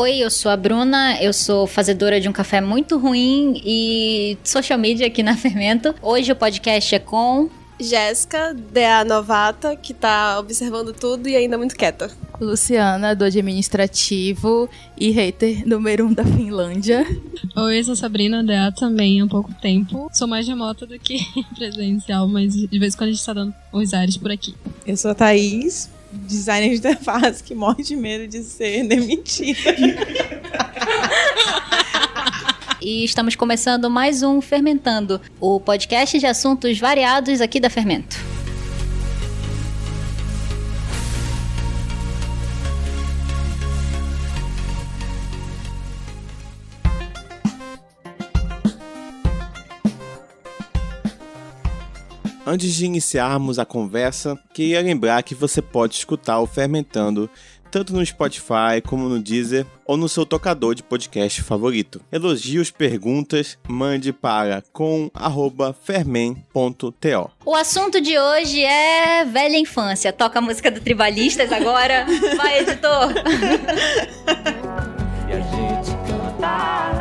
Oi, 0.00 0.16
eu 0.20 0.30
sou 0.30 0.50
a 0.50 0.56
Bruna, 0.56 1.20
eu 1.20 1.30
sou 1.30 1.66
fazedora 1.66 2.18
de 2.18 2.26
um 2.26 2.32
café 2.32 2.58
muito 2.58 2.96
ruim 2.96 3.60
e 3.62 4.38
social 4.42 4.78
media 4.78 5.06
aqui 5.06 5.22
na 5.22 5.36
Fermento. 5.36 5.94
Hoje 6.00 6.32
o 6.32 6.36
podcast 6.36 6.94
é 6.94 6.98
com 6.98 7.50
Jéssica, 7.78 8.54
DA 8.54 9.04
novata, 9.04 9.76
que 9.76 9.92
tá 9.92 10.38
observando 10.38 10.94
tudo 10.94 11.28
e 11.28 11.36
ainda 11.36 11.58
muito 11.58 11.76
quieta. 11.76 12.10
Luciana, 12.40 13.14
do 13.14 13.24
administrativo 13.24 14.70
e 14.96 15.10
hater 15.10 15.68
número 15.68 16.06
um 16.06 16.14
da 16.14 16.24
Finlândia. 16.24 17.06
Oi, 17.54 17.80
eu 17.80 17.84
sou 17.84 17.94
Sabrina, 17.94 18.42
DA 18.42 18.72
também 18.72 19.20
há 19.20 19.26
pouco 19.26 19.52
tempo. 19.60 20.08
Sou 20.14 20.26
mais 20.26 20.48
remota 20.48 20.86
do 20.86 20.98
que 20.98 21.18
presencial, 21.54 22.26
mas 22.26 22.54
de 22.54 22.78
vez 22.78 22.94
em 22.94 22.96
quando 22.96 23.10
a 23.10 23.12
gente 23.12 23.26
tá 23.26 23.34
dando 23.34 23.54
uns 23.70 23.92
ares 23.92 24.16
por 24.16 24.30
aqui. 24.30 24.54
Eu 24.86 24.96
sou 24.96 25.10
a 25.10 25.14
Thaís, 25.14 25.90
designer 26.12 26.70
de 26.70 26.76
interface 26.76 27.42
que 27.44 27.54
morre 27.54 27.82
de 27.82 27.96
medo 27.96 28.26
de 28.26 28.42
ser 28.42 28.84
demitida. 28.88 29.58
e 32.80 33.04
estamos 33.04 33.36
começando 33.36 33.90
mais 33.90 34.22
um 34.22 34.40
Fermentando, 34.40 35.20
o 35.40 35.60
podcast 35.60 36.18
de 36.18 36.26
assuntos 36.26 36.78
variados 36.78 37.40
aqui 37.40 37.60
da 37.60 37.70
Fermento. 37.70 38.39
Antes 52.50 52.74
de 52.74 52.84
iniciarmos 52.84 53.58
a 53.60 53.64
conversa, 53.64 54.36
queria 54.52 54.82
lembrar 54.82 55.22
que 55.22 55.36
você 55.36 55.62
pode 55.62 55.94
escutar 55.94 56.40
o 56.40 56.48
Fermentando 56.48 57.30
tanto 57.70 57.92
no 57.92 58.04
Spotify 58.04 58.82
como 58.84 59.08
no 59.08 59.20
Deezer 59.20 59.64
ou 59.86 59.96
no 59.96 60.08
seu 60.08 60.26
tocador 60.26 60.74
de 60.74 60.82
podcast 60.82 61.42
favorito. 61.42 62.00
Elogios, 62.10 62.72
perguntas, 62.72 63.56
mande 63.68 64.12
para 64.12 64.64
com@fermen.to. 64.72 67.30
O 67.46 67.54
assunto 67.54 68.00
de 68.00 68.18
hoje 68.18 68.64
é 68.64 69.24
velha 69.24 69.56
infância. 69.56 70.12
Toca 70.12 70.40
a 70.40 70.42
música 70.42 70.72
do 70.72 70.80
Tribalistas 70.80 71.52
agora. 71.52 72.04
Vai, 72.36 72.62
editor. 72.62 73.12
e 75.28 75.32
a 75.32 75.40
gente 75.40 75.90
canta, 76.04 76.99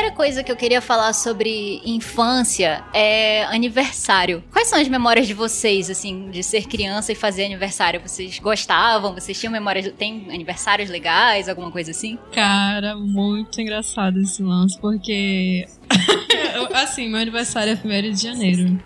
primeira 0.00 0.16
coisa 0.16 0.42
que 0.42 0.50
eu 0.50 0.56
queria 0.56 0.80
falar 0.80 1.12
sobre 1.12 1.82
infância 1.84 2.82
é 2.94 3.44
aniversário. 3.44 4.42
Quais 4.50 4.68
são 4.68 4.80
as 4.80 4.88
memórias 4.88 5.26
de 5.26 5.34
vocês, 5.34 5.90
assim, 5.90 6.30
de 6.30 6.42
ser 6.42 6.66
criança 6.66 7.12
e 7.12 7.14
fazer 7.14 7.44
aniversário? 7.44 8.00
Vocês 8.00 8.38
gostavam? 8.38 9.12
Vocês 9.12 9.38
tinham 9.38 9.52
memórias? 9.52 9.92
Tem 9.98 10.26
aniversários 10.30 10.88
legais, 10.88 11.50
alguma 11.50 11.70
coisa 11.70 11.90
assim? 11.90 12.18
Cara, 12.32 12.96
muito 12.96 13.60
engraçado 13.60 14.18
esse 14.20 14.42
lance, 14.42 14.78
porque. 14.80 15.66
assim, 16.72 17.10
meu 17.10 17.20
aniversário 17.20 17.78
é 17.84 18.08
1 18.08 18.12
de 18.12 18.22
janeiro. 18.22 18.82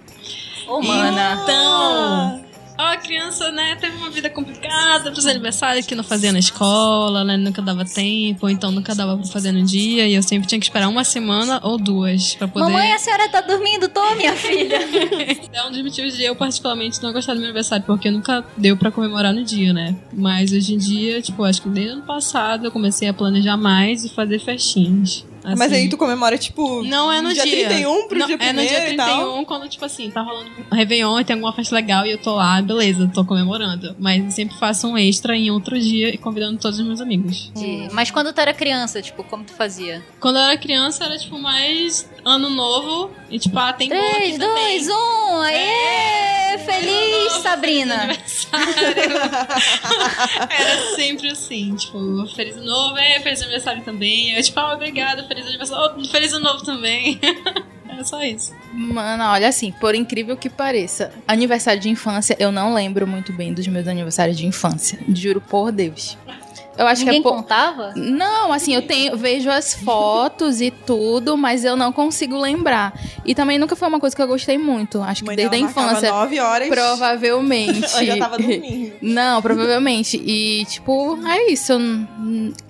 Ô, 0.66 0.78
oh, 0.78 0.82
mana. 0.82 1.40
Então. 1.44 2.43
Ó, 2.76 2.82
a 2.82 2.96
criança, 2.96 3.52
né, 3.52 3.76
teve 3.76 3.96
uma 3.96 4.10
vida 4.10 4.28
complicada 4.28 5.12
pros 5.12 5.26
aniversários 5.26 5.86
que 5.86 5.94
não 5.94 6.02
fazia 6.02 6.32
na 6.32 6.40
escola, 6.40 7.22
né, 7.22 7.36
nunca 7.36 7.62
dava 7.62 7.84
tempo, 7.84 8.48
então 8.48 8.72
nunca 8.72 8.94
dava 8.94 9.16
pra 9.16 9.26
fazer 9.26 9.52
no 9.52 9.62
dia, 9.62 10.08
e 10.08 10.14
eu 10.14 10.22
sempre 10.22 10.48
tinha 10.48 10.58
que 10.58 10.66
esperar 10.66 10.88
uma 10.88 11.04
semana 11.04 11.60
ou 11.62 11.78
duas 11.78 12.34
pra 12.34 12.48
poder... 12.48 12.64
Mamãe, 12.64 12.92
a 12.92 12.98
senhora 12.98 13.28
tá 13.28 13.40
dormindo, 13.40 13.88
tô, 13.88 14.14
minha 14.16 14.34
filha! 14.34 14.78
é 15.52 15.66
um 15.66 15.70
dos 15.70 15.82
motivos 15.82 16.16
de 16.16 16.24
eu, 16.24 16.34
particularmente, 16.34 17.00
não 17.00 17.12
gostar 17.12 17.34
do 17.34 17.38
meu 17.38 17.46
aniversário, 17.46 17.84
porque 17.86 18.10
nunca 18.10 18.44
deu 18.56 18.76
pra 18.76 18.90
comemorar 18.90 19.32
no 19.32 19.44
dia, 19.44 19.72
né, 19.72 19.94
mas 20.12 20.50
hoje 20.52 20.74
em 20.74 20.78
dia, 20.78 21.22
tipo, 21.22 21.44
acho 21.44 21.62
que 21.62 21.68
desde 21.68 21.92
ano 21.92 22.02
passado 22.02 22.66
eu 22.66 22.72
comecei 22.72 23.08
a 23.08 23.14
planejar 23.14 23.56
mais 23.56 24.04
e 24.04 24.08
fazer 24.08 24.40
festinhas. 24.40 25.24
Assim. 25.44 25.58
Mas 25.58 25.72
aí 25.72 25.88
tu 25.88 25.98
comemora, 25.98 26.38
tipo. 26.38 26.82
Não 26.82 27.12
é 27.12 27.20
no 27.20 27.32
dia. 27.32 27.42
dia 27.44 27.68
31 27.68 28.08
pro 28.08 28.18
não, 28.18 28.26
dia 28.26 28.36
1 28.36 28.42
É 28.42 28.52
no 28.52 28.62
dia 28.62 28.80
31, 28.86 29.44
quando, 29.44 29.68
tipo 29.68 29.84
assim, 29.84 30.10
tá 30.10 30.22
rolando 30.22 30.50
um 30.70 30.74
Réveillon 30.74 31.20
e 31.20 31.24
tem 31.24 31.34
alguma 31.34 31.52
festa 31.52 31.74
legal 31.74 32.06
e 32.06 32.12
eu 32.12 32.18
tô 32.18 32.34
lá, 32.34 32.62
beleza, 32.62 33.10
tô 33.12 33.24
comemorando. 33.24 33.94
Mas 33.98 34.24
eu 34.24 34.30
sempre 34.30 34.56
faço 34.58 34.88
um 34.88 34.96
extra 34.96 35.36
em 35.36 35.50
outro 35.50 35.78
dia 35.78 36.08
e 36.14 36.16
convidando 36.16 36.58
todos 36.58 36.78
os 36.78 36.86
meus 36.86 37.00
amigos. 37.00 37.52
Mas 37.92 38.10
quando 38.10 38.32
tu 38.32 38.40
era 38.40 38.54
criança, 38.54 39.02
tipo, 39.02 39.22
como 39.24 39.44
tu 39.44 39.52
fazia? 39.52 40.02
Quando 40.18 40.36
eu 40.36 40.42
era 40.42 40.56
criança, 40.56 41.04
era, 41.04 41.18
tipo, 41.18 41.38
mais 41.38 42.08
ano 42.24 42.48
novo 42.48 43.10
e, 43.30 43.38
tipo, 43.38 43.58
ah, 43.58 43.72
tem 43.72 43.88
3, 43.90 44.38
2, 44.38 44.88
1, 44.88 45.40
aê! 45.42 45.54
É. 45.56 46.43
Feliz, 46.58 47.32
Sabrina! 47.42 48.08
era 50.50 50.96
sempre 50.96 51.28
assim, 51.30 51.74
tipo, 51.74 52.26
feliz 52.34 52.56
ano 52.56 52.66
novo, 52.66 52.98
é, 52.98 53.20
feliz 53.20 53.42
aniversário 53.42 53.82
também. 53.82 54.32
Eu, 54.32 54.42
tipo, 54.42 54.58
ah, 54.60 54.74
obrigada, 54.74 55.26
feliz 55.26 55.46
aniversário. 55.46 55.94
Oh, 55.96 56.04
feliz 56.06 56.32
ano 56.32 56.44
novo 56.44 56.64
também. 56.64 57.20
É 57.96 58.02
só 58.02 58.20
isso. 58.24 58.52
Mano, 58.72 59.22
olha 59.24 59.46
assim, 59.46 59.70
por 59.70 59.94
incrível 59.94 60.36
que 60.36 60.50
pareça, 60.50 61.12
aniversário 61.28 61.80
de 61.80 61.88
infância, 61.88 62.36
eu 62.40 62.50
não 62.50 62.74
lembro 62.74 63.06
muito 63.06 63.32
bem 63.32 63.52
dos 63.52 63.68
meus 63.68 63.86
aniversários 63.86 64.36
de 64.36 64.46
infância. 64.46 64.98
Juro 65.14 65.40
por 65.40 65.70
Deus. 65.70 66.18
Eu 66.76 66.86
acho 66.86 67.04
Ninguém 67.04 67.22
que 67.22 67.28
é 67.28 67.30
po... 67.30 67.36
contava? 67.36 67.92
Não, 67.94 68.52
assim, 68.52 68.74
eu 68.74 68.82
tenho, 68.82 69.16
vejo 69.16 69.50
as 69.50 69.74
fotos 69.74 70.60
e 70.60 70.70
tudo, 70.70 71.36
mas 71.36 71.64
eu 71.64 71.76
não 71.76 71.92
consigo 71.92 72.36
lembrar. 72.38 72.98
E 73.24 73.34
também 73.34 73.58
nunca 73.58 73.76
foi 73.76 73.88
uma 73.88 74.00
coisa 74.00 74.14
que 74.14 74.20
eu 74.20 74.26
gostei 74.26 74.58
muito. 74.58 75.00
Acho 75.02 75.22
que 75.22 75.26
Mãe 75.26 75.36
desde 75.36 75.54
a 75.54 75.58
infância. 75.58 76.10
Nove 76.10 76.40
horas. 76.40 76.68
Provavelmente. 76.68 77.82
eu 77.98 78.06
já 78.06 78.16
tava 78.18 78.38
dormindo. 78.38 78.92
Não, 79.00 79.40
provavelmente. 79.40 80.16
E, 80.16 80.64
tipo, 80.64 81.18
é 81.26 81.50
isso. 81.50 81.72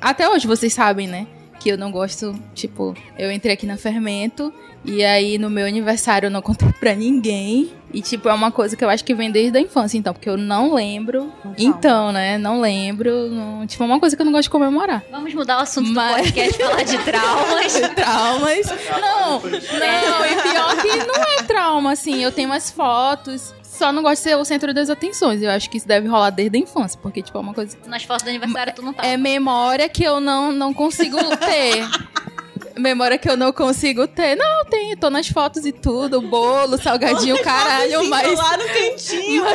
Até 0.01 0.29
hoje 0.29 0.47
vocês 0.47 0.73
sabem, 0.73 1.07
né? 1.07 1.27
Que 1.59 1.71
eu 1.71 1.79
não 1.79 1.91
gosto, 1.91 2.35
tipo, 2.55 2.95
eu 3.19 3.33
entrei 3.33 3.55
aqui 3.55 3.65
na 3.65 3.79
Fermento 3.79 4.53
e 4.85 5.03
aí, 5.03 5.39
no 5.39 5.49
meu 5.49 5.67
aniversário, 5.67 6.27
eu 6.27 6.31
não 6.31 6.43
contei 6.43 6.69
pra 6.79 6.95
ninguém. 6.95 7.73
E, 7.95 8.03
tipo, 8.03 8.29
é 8.29 8.35
uma 8.35 8.51
coisa 8.51 8.77
que 8.77 8.85
eu 8.85 8.91
acho 8.91 9.05
que 9.05 9.15
vem 9.15 9.31
desde 9.31 9.57
a 9.57 9.61
infância, 9.61 9.97
então, 9.97 10.13
porque 10.13 10.29
eu 10.29 10.37
não 10.37 10.75
lembro. 10.75 11.33
Então, 11.57 12.11
né? 12.11 12.37
Não 12.37 12.61
lembro. 12.61 13.31
Não... 13.31 13.65
Tipo, 13.69 13.85
é 13.85 13.87
uma 13.87 14.01
coisa 14.01 14.17
que 14.17 14.23
eu 14.23 14.27
não 14.27 14.33
gosto 14.33 14.45
de 14.45 14.51
comemorar. 14.51 15.05
Vamos 15.13 15.33
mudar 15.33 15.59
o 15.59 15.61
assunto 15.61 15.93
Mas... 15.93 16.17
do 16.17 16.23
podcast 16.25 16.63
falar 16.63 16.83
de 16.83 16.99
traumas. 16.99 17.73
traumas. 17.95 18.67
Não, 19.01 19.41
não. 19.41 20.27
E 20.27 20.43
pior 20.43 20.77
que 20.83 21.07
não 21.07 21.23
é 21.23 21.43
trauma, 21.45 21.93
assim. 21.93 22.21
Eu 22.21 22.33
tenho 22.33 22.49
umas 22.49 22.69
fotos. 22.69 23.55
Só 23.63 23.93
não 23.93 24.03
gosto 24.03 24.17
de 24.17 24.31
ser 24.31 24.37
o 24.37 24.45
centro 24.45 24.75
das 24.75 24.91
atenções. 24.91 25.41
Eu 25.41 25.51
acho 25.51 25.71
que 25.71 25.77
isso 25.77 25.87
deve 25.87 26.09
rolar 26.09 26.31
desde 26.31 26.57
a 26.57 26.61
infância, 26.61 26.99
porque, 27.01 27.23
tipo, 27.23 27.39
é 27.39 27.41
uma 27.41 27.55
coisa. 27.55 27.79
Nas 27.87 28.03
fotos 28.03 28.25
do 28.25 28.29
aniversário 28.29 28.73
tu 28.75 28.83
não 28.83 28.93
tá. 28.93 29.07
É 29.07 29.17
memória 29.17 29.89
que 29.89 30.03
eu 30.03 30.21
não, 30.21 30.51
não 30.51 30.75
consigo 30.75 31.17
ter 31.37 31.87
memória 32.77 33.19
que 33.19 33.29
eu 33.29 33.37
não 33.37 33.53
consigo 33.53 34.07
ter. 34.07 34.37
Não, 34.37 34.65
tem, 34.65 34.97
tô 34.97 35.11
nas 35.11 35.29
fotos 35.29 35.65
e 35.65 35.73
tudo, 35.73 36.21
bolo, 36.21 36.77
salgadinho, 36.81 37.41
caralho, 37.43 38.09
mas. 38.09 38.39
lá 38.39 38.57
no 38.57 38.65
cantinho. 38.65 39.45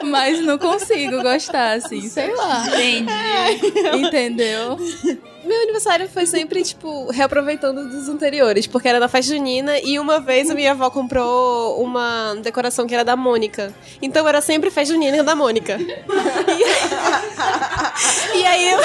Mas, 0.00 0.08
mas 0.10 0.40
não 0.40 0.58
consigo 0.58 1.22
gostar, 1.22 1.76
assim, 1.76 2.08
sei 2.08 2.34
lá. 2.34 2.64
Entendi. 2.66 4.06
Entendeu? 4.06 4.76
Meu 5.50 5.62
aniversário 5.62 6.08
foi 6.08 6.26
sempre, 6.26 6.62
tipo, 6.62 7.10
reaproveitando 7.10 7.88
dos 7.88 8.08
anteriores, 8.08 8.68
porque 8.68 8.86
era 8.86 9.00
na 9.00 9.08
festa 9.08 9.34
junina 9.34 9.80
e 9.80 9.98
uma 9.98 10.20
vez 10.20 10.48
a 10.48 10.54
minha 10.54 10.70
avó 10.70 10.88
comprou 10.90 11.82
uma 11.82 12.36
decoração 12.36 12.86
que 12.86 12.94
era 12.94 13.04
da 13.04 13.16
Mônica. 13.16 13.74
Então 14.00 14.28
era 14.28 14.40
sempre 14.40 14.70
festa 14.70 14.94
junina 14.94 15.24
da 15.24 15.34
Mônica. 15.34 15.76
E, 15.76 16.62
e 18.38 18.46
aí 18.46 18.70
eu, 18.70 18.78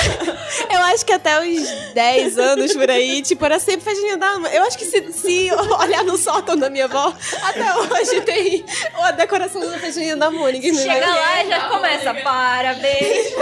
eu 0.72 0.80
acho 0.86 1.06
que 1.06 1.14
até 1.14 1.40
os 1.40 1.70
10 1.94 2.40
anos 2.40 2.74
por 2.74 2.90
aí, 2.90 3.22
tipo, 3.22 3.46
era 3.46 3.60
sempre 3.60 3.82
festa 3.82 4.02
junina 4.02 4.18
da 4.18 4.50
Eu 4.52 4.64
acho 4.64 4.76
que 4.76 4.86
se, 4.86 5.14
se 5.14 5.52
olhar 5.80 6.04
no 6.04 6.18
sótão 6.18 6.58
da 6.58 6.68
minha 6.68 6.86
avó, 6.86 7.14
até 7.44 7.76
hoje 7.76 8.22
tem 8.22 8.66
a 9.04 9.12
decoração 9.12 9.62
da 9.62 9.78
festa 9.78 10.00
junina 10.00 10.18
da 10.18 10.32
Mônica. 10.32 10.66
Chega 10.74 11.14
lá 11.14 11.44
e 11.44 11.48
já 11.48 11.70
começa, 11.70 12.12
parabéns. 12.16 13.36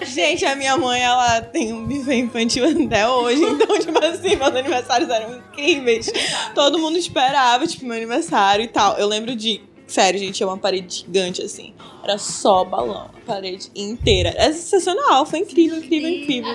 Gente, 0.08 0.46
a 0.46 0.56
minha 0.56 0.78
mãe, 0.78 1.02
ela 1.02 1.33
tem 1.40 1.72
um 1.72 1.86
buffet 1.86 2.16
infantil 2.16 2.64
até 2.64 3.08
hoje. 3.08 3.42
Então, 3.42 3.78
tipo 3.78 4.04
assim, 4.04 4.36
meus 4.36 4.54
aniversários 4.54 5.08
eram 5.08 5.38
incríveis. 5.38 6.10
Todo 6.54 6.78
mundo 6.78 6.96
esperava, 6.96 7.66
tipo, 7.66 7.84
meu 7.84 7.96
aniversário 7.96 8.64
e 8.64 8.68
tal. 8.68 8.96
Eu 8.96 9.06
lembro 9.06 9.34
de. 9.34 9.60
Sério, 9.86 10.18
gente, 10.18 10.42
é 10.42 10.46
uma 10.46 10.56
parede 10.56 11.04
gigante, 11.06 11.42
assim. 11.42 11.74
Era 12.02 12.16
só 12.16 12.64
balão, 12.64 13.10
a 13.14 13.26
parede 13.26 13.70
inteira. 13.76 14.30
Era 14.30 14.52
sensacional, 14.52 15.26
foi 15.26 15.40
incrível, 15.40 15.78
incrível, 15.78 16.10
incrível. 16.10 16.54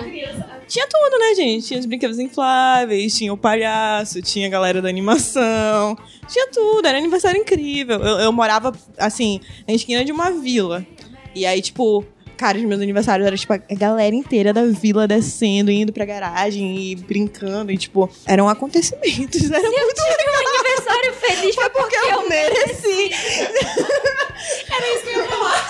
Tinha 0.66 0.86
tudo, 0.86 1.18
né, 1.18 1.34
gente? 1.36 1.66
Tinha 1.66 1.80
os 1.80 1.86
brinquedos 1.86 2.18
infláveis, 2.18 3.16
tinha 3.16 3.32
o 3.32 3.36
palhaço, 3.36 4.20
tinha 4.20 4.46
a 4.46 4.50
galera 4.50 4.82
da 4.82 4.88
animação. 4.88 5.96
Tinha 6.28 6.48
tudo, 6.48 6.86
era 6.86 6.98
aniversário 6.98 7.40
incrível. 7.40 8.00
Eu, 8.00 8.18
eu 8.18 8.32
morava, 8.32 8.72
assim, 8.98 9.40
na 9.66 9.74
esquina 9.74 10.04
de 10.04 10.12
uma 10.12 10.30
vila. 10.30 10.86
E 11.34 11.46
aí, 11.46 11.62
tipo, 11.62 12.04
Cara, 12.40 12.56
os 12.56 12.64
meus 12.64 12.80
aniversários 12.80 13.26
era 13.26 13.36
tipo 13.36 13.52
a 13.52 13.58
galera 13.72 14.16
inteira 14.16 14.50
da 14.50 14.64
vila 14.64 15.06
descendo, 15.06 15.70
indo 15.70 15.92
pra 15.92 16.06
garagem 16.06 16.74
e 16.74 16.96
brincando. 16.96 17.70
E, 17.70 17.76
tipo, 17.76 18.10
eram 18.26 18.48
acontecimentos. 18.48 19.44
Era 19.52 19.70
muito 19.70 20.00
Aniversário 20.00 21.12
feliz 21.12 21.54
Foi 21.54 21.68
porque 21.68 21.96
eu 21.96 22.26
mereci. 22.30 23.10
Era 24.72 24.94
isso 24.94 25.04
que 25.04 25.10
eu 25.10 25.22
ia 25.22 25.28
falar. 25.28 25.68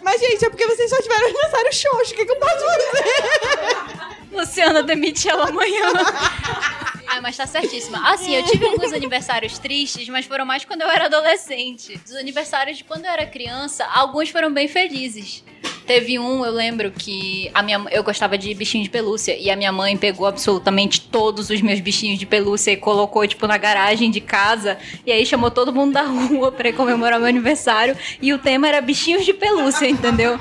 Mas, 0.02 0.20
gente, 0.22 0.42
é 0.42 0.48
porque 0.48 0.66
vocês 0.66 0.88
só 0.88 0.96
tiveram 1.02 1.26
aniversário 1.26 1.72
xoxo. 1.74 2.12
O 2.12 2.16
que, 2.16 2.24
que 2.24 2.32
eu 2.32 2.36
posso 2.36 2.64
fazer? 2.64 4.22
Luciana 4.32 4.82
demite 4.82 5.28
ela 5.28 5.50
amanhã. 5.50 5.92
Ah, 7.14 7.20
mas 7.20 7.36
tá 7.36 7.46
certíssima. 7.46 8.10
Assim, 8.10 8.34
eu 8.34 8.42
tive 8.42 8.64
alguns 8.64 8.90
aniversários 8.90 9.58
tristes, 9.58 10.08
mas 10.08 10.24
foram 10.24 10.46
mais 10.46 10.64
quando 10.64 10.80
eu 10.80 10.88
era 10.88 11.04
adolescente. 11.06 12.00
Os 12.06 12.16
aniversários 12.16 12.78
de 12.78 12.84
quando 12.84 13.04
eu 13.04 13.10
era 13.10 13.26
criança, 13.26 13.84
alguns 13.84 14.30
foram 14.30 14.50
bem 14.50 14.66
felizes. 14.66 15.44
Teve 15.86 16.18
um, 16.18 16.42
eu 16.42 16.52
lembro 16.52 16.90
que 16.90 17.50
a 17.52 17.62
minha, 17.62 17.84
eu 17.90 18.02
gostava 18.02 18.38
de 18.38 18.54
bichinho 18.54 18.82
de 18.82 18.88
pelúcia 18.88 19.36
e 19.36 19.50
a 19.50 19.56
minha 19.56 19.70
mãe 19.70 19.94
pegou 19.94 20.26
absolutamente 20.26 21.02
todos 21.02 21.50
os 21.50 21.60
meus 21.60 21.80
bichinhos 21.80 22.18
de 22.18 22.24
pelúcia 22.24 22.70
e 22.70 22.76
colocou 22.78 23.26
tipo 23.26 23.46
na 23.46 23.58
garagem 23.58 24.10
de 24.10 24.20
casa 24.20 24.78
e 25.04 25.12
aí 25.12 25.26
chamou 25.26 25.50
todo 25.50 25.72
mundo 25.72 25.92
da 25.92 26.02
rua 26.02 26.50
pra 26.50 26.72
comemorar 26.72 27.18
meu 27.18 27.28
aniversário 27.28 27.96
e 28.22 28.32
o 28.32 28.38
tema 28.38 28.68
era 28.68 28.80
bichinhos 28.80 29.24
de 29.24 29.34
pelúcia, 29.34 29.86
entendeu? 29.86 30.38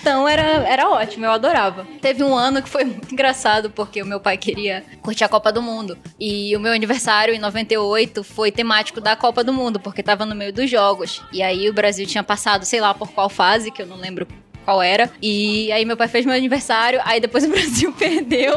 Então 0.00 0.26
era, 0.26 0.42
era 0.42 0.88
ótimo, 0.88 1.26
eu 1.26 1.30
adorava. 1.30 1.86
Teve 2.00 2.24
um 2.24 2.34
ano 2.34 2.62
que 2.62 2.68
foi 2.68 2.84
muito 2.84 3.12
engraçado, 3.12 3.70
porque 3.70 4.02
o 4.02 4.06
meu 4.06 4.18
pai 4.18 4.36
queria 4.38 4.82
curtir 5.02 5.24
a 5.24 5.28
Copa 5.28 5.52
do 5.52 5.60
Mundo. 5.60 5.96
E 6.18 6.56
o 6.56 6.60
meu 6.60 6.72
aniversário, 6.72 7.34
em 7.34 7.38
98, 7.38 8.24
foi 8.24 8.50
temático 8.50 9.00
da 9.00 9.14
Copa 9.14 9.44
do 9.44 9.52
Mundo, 9.52 9.78
porque 9.78 10.02
tava 10.02 10.24
no 10.24 10.34
meio 10.34 10.52
dos 10.52 10.70
jogos. 10.70 11.22
E 11.32 11.42
aí 11.42 11.68
o 11.68 11.72
Brasil 11.72 12.06
tinha 12.06 12.22
passado, 12.22 12.64
sei 12.64 12.80
lá 12.80 12.94
por 12.94 13.12
qual 13.12 13.28
fase, 13.28 13.70
que 13.70 13.82
eu 13.82 13.86
não 13.86 13.96
lembro 13.96 14.26
qual 14.70 14.80
era. 14.80 15.10
E 15.20 15.72
aí 15.72 15.84
meu 15.84 15.96
pai 15.96 16.06
fez 16.06 16.24
meu 16.24 16.34
aniversário, 16.34 17.00
aí 17.04 17.20
depois 17.20 17.42
o 17.44 17.48
Brasil 17.48 17.92
perdeu. 17.92 18.54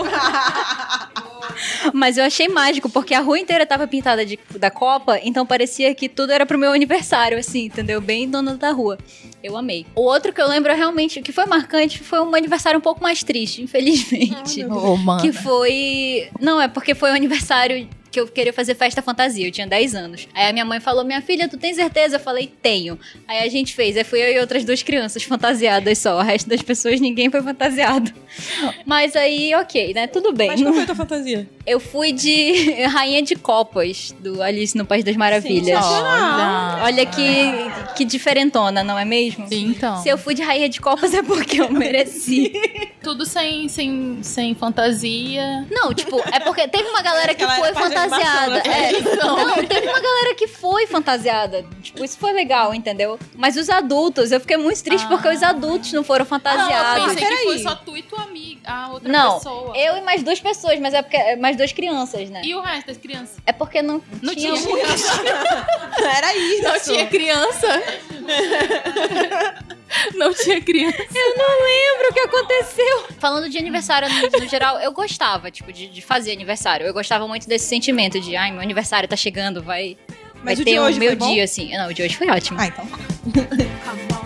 Mas 1.91 2.17
eu 2.17 2.23
achei 2.23 2.47
mágico, 2.47 2.87
porque 2.89 3.13
a 3.15 3.19
rua 3.19 3.39
inteira 3.39 3.65
tava 3.65 3.87
pintada 3.87 4.25
de, 4.25 4.39
da 4.57 4.69
Copa, 4.69 5.19
então 5.23 5.45
parecia 5.45 5.93
que 5.95 6.07
tudo 6.07 6.31
era 6.31 6.45
pro 6.45 6.57
meu 6.57 6.71
aniversário, 6.71 7.37
assim, 7.37 7.65
entendeu? 7.65 7.99
Bem 7.99 8.29
dona 8.29 8.55
da 8.55 8.71
rua. 8.71 8.97
Eu 9.43 9.57
amei. 9.57 9.85
O 9.95 10.01
outro 10.01 10.31
que 10.31 10.41
eu 10.41 10.47
lembro 10.47 10.73
realmente, 10.73 11.21
que 11.21 11.31
foi 11.31 11.45
marcante, 11.45 11.99
foi 11.99 12.21
um 12.21 12.33
aniversário 12.35 12.77
um 12.77 12.81
pouco 12.81 13.01
mais 13.01 13.23
triste, 13.23 13.61
infelizmente. 13.61 14.63
Mano. 14.65 15.21
que 15.21 15.31
foi. 15.33 16.29
Não, 16.39 16.61
é 16.61 16.67
porque 16.67 16.95
foi 16.95 17.11
o 17.11 17.13
aniversário 17.13 17.87
que 18.13 18.19
eu 18.19 18.27
queria 18.27 18.53
fazer 18.53 18.75
festa 18.75 19.01
fantasia. 19.01 19.47
Eu 19.47 19.51
tinha 19.51 19.65
10 19.65 19.95
anos. 19.95 20.27
Aí 20.35 20.47
a 20.47 20.53
minha 20.53 20.63
mãe 20.63 20.79
falou: 20.79 21.03
Minha 21.03 21.21
filha, 21.21 21.49
tu 21.49 21.57
tem 21.57 21.73
certeza? 21.73 22.17
Eu 22.17 22.19
falei: 22.19 22.53
Tenho. 22.61 22.97
Aí 23.27 23.39
a 23.39 23.49
gente 23.49 23.73
fez. 23.73 23.97
Aí 23.97 24.03
fui 24.03 24.21
eu 24.21 24.31
e 24.31 24.39
outras 24.39 24.63
duas 24.63 24.83
crianças 24.83 25.23
fantasiadas 25.23 25.97
só. 25.97 26.19
O 26.19 26.21
resto 26.21 26.47
das 26.47 26.61
pessoas, 26.61 27.01
ninguém 27.01 27.31
foi 27.31 27.41
fantasiado. 27.41 28.13
Mas 28.85 29.15
aí, 29.15 29.53
ok, 29.55 29.93
né? 29.93 30.05
Tudo 30.05 30.31
bem. 30.31 30.49
Mas 30.49 30.61
qual 30.61 30.73
foi 30.73 30.83
a 30.83 30.85
tua 30.85 30.95
fantasia? 30.95 31.49
Eu 31.65 31.79
fui 31.79 32.11
de 32.11 32.83
Rainha 32.85 33.21
de 33.23 33.35
Copas, 33.35 34.13
do 34.19 34.41
Alice 34.43 34.77
no 34.77 34.85
País 34.85 35.03
das 35.03 35.15
Maravilhas. 35.15 35.83
Olha. 35.83 36.83
Olha 36.83 37.05
que, 37.05 37.95
que 37.95 38.05
diferentona, 38.05 38.83
não 38.83 38.99
é 38.99 39.05
mesmo? 39.05 39.47
Então. 39.49 40.01
Se 40.03 40.09
eu 40.09 40.17
fui 40.17 40.35
de 40.35 40.43
Rainha 40.43 40.69
de 40.69 40.79
Copas 40.79 41.13
é 41.13 41.23
porque 41.23 41.61
eu 41.61 41.71
mereci. 41.71 42.53
Tudo 43.01 43.25
sem, 43.25 43.67
sem, 43.69 44.19
sem 44.21 44.53
fantasia. 44.53 45.65
Não, 45.71 45.93
tipo, 45.93 46.21
é 46.31 46.39
porque 46.39 46.67
teve 46.67 46.87
uma 46.89 47.01
galera 47.01 47.33
que 47.33 47.45
foi 47.47 47.71
de 47.71 47.79
fantasiada. 48.09 48.57
É, 48.59 48.91
não, 49.17 49.65
teve 49.65 49.87
uma 49.87 49.99
galera 49.99 50.35
que 50.35 50.47
foi 50.47 50.87
fantasiada. 50.87 51.65
Tipo, 51.81 52.03
isso 52.03 52.17
foi 52.17 52.31
legal, 52.33 52.73
entendeu? 52.73 53.19
Mas 53.35 53.55
os 53.57 53.69
adultos, 53.69 54.31
eu 54.31 54.39
fiquei 54.39 54.57
muito 54.57 54.83
triste 54.83 55.07
porque 55.07 55.27
os 55.27 55.43
adultos 55.43 55.91
não 55.93 56.03
foram 56.03 56.23
Não, 56.23 56.25
eu 56.25 56.29
fantasiados. 56.29 57.03
pensei 57.05 57.15
que 57.23 57.29
peraí. 57.29 57.45
foi 57.45 57.59
só 57.59 57.75
tu 57.75 57.97
e 57.97 58.01
tua 58.03 58.23
amiga, 58.23 58.61
a 58.69 58.89
outra 58.91 59.11
Não, 59.11 59.35
pessoa. 59.35 59.77
eu 59.77 59.97
e 59.97 60.01
mais 60.01 60.23
duas 60.23 60.39
pessoas, 60.39 60.79
mas 60.79 60.93
é 60.93 61.01
porque 61.01 61.17
é 61.17 61.35
mais 61.35 61.55
duas 61.57 61.71
crianças, 61.71 62.29
né? 62.29 62.41
E 62.43 62.53
o 62.55 62.61
resto 62.61 62.87
das 62.87 62.97
crianças? 62.97 63.37
É 63.45 63.51
porque 63.51 63.81
não, 63.81 64.01
Não 64.21 64.33
tinha, 64.35 64.53
tinha 64.53 64.69
muito. 64.69 64.85
Era 66.15 66.35
isso. 66.35 66.63
Não 66.63 66.79
tinha 66.79 67.05
criança. 67.07 67.67
Não 70.15 70.33
tinha 70.33 70.61
criança. 70.61 70.97
Eu 71.13 71.37
não 71.37 71.63
lembro 71.63 72.09
o 72.09 72.13
que 72.13 72.19
aconteceu. 72.19 73.05
Falando 73.19 73.49
de 73.49 73.57
aniversário 73.57 74.07
no, 74.09 74.39
no 74.39 74.47
geral, 74.49 74.79
eu 74.79 74.91
gostava, 74.91 75.49
tipo, 75.51 75.71
de, 75.71 75.87
de 75.87 76.01
fazer 76.01 76.31
aniversário. 76.31 76.85
Eu 76.85 76.93
gostava 76.93 77.27
muito 77.27 77.47
desse 77.47 77.65
sentimento 77.65 78.19
de, 78.19 78.35
ai, 78.35 78.51
meu 78.51 78.61
aniversário 78.61 79.07
tá 79.07 79.15
chegando, 79.15 79.61
vai, 79.61 79.97
vai 80.35 80.55
Mas 80.55 80.59
o 80.59 80.63
ter 80.65 80.71
de 80.71 80.79
o 80.79 80.83
hoje 80.83 80.99
meu 80.99 81.09
foi 81.09 81.15
bom? 81.17 81.33
dia, 81.33 81.43
assim. 81.43 81.75
Não, 81.77 81.89
o 81.89 81.93
de 81.93 82.01
hoje 82.03 82.15
foi 82.17 82.29
ótimo. 82.29 82.59
Ah, 82.59 82.67
então 82.67 82.85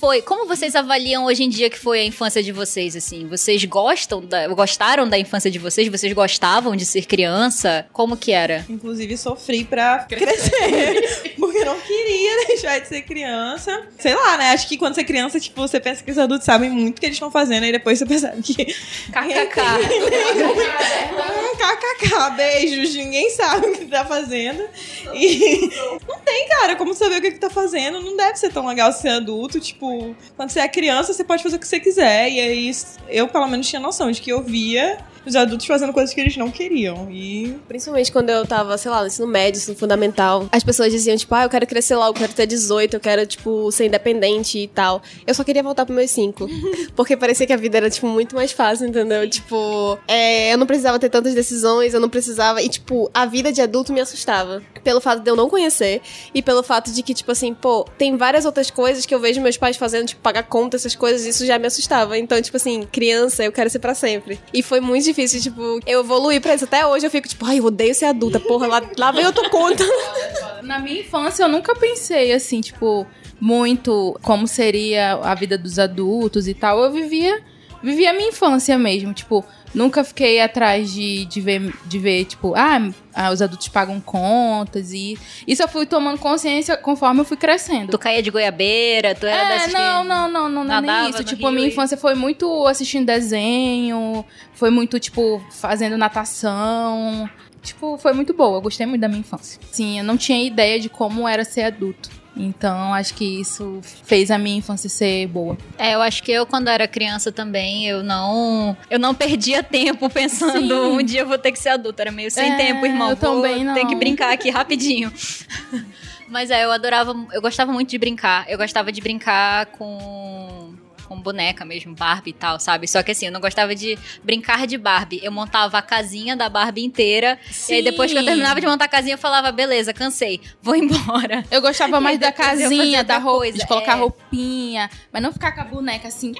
foi? 0.00 0.22
Como 0.22 0.46
vocês 0.46 0.74
avaliam 0.74 1.26
hoje 1.26 1.44
em 1.44 1.48
dia 1.50 1.68
que 1.68 1.78
foi 1.78 2.00
a 2.00 2.04
infância 2.04 2.42
de 2.42 2.52
vocês, 2.52 2.96
assim? 2.96 3.28
Vocês 3.28 3.62
gostam 3.66 4.24
da, 4.24 4.48
gostaram 4.48 5.06
da 5.06 5.18
infância 5.18 5.50
de 5.50 5.58
vocês? 5.58 5.88
Vocês 5.88 6.10
gostavam 6.14 6.74
de 6.74 6.86
ser 6.86 7.04
criança? 7.04 7.86
Como 7.92 8.16
que 8.16 8.32
era? 8.32 8.64
Inclusive, 8.70 9.18
sofri 9.18 9.62
pra 9.62 10.06
crescer. 10.08 11.34
porque 11.38 11.58
eu 11.58 11.66
não 11.66 11.78
queria 11.80 12.46
deixar 12.46 12.78
de 12.78 12.88
ser 12.88 13.02
criança. 13.02 13.86
Sei 13.98 14.14
lá, 14.14 14.38
né? 14.38 14.52
Acho 14.52 14.66
que 14.66 14.78
quando 14.78 14.94
você 14.94 15.02
é 15.02 15.04
criança, 15.04 15.38
tipo, 15.38 15.60
você 15.60 15.78
pensa 15.78 16.02
que 16.02 16.10
os 16.10 16.16
adultos 16.16 16.46
sabem 16.46 16.70
muito 16.70 16.96
o 16.96 17.00
que 17.00 17.06
eles 17.06 17.16
estão 17.16 17.30
fazendo, 17.30 17.66
e 17.66 17.72
depois 17.72 17.98
você 17.98 18.06
percebe 18.06 18.42
que. 18.42 18.54
KKK. 18.64 19.60
KKK, 21.60 22.36
beijos, 22.36 22.94
ninguém 22.94 23.28
sabe 23.30 23.66
o 23.66 23.72
que 23.72 23.84
tá 23.84 24.04
fazendo. 24.04 24.64
E 25.12 25.68
não 26.08 26.18
tem, 26.20 26.48
cara, 26.48 26.74
como 26.76 26.94
saber 26.94 27.18
o 27.18 27.20
que, 27.20 27.32
que 27.32 27.38
tá 27.38 27.50
fazendo. 27.50 28.00
Não 28.00 28.16
deve 28.16 28.36
ser 28.36 28.50
tão 28.50 28.66
legal 28.66 28.90
ser 28.92 29.10
adulto. 29.10 29.60
Tipo, 29.60 29.89
quando 30.36 30.50
você 30.50 30.60
é 30.60 30.68
criança, 30.68 31.12
você 31.12 31.24
pode 31.24 31.42
fazer 31.42 31.56
o 31.56 31.58
que 31.58 31.66
você 31.66 31.80
quiser. 31.80 32.30
E 32.30 32.40
aí, 32.40 32.72
eu 33.08 33.28
pelo 33.28 33.46
menos 33.46 33.68
tinha 33.68 33.80
noção 33.80 34.10
de 34.10 34.20
que 34.20 34.30
eu 34.30 34.42
via 34.42 34.98
os 35.24 35.36
adultos 35.36 35.66
fazendo 35.66 35.92
coisas 35.92 36.14
que 36.14 36.20
eles 36.20 36.36
não 36.36 36.50
queriam. 36.50 37.08
E 37.10 37.56
Principalmente 37.68 38.10
quando 38.10 38.30
eu 38.30 38.46
tava, 38.46 38.76
sei 38.78 38.90
lá, 38.90 39.00
no 39.00 39.06
ensino 39.06 39.26
médio, 39.26 39.58
ensino 39.58 39.76
fundamental. 39.76 40.48
As 40.52 40.64
pessoas 40.64 40.92
diziam, 40.92 41.16
tipo, 41.16 41.34
ah, 41.34 41.44
eu 41.44 41.50
quero 41.50 41.66
crescer 41.66 41.96
logo, 41.96 42.10
eu 42.10 42.20
quero 42.20 42.32
ter 42.32 42.46
18, 42.46 42.94
eu 42.94 43.00
quero, 43.00 43.26
tipo, 43.26 43.70
ser 43.70 43.86
independente 43.86 44.58
e 44.58 44.68
tal. 44.68 45.02
Eu 45.26 45.34
só 45.34 45.44
queria 45.44 45.62
voltar 45.62 45.84
pros 45.84 45.96
meus 45.96 46.10
5. 46.10 46.48
porque 46.96 47.16
parecia 47.16 47.46
que 47.46 47.52
a 47.52 47.56
vida 47.56 47.76
era, 47.76 47.90
tipo, 47.90 48.06
muito 48.06 48.34
mais 48.34 48.52
fácil, 48.52 48.86
entendeu? 48.86 49.28
Tipo, 49.28 49.98
é, 50.08 50.52
eu 50.52 50.58
não 50.58 50.66
precisava 50.66 50.98
ter 50.98 51.10
tantas 51.10 51.34
decisões, 51.34 51.94
eu 51.94 52.00
não 52.00 52.08
precisava. 52.08 52.62
E, 52.62 52.68
tipo, 52.68 53.10
a 53.12 53.26
vida 53.26 53.52
de 53.52 53.60
adulto 53.60 53.92
me 53.92 54.00
assustava. 54.00 54.62
Pelo 54.82 55.00
fato 55.00 55.22
de 55.22 55.30
eu 55.30 55.36
não 55.36 55.48
conhecer 55.48 56.00
e 56.34 56.40
pelo 56.40 56.62
fato 56.62 56.90
de 56.90 57.02
que, 57.02 57.12
tipo 57.12 57.30
assim, 57.30 57.52
pô, 57.52 57.84
tem 57.98 58.16
várias 58.16 58.46
outras 58.46 58.70
coisas 58.70 59.04
que 59.04 59.14
eu 59.14 59.20
vejo 59.20 59.40
meus 59.40 59.56
pais 59.56 59.76
fazendo, 59.76 60.06
tipo, 60.08 60.22
pagar 60.22 60.44
conta, 60.44 60.76
essas 60.76 60.94
coisas, 60.94 61.26
isso 61.26 61.44
já 61.44 61.58
me 61.58 61.66
assustava. 61.66 62.16
Então, 62.16 62.40
tipo 62.40 62.56
assim, 62.56 62.82
criança, 62.90 63.44
eu 63.44 63.52
quero 63.52 63.68
ser 63.68 63.78
pra 63.78 63.94
sempre. 63.94 64.40
E 64.54 64.62
foi 64.62 64.80
muito 64.80 65.09
difícil, 65.10 65.40
tipo, 65.40 65.80
eu 65.86 66.00
evoluí 66.00 66.40
pra 66.40 66.54
isso. 66.54 66.64
Até 66.64 66.86
hoje 66.86 67.06
eu 67.06 67.10
fico, 67.10 67.28
tipo, 67.28 67.44
ai, 67.44 67.58
eu 67.58 67.64
odeio 67.64 67.94
ser 67.94 68.06
adulta, 68.06 68.40
porra, 68.40 68.66
lá, 68.66 68.82
lá 68.96 69.12
vem 69.12 69.26
outra 69.26 69.48
conta. 69.50 69.84
Na 70.62 70.78
minha 70.78 71.00
infância, 71.00 71.42
eu 71.42 71.48
nunca 71.48 71.74
pensei 71.74 72.32
assim, 72.32 72.60
tipo, 72.60 73.06
muito 73.40 74.18
como 74.22 74.46
seria 74.46 75.14
a 75.14 75.34
vida 75.34 75.56
dos 75.56 75.78
adultos 75.78 76.46
e 76.46 76.54
tal. 76.54 76.82
Eu 76.82 76.92
vivia, 76.92 77.42
vivia 77.82 78.10
a 78.10 78.12
minha 78.12 78.28
infância 78.28 78.78
mesmo, 78.78 79.12
tipo, 79.12 79.44
nunca 79.74 80.04
fiquei 80.04 80.40
atrás 80.40 80.92
de, 80.92 81.24
de, 81.26 81.40
ver, 81.40 81.74
de 81.84 81.98
ver, 81.98 82.24
tipo, 82.24 82.54
ah, 82.54 82.90
ah, 83.14 83.30
os 83.30 83.40
adultos 83.40 83.68
pagam 83.68 84.00
contas 84.00 84.92
e 84.92 85.18
isso 85.46 85.62
eu 85.62 85.68
fui 85.68 85.86
tomando 85.86 86.18
consciência 86.18 86.76
conforme 86.76 87.20
eu 87.20 87.24
fui 87.24 87.36
crescendo. 87.36 87.90
Tu 87.90 87.98
caía 87.98 88.22
de 88.22 88.30
goiabeira, 88.30 89.14
tu 89.14 89.26
era 89.26 89.42
É, 89.42 89.48
dessas 89.58 89.72
não, 89.72 90.04
não, 90.04 90.30
não, 90.30 90.48
não, 90.48 90.64
não, 90.64 90.74
é 90.76 90.80
nem 90.80 91.10
isso. 91.10 91.24
Tipo, 91.24 91.46
a 91.46 91.52
minha 91.52 91.68
infância 91.68 91.96
foi 91.96 92.14
muito 92.14 92.66
assistindo 92.66 93.06
desenho, 93.06 94.24
foi 94.54 94.70
muito, 94.70 94.98
tipo, 94.98 95.42
fazendo 95.50 95.96
natação. 95.96 97.28
Tipo, 97.62 97.98
foi 97.98 98.12
muito 98.12 98.32
boa. 98.32 98.56
Eu 98.56 98.62
gostei 98.62 98.86
muito 98.86 99.00
da 99.00 99.08
minha 99.08 99.20
infância. 99.20 99.60
Sim, 99.70 99.98
eu 99.98 100.04
não 100.04 100.16
tinha 100.16 100.42
ideia 100.42 100.80
de 100.80 100.88
como 100.88 101.28
era 101.28 101.44
ser 101.44 101.62
adulto. 101.62 102.19
Então, 102.36 102.94
acho 102.94 103.14
que 103.14 103.40
isso 103.40 103.80
fez 104.04 104.30
a 104.30 104.38
minha 104.38 104.56
infância 104.58 104.88
ser 104.88 105.26
boa. 105.26 105.58
É, 105.76 105.94
eu 105.94 106.00
acho 106.00 106.22
que 106.22 106.30
eu, 106.30 106.46
quando 106.46 106.68
era 106.68 106.86
criança 106.86 107.30
também, 107.32 107.86
eu 107.86 108.02
não. 108.02 108.76
Eu 108.88 108.98
não 108.98 109.14
perdia 109.14 109.62
tempo 109.64 110.08
pensando 110.08 110.58
Sim. 110.60 110.72
um 110.72 111.02
dia 111.02 111.20
eu 111.20 111.26
vou 111.26 111.36
ter 111.38 111.50
que 111.52 111.58
ser 111.58 111.70
adulta. 111.70 112.02
Era 112.02 112.12
meio 112.12 112.30
sem 112.30 112.52
É, 112.52 112.56
tempo, 112.56 112.86
irmão. 112.86 113.10
eu 113.10 113.16
Vou 113.16 113.42
também 113.42 113.64
não. 113.64 113.74
ter 113.74 113.84
que 113.86 113.94
brincar 113.96 114.32
aqui 114.32 114.48
rapidinho. 114.48 115.12
Mas 116.28 116.50
é, 116.50 116.64
eu 116.64 116.70
adorava. 116.70 117.12
Eu 117.32 117.42
gostava 117.42 117.72
muito 117.72 117.90
de 117.90 117.98
brincar. 117.98 118.44
Eu 118.48 118.56
gostava 118.56 118.92
de 118.92 119.00
brincar 119.00 119.66
com. 119.66 120.69
Com 121.10 121.20
boneca 121.20 121.64
mesmo, 121.64 121.92
Barbie 121.92 122.30
e 122.30 122.32
tal, 122.32 122.60
sabe? 122.60 122.86
Só 122.86 123.02
que 123.02 123.10
assim, 123.10 123.26
eu 123.26 123.32
não 123.32 123.40
gostava 123.40 123.74
de 123.74 123.98
brincar 124.22 124.64
de 124.64 124.78
Barbie. 124.78 125.18
Eu 125.24 125.32
montava 125.32 125.76
a 125.76 125.82
casinha 125.82 126.36
da 126.36 126.48
Barbie 126.48 126.84
inteira. 126.84 127.36
E 127.68 127.74
aí 127.74 127.82
depois 127.82 128.12
que 128.12 128.16
eu 128.16 128.22
Sim. 128.22 128.28
terminava 128.28 128.60
de 128.60 128.66
montar 128.68 128.84
a 128.84 128.88
casinha, 128.88 129.14
eu 129.14 129.18
falava, 129.18 129.50
beleza, 129.50 129.92
cansei, 129.92 130.40
vou 130.62 130.76
embora. 130.76 131.44
Eu 131.50 131.60
gostava 131.60 132.00
mais 132.00 132.16
da 132.20 132.30
casinha, 132.30 133.02
da 133.02 133.18
roupa, 133.18 133.38
coisa, 133.38 133.58
de 133.58 133.66
colocar 133.66 133.96
é. 133.96 134.00
roupinha, 134.00 134.88
mas 135.12 135.20
não 135.20 135.32
ficar 135.32 135.50
com 135.50 135.62
a 135.62 135.64
boneca 135.64 136.06
assim. 136.06 136.32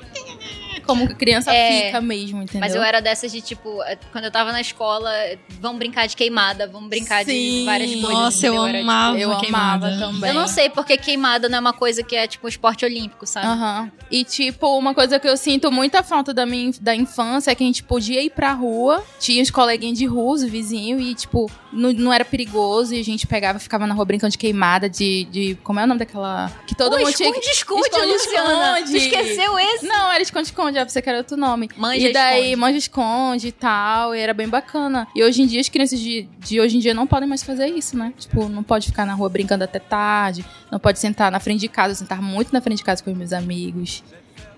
Como 0.80 1.06
criança 1.14 1.52
É, 1.54 1.86
fica 1.86 2.00
mesmo, 2.00 2.42
entendeu? 2.42 2.60
Mas 2.60 2.74
eu 2.74 2.82
era 2.82 3.00
dessas 3.00 3.30
de 3.32 3.40
tipo, 3.40 3.82
eh, 3.84 3.98
quando 4.12 4.24
eu 4.24 4.30
tava 4.30 4.52
na 4.52 4.60
escola, 4.60 5.10
vamos 5.60 5.78
brincar 5.78 6.06
de 6.06 6.16
queimada, 6.16 6.66
vamos 6.66 6.88
brincar 6.88 7.24
de 7.24 7.30
Sim. 7.32 7.64
várias 7.64 7.90
coisas. 7.92 8.10
Nossa, 8.10 8.46
eu? 8.46 8.54
Era, 8.66 8.78
tipo, 8.78 8.90
amava 8.90 9.18
eu 9.18 9.38
queimada. 9.38 9.86
amava 9.88 9.98
também. 10.00 10.28
Eu 10.30 10.34
não 10.34 10.46
sei 10.48 10.68
porque 10.70 10.96
queimada 10.96 11.48
não 11.48 11.58
é 11.58 11.60
uma 11.60 11.72
coisa 11.72 12.02
que 12.02 12.16
é 12.16 12.26
tipo 12.26 12.48
esporte 12.48 12.84
olímpico, 12.84 13.26
sabe? 13.26 13.46
Aham. 13.46 13.90
E, 14.10 14.24
tipo, 14.24 14.76
uma 14.78 14.94
coisa 14.94 15.18
que 15.18 15.28
eu 15.28 15.36
sinto 15.36 15.70
muita 15.70 16.02
falta 16.02 16.32
da 16.34 16.44
minha 16.46 16.70
da 16.80 16.94
infância 16.94 17.50
é 17.50 17.54
que 17.54 17.62
a 17.62 17.66
gente 17.66 17.82
podia 17.82 18.22
ir 18.22 18.30
pra 18.30 18.52
rua, 18.52 19.04
tinha 19.18 19.42
os 19.42 19.50
coleguinhas 19.50 19.98
de 19.98 20.06
rua, 20.06 20.34
os 20.34 20.42
vizinhos, 20.44 21.00
e, 21.02 21.14
tipo, 21.14 21.50
não, 21.72 21.92
não 21.92 22.12
era 22.12 22.24
perigoso, 22.24 22.94
e 22.94 23.00
a 23.00 23.04
gente 23.04 23.26
pegava, 23.26 23.58
ficava 23.58 23.86
na 23.86 23.94
rua 23.94 24.04
brincando 24.04 24.30
de 24.32 24.38
queimada, 24.38 24.88
de. 24.88 25.24
de 25.24 25.54
como 25.62 25.78
é 25.80 25.84
o 25.84 25.86
nome 25.86 25.98
daquela. 26.00 26.50
Que 26.66 26.74
todo 26.74 26.96
Pô, 26.96 26.98
mundo 27.04 27.12
tinha 27.14 27.32
que. 27.32 27.38
esconde, 27.38 27.50
esconde, 27.50 27.86
Esconde, 27.88 28.12
Luciana. 28.12 28.80
esconde. 28.80 28.90
Tu 28.90 28.96
esqueceu 28.96 29.58
esse? 29.58 29.86
Não, 29.86 30.10
era 30.12 30.22
esconde-esconde, 30.22 30.69
já 30.72 30.84
pensei 30.84 31.02
que 31.02 31.08
era 31.08 31.18
outro 31.18 31.36
nome. 31.36 31.68
Manja, 31.76 32.08
e 32.08 32.12
daí, 32.12 32.40
esconde. 32.40 32.56
manja 32.56 32.78
esconde 32.78 33.48
e 33.48 33.52
tal, 33.52 34.14
e 34.14 34.18
era 34.18 34.34
bem 34.34 34.48
bacana. 34.48 35.06
E 35.14 35.22
hoje 35.22 35.42
em 35.42 35.46
dia, 35.46 35.60
as 35.60 35.68
crianças 35.68 35.98
de, 35.98 36.28
de 36.38 36.60
hoje 36.60 36.76
em 36.76 36.80
dia 36.80 36.94
não 36.94 37.06
podem 37.06 37.28
mais 37.28 37.42
fazer 37.42 37.66
isso, 37.66 37.96
né? 37.96 38.12
Tipo, 38.18 38.48
não 38.48 38.62
pode 38.62 38.86
ficar 38.86 39.06
na 39.06 39.14
rua 39.14 39.28
brincando 39.28 39.64
até 39.64 39.78
tarde, 39.78 40.44
não 40.70 40.78
pode 40.78 40.98
sentar 40.98 41.30
na 41.30 41.40
frente 41.40 41.60
de 41.60 41.68
casa, 41.68 41.92
eu 41.92 41.96
sentava 41.96 42.22
muito 42.22 42.52
na 42.52 42.60
frente 42.60 42.78
de 42.78 42.84
casa 42.84 43.02
com 43.02 43.10
os 43.10 43.16
meus 43.16 43.32
amigos. 43.32 44.02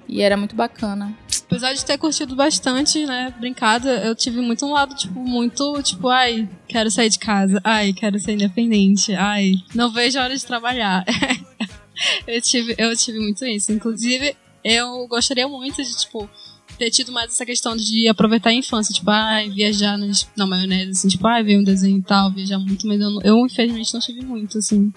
E 0.09 0.21
era 0.21 0.37
muito 0.37 0.54
bacana. 0.54 1.14
Apesar 1.47 1.73
de 1.73 1.85
ter 1.85 1.97
curtido 1.97 2.35
bastante, 2.35 3.04
né, 3.07 3.33
brincado, 3.38 3.88
eu 3.88 4.14
tive 4.14 4.40
muito 4.40 4.66
um 4.66 4.73
lado, 4.73 4.95
tipo, 4.95 5.21
muito, 5.21 5.83
tipo, 5.83 6.09
ai, 6.09 6.49
quero 6.66 6.90
sair 6.90 7.09
de 7.09 7.19
casa, 7.19 7.61
ai, 7.62 7.92
quero 7.92 8.19
ser 8.19 8.33
independente, 8.33 9.14
ai, 9.14 9.54
não 9.75 9.92
vejo 9.92 10.19
a 10.19 10.25
hora 10.25 10.37
de 10.37 10.45
trabalhar. 10.45 11.04
eu, 12.26 12.40
tive, 12.40 12.75
eu 12.78 12.95
tive 12.97 13.19
muito 13.19 13.45
isso. 13.45 13.73
Inclusive, 13.73 14.37
eu 14.64 15.07
gostaria 15.09 15.47
muito 15.49 15.83
de, 15.83 15.97
tipo, 15.97 16.28
ter 16.78 16.90
tido 16.90 17.12
mais 17.12 17.31
essa 17.31 17.45
questão 17.45 17.76
de 17.76 18.09
aproveitar 18.09 18.50
a 18.50 18.54
infância, 18.54 18.95
tipo, 18.95 19.11
ai, 19.11 19.49
viajar 19.50 19.97
nas, 19.97 20.28
na 20.37 20.47
maionese, 20.47 20.90
assim, 20.90 21.09
tipo, 21.09 21.26
ai, 21.26 21.42
ver 21.42 21.59
um 21.59 21.64
desenho 21.64 21.99
e 21.99 22.02
tal, 22.02 22.31
viajar 22.33 22.59
muito, 22.59 22.87
mas 22.87 23.00
eu, 23.00 23.21
eu 23.23 23.47
infelizmente 23.47 23.92
não 23.92 24.00
tive 24.00 24.23
muito, 24.23 24.59
assim. 24.59 24.92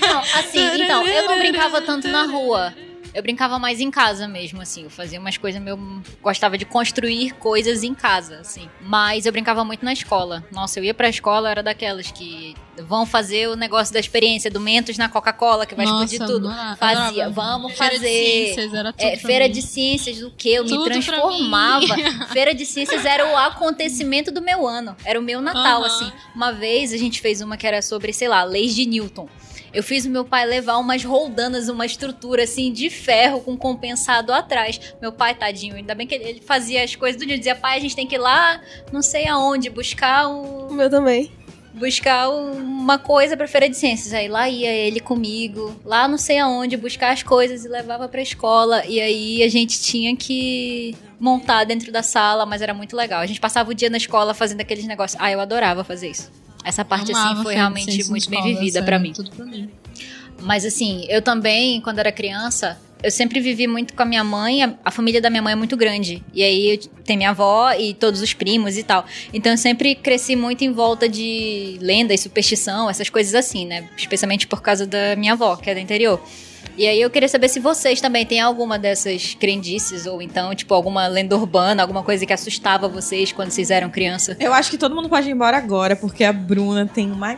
Não, 0.00 0.18
assim, 0.38 0.82
então, 0.82 1.06
eu 1.06 1.26
não 1.26 1.38
brincava 1.38 1.80
tanto 1.80 2.08
na 2.08 2.26
rua. 2.26 2.74
Eu 3.14 3.22
brincava 3.22 3.58
mais 3.58 3.80
em 3.80 3.90
casa 3.90 4.28
mesmo, 4.28 4.60
assim. 4.60 4.84
Eu 4.84 4.90
fazia 4.90 5.18
umas 5.18 5.36
coisas 5.36 5.60
meio. 5.60 5.78
Gostava 6.22 6.56
de 6.58 6.64
construir 6.64 7.32
coisas 7.34 7.82
em 7.82 7.94
casa, 7.94 8.38
assim. 8.40 8.68
Mas 8.80 9.26
eu 9.26 9.32
brincava 9.32 9.64
muito 9.64 9.84
na 9.84 9.92
escola. 9.92 10.44
Nossa, 10.52 10.78
eu 10.78 10.84
ia 10.84 10.94
pra 10.94 11.08
escola, 11.08 11.48
eu 11.48 11.50
era 11.50 11.62
daquelas 11.62 12.10
que 12.10 12.54
vão 12.82 13.04
fazer 13.04 13.48
o 13.48 13.56
negócio 13.56 13.92
da 13.92 13.98
experiência 13.98 14.50
do 14.50 14.60
Mentos 14.60 14.96
na 14.96 15.08
Coca-Cola, 15.08 15.66
que 15.66 15.74
vai 15.74 15.84
explodir 15.84 16.20
Nossa, 16.20 16.32
tudo. 16.32 16.48
adorava, 16.48 16.76
Fazia, 16.76 17.28
vamos 17.30 17.72
Feira 17.76 17.94
de 17.94 17.98
fazer. 18.00 18.08
ciências, 18.08 18.74
era 18.74 18.92
tudo 18.92 19.02
É, 19.06 19.16
feira 19.16 19.48
de 19.48 19.62
ciências 19.62 20.18
do 20.20 20.30
que? 20.30 20.50
Eu 20.50 20.64
Tudo 20.64 20.84
me 20.84 20.90
transformava. 20.90 21.86
feira 22.32 22.54
de 22.54 22.64
ciências 22.64 23.04
era 23.04 23.26
o 23.32 23.36
acontecimento 23.36 24.30
do 24.30 24.40
meu 24.40 24.66
ano. 24.66 24.96
Era 25.04 25.18
o 25.18 25.22
meu 25.22 25.40
Natal, 25.40 25.82
assim. 25.84 26.10
Uma 26.34 26.52
vez 26.52 26.92
a 26.92 26.96
gente 26.96 27.20
fez 27.20 27.40
uma 27.40 27.56
que 27.56 27.66
era 27.66 27.82
sobre, 27.82 28.12
sei 28.12 28.28
lá, 28.28 28.44
leis 28.44 28.74
de 28.74 28.86
Newton. 28.86 29.28
Eu 29.72 29.82
fiz 29.82 30.06
o 30.06 30.10
meu 30.10 30.24
pai 30.24 30.46
levar 30.46 30.78
umas 30.78 31.04
roldanas, 31.04 31.68
uma 31.68 31.84
estrutura 31.84 32.44
assim 32.44 32.72
de 32.72 32.88
ferro 32.88 33.40
com 33.40 33.56
compensado 33.56 34.32
atrás. 34.32 34.80
Meu 35.00 35.12
pai, 35.12 35.34
tadinho, 35.34 35.76
ainda 35.76 35.94
bem 35.94 36.06
que 36.06 36.14
ele, 36.14 36.40
fazia 36.40 36.82
as 36.82 36.94
coisas 36.94 37.20
do 37.20 37.26
dia. 37.26 37.36
Dizia, 37.36 37.54
pai, 37.54 37.76
a 37.78 37.80
gente 37.80 37.94
tem 37.94 38.06
que 38.06 38.14
ir 38.14 38.18
lá, 38.18 38.60
não 38.92 39.02
sei 39.02 39.28
aonde, 39.28 39.68
buscar 39.70 40.28
um 40.28 40.68
O 40.68 40.74
meu 40.74 40.88
também. 40.88 41.30
buscar 41.74 42.28
uma 42.30 42.98
coisa 42.98 43.36
pra 43.36 43.46
feira 43.46 43.68
de 43.68 43.76
ciências. 43.76 44.12
Aí 44.12 44.28
lá 44.28 44.48
ia 44.48 44.72
ele 44.72 45.00
comigo, 45.00 45.78
lá 45.84 46.08
não 46.08 46.18
sei 46.18 46.38
aonde, 46.38 46.76
buscar 46.76 47.12
as 47.12 47.22
coisas 47.22 47.64
e 47.64 47.68
levava 47.68 48.08
pra 48.08 48.22
escola. 48.22 48.84
E 48.86 49.00
aí 49.00 49.42
a 49.42 49.48
gente 49.48 49.80
tinha 49.80 50.16
que 50.16 50.96
montar 51.20 51.64
dentro 51.64 51.92
da 51.92 52.02
sala, 52.02 52.46
mas 52.46 52.62
era 52.62 52.72
muito 52.72 52.96
legal. 52.96 53.20
A 53.20 53.26
gente 53.26 53.40
passava 53.40 53.70
o 53.70 53.74
dia 53.74 53.90
na 53.90 53.98
escola 53.98 54.32
fazendo 54.32 54.60
aqueles 54.60 54.86
negócios. 54.86 55.20
Ah, 55.20 55.30
eu 55.30 55.40
adorava 55.40 55.84
fazer 55.84 56.10
isso. 56.10 56.30
Essa 56.64 56.84
parte 56.84 57.12
assim 57.12 57.42
foi 57.42 57.54
realmente 57.54 57.84
ciências 57.84 58.08
muito 58.08 58.28
bem 58.28 58.42
vivida 58.42 58.82
pra 58.82 58.98
mim. 58.98 59.12
Tudo 59.12 59.30
pra 59.30 59.44
mim. 59.44 59.70
Mas 60.40 60.64
assim, 60.64 61.04
eu 61.08 61.20
também, 61.20 61.80
quando 61.80 61.98
era 61.98 62.12
criança, 62.12 62.78
eu 63.02 63.10
sempre 63.10 63.40
vivi 63.40 63.66
muito 63.66 63.94
com 63.94 64.02
a 64.02 64.04
minha 64.04 64.24
mãe. 64.24 64.62
A, 64.62 64.74
a 64.84 64.90
família 64.90 65.20
da 65.20 65.30
minha 65.30 65.42
mãe 65.42 65.52
é 65.52 65.56
muito 65.56 65.76
grande. 65.76 66.22
E 66.32 66.42
aí 66.42 66.78
tem 67.04 67.16
minha 67.16 67.30
avó 67.30 67.72
e 67.72 67.94
todos 67.94 68.20
os 68.20 68.32
primos 68.32 68.76
e 68.76 68.82
tal. 68.82 69.04
Então 69.32 69.52
eu 69.52 69.58
sempre 69.58 69.94
cresci 69.94 70.36
muito 70.36 70.62
em 70.62 70.72
volta 70.72 71.08
de 71.08 71.78
lenda 71.80 72.12
e 72.12 72.18
superstição, 72.18 72.90
essas 72.90 73.08
coisas 73.08 73.34
assim, 73.34 73.66
né? 73.66 73.88
Especialmente 73.96 74.46
por 74.46 74.60
causa 74.60 74.86
da 74.86 75.16
minha 75.16 75.32
avó, 75.32 75.56
que 75.56 75.70
é 75.70 75.74
do 75.74 75.80
interior. 75.80 76.20
E 76.78 76.86
aí 76.86 77.00
eu 77.00 77.10
queria 77.10 77.28
saber 77.28 77.48
se 77.48 77.58
vocês 77.58 78.00
também 78.00 78.24
têm 78.24 78.38
alguma 78.38 78.78
dessas 78.78 79.34
crendices, 79.34 80.06
ou 80.06 80.22
então, 80.22 80.54
tipo, 80.54 80.72
alguma 80.72 81.08
lenda 81.08 81.36
urbana, 81.36 81.82
alguma 81.82 82.04
coisa 82.04 82.24
que 82.24 82.32
assustava 82.32 82.86
vocês 82.86 83.32
quando 83.32 83.50
vocês 83.50 83.72
eram 83.72 83.90
criança. 83.90 84.36
Eu 84.38 84.54
acho 84.54 84.70
que 84.70 84.78
todo 84.78 84.94
mundo 84.94 85.08
pode 85.08 85.28
ir 85.28 85.32
embora 85.32 85.56
agora, 85.56 85.96
porque 85.96 86.22
a 86.22 86.32
Bruna 86.32 86.86
tem 86.86 87.10
uma 87.10 87.36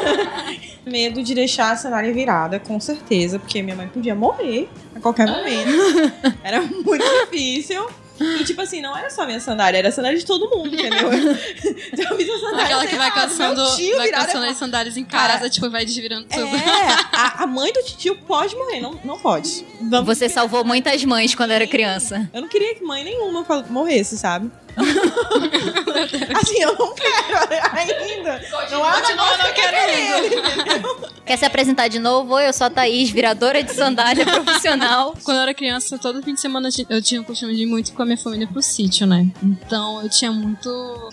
medo 0.86 1.22
de 1.22 1.34
deixar 1.34 1.72
a 1.72 1.76
sandália 1.76 2.14
virada, 2.14 2.58
com 2.58 2.80
certeza, 2.80 3.38
porque 3.38 3.62
minha 3.62 3.76
mãe 3.76 3.86
podia 3.86 4.14
morrer 4.14 4.70
a 4.94 5.00
qualquer 5.00 5.26
momento. 5.26 5.70
Era 6.42 6.62
muito 6.62 7.04
difícil. 7.26 7.86
E, 8.20 8.44
tipo 8.44 8.60
assim, 8.60 8.80
não 8.80 8.96
era 8.96 9.10
só 9.10 9.26
minha 9.26 9.40
sandália, 9.40 9.78
era 9.78 9.88
a 9.88 9.92
sandália 9.92 10.18
de 10.18 10.24
todo 10.24 10.48
mundo, 10.50 10.74
entendeu? 10.74 11.10
Então, 11.92 12.10
eu 12.10 12.16
fiz 12.16 12.28
a 12.28 12.38
sandália. 12.38 12.64
Aquela 12.64 12.86
que 12.86 12.96
vai 12.96 13.10
do 13.10 13.14
caçando, 13.14 13.64
vai 13.64 14.06
virada. 14.06 14.26
caçando 14.26 14.46
as 14.46 14.56
sandálias 14.56 14.96
em 14.96 15.04
casa, 15.04 15.34
Cara, 15.34 15.50
tipo, 15.50 15.70
vai 15.70 15.84
desvirando 15.84 16.26
tudo. 16.26 16.46
É, 16.56 16.88
a, 17.12 17.44
a 17.44 17.46
mãe 17.46 17.72
do 17.72 17.82
tio 17.82 18.16
pode 18.26 18.54
morrer, 18.56 18.80
não, 18.80 18.98
não 19.04 19.18
pode. 19.18 19.64
Vamos 19.80 20.06
Você 20.06 20.28
salvou 20.28 20.64
muitas 20.64 21.04
mães 21.04 21.34
quando 21.34 21.52
era 21.52 21.66
criança. 21.66 22.28
Eu 22.32 22.42
não 22.42 22.48
queria 22.48 22.74
que 22.74 22.84
mãe 22.84 23.04
nenhuma 23.04 23.44
morresse, 23.68 24.16
sabe? 24.16 24.50
assim, 26.34 26.60
eu 26.60 26.76
não 26.76 26.94
quero 26.94 27.38
ainda. 27.72 28.42
Não 28.70 28.86
é 28.86 28.96
um 28.96 29.06
negócio 29.06 29.16
não 29.16 29.54
quero 29.54 31.14
Quer 31.24 31.36
se 31.36 31.44
apresentar 31.44 31.88
de 31.88 31.98
novo? 31.98 32.34
Oi, 32.34 32.48
eu 32.48 32.52
sou 32.52 32.66
a 32.66 32.70
Thaís, 32.70 33.10
viradora 33.10 33.62
de 33.62 33.72
sandália 33.72 34.26
profissional. 34.26 35.14
Quando 35.24 35.38
eu 35.38 35.42
era 35.42 35.54
criança, 35.54 35.98
todo 35.98 36.22
fim 36.22 36.34
de 36.34 36.40
semana 36.40 36.68
eu 36.88 37.00
tinha 37.00 37.20
o 37.20 37.24
costume 37.24 37.54
de 37.54 37.62
ir 37.62 37.66
muito 37.66 37.92
com 37.92 38.02
a 38.02 38.06
minha 38.06 38.18
família 38.18 38.46
pro 38.46 38.60
sítio, 38.62 39.06
né? 39.06 39.26
Então 39.42 40.02
eu 40.02 40.08
tinha 40.08 40.32
muito. 40.32 40.68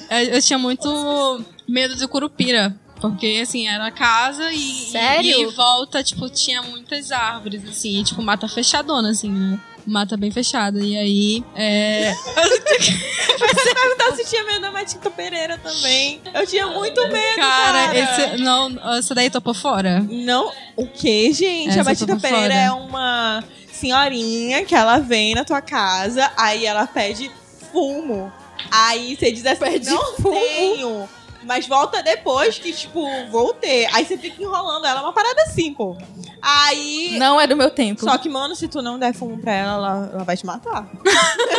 Eu, 0.09 0.17
eu 0.17 0.41
tinha 0.41 0.59
muito 0.59 1.45
medo 1.67 1.95
do 1.95 2.07
curupira. 2.07 2.75
Porque, 3.01 3.39
assim, 3.41 3.67
era 3.67 3.89
casa 3.89 4.51
e, 4.51 4.91
Sério? 4.91 5.27
e 5.27 5.41
em 5.41 5.47
volta, 5.47 6.03
tipo, 6.03 6.29
tinha 6.29 6.61
muitas 6.61 7.11
árvores, 7.11 7.67
assim, 7.67 7.99
e, 7.99 8.03
tipo, 8.03 8.21
mata 8.21 8.47
fechadona, 8.47 9.09
assim, 9.09 9.31
né? 9.31 9.59
Mata 9.85 10.15
bem 10.17 10.31
fechada. 10.31 10.79
E 10.79 10.97
aí, 10.97 11.43
é... 11.55 12.13
Você 12.13 13.73
perguntar 13.73 14.15
se 14.15 14.25
tinha 14.25 14.43
medo 14.43 14.61
da 14.61 14.71
Matinta 14.71 15.09
Pereira 15.09 15.57
também. 15.57 16.21
Eu 16.33 16.45
tinha 16.45 16.67
muito 16.67 17.01
medo, 17.07 17.35
cara. 17.35 17.87
Cara, 17.87 17.97
esse, 17.97 18.37
não, 18.43 18.97
essa 18.97 19.15
daí 19.15 19.29
topou 19.29 19.53
fora. 19.53 20.05
Não, 20.09 20.51
o 20.75 20.87
que, 20.87 21.33
gente? 21.33 21.69
Essa 21.77 21.91
a 21.91 21.95
por 21.95 22.21
Pereira 22.21 22.41
fora. 22.41 22.53
é 22.53 22.71
uma 22.71 23.43
senhorinha 23.71 24.63
que 24.63 24.75
ela 24.75 24.99
vem 24.99 25.33
na 25.33 25.43
tua 25.43 25.61
casa, 25.61 26.31
aí 26.37 26.65
ela 26.65 26.85
pede 26.85 27.31
fumo. 27.71 28.31
Aí 28.69 29.15
você 29.15 29.31
diz 29.31 29.45
assim, 29.45 29.89
não 29.89 30.15
tenho. 30.31 31.09
Mas 31.43 31.67
volta 31.67 32.03
depois 32.03 32.57
que, 32.59 32.71
tipo, 32.71 33.05
vou 33.29 33.53
ter. 33.53 33.87
Aí 33.93 34.05
você 34.05 34.17
fica 34.17 34.41
enrolando 34.41 34.85
ela, 34.85 34.99
é 34.99 35.03
uma 35.03 35.13
parada 35.13 35.41
assim, 35.43 35.73
pô. 35.73 35.97
Aí. 36.41 37.17
Não 37.19 37.39
é 37.39 37.45
do 37.45 37.55
meu 37.55 37.69
tempo. 37.69 38.01
Só 38.01 38.17
que, 38.17 38.27
mano, 38.27 38.55
se 38.55 38.67
tu 38.67 38.81
não 38.81 38.97
der 38.97 39.13
fumo 39.13 39.37
pra 39.37 39.53
ela, 39.53 39.73
ela, 39.73 40.09
ela 40.13 40.23
vai 40.23 40.35
te 40.35 40.45
matar. 40.45 40.87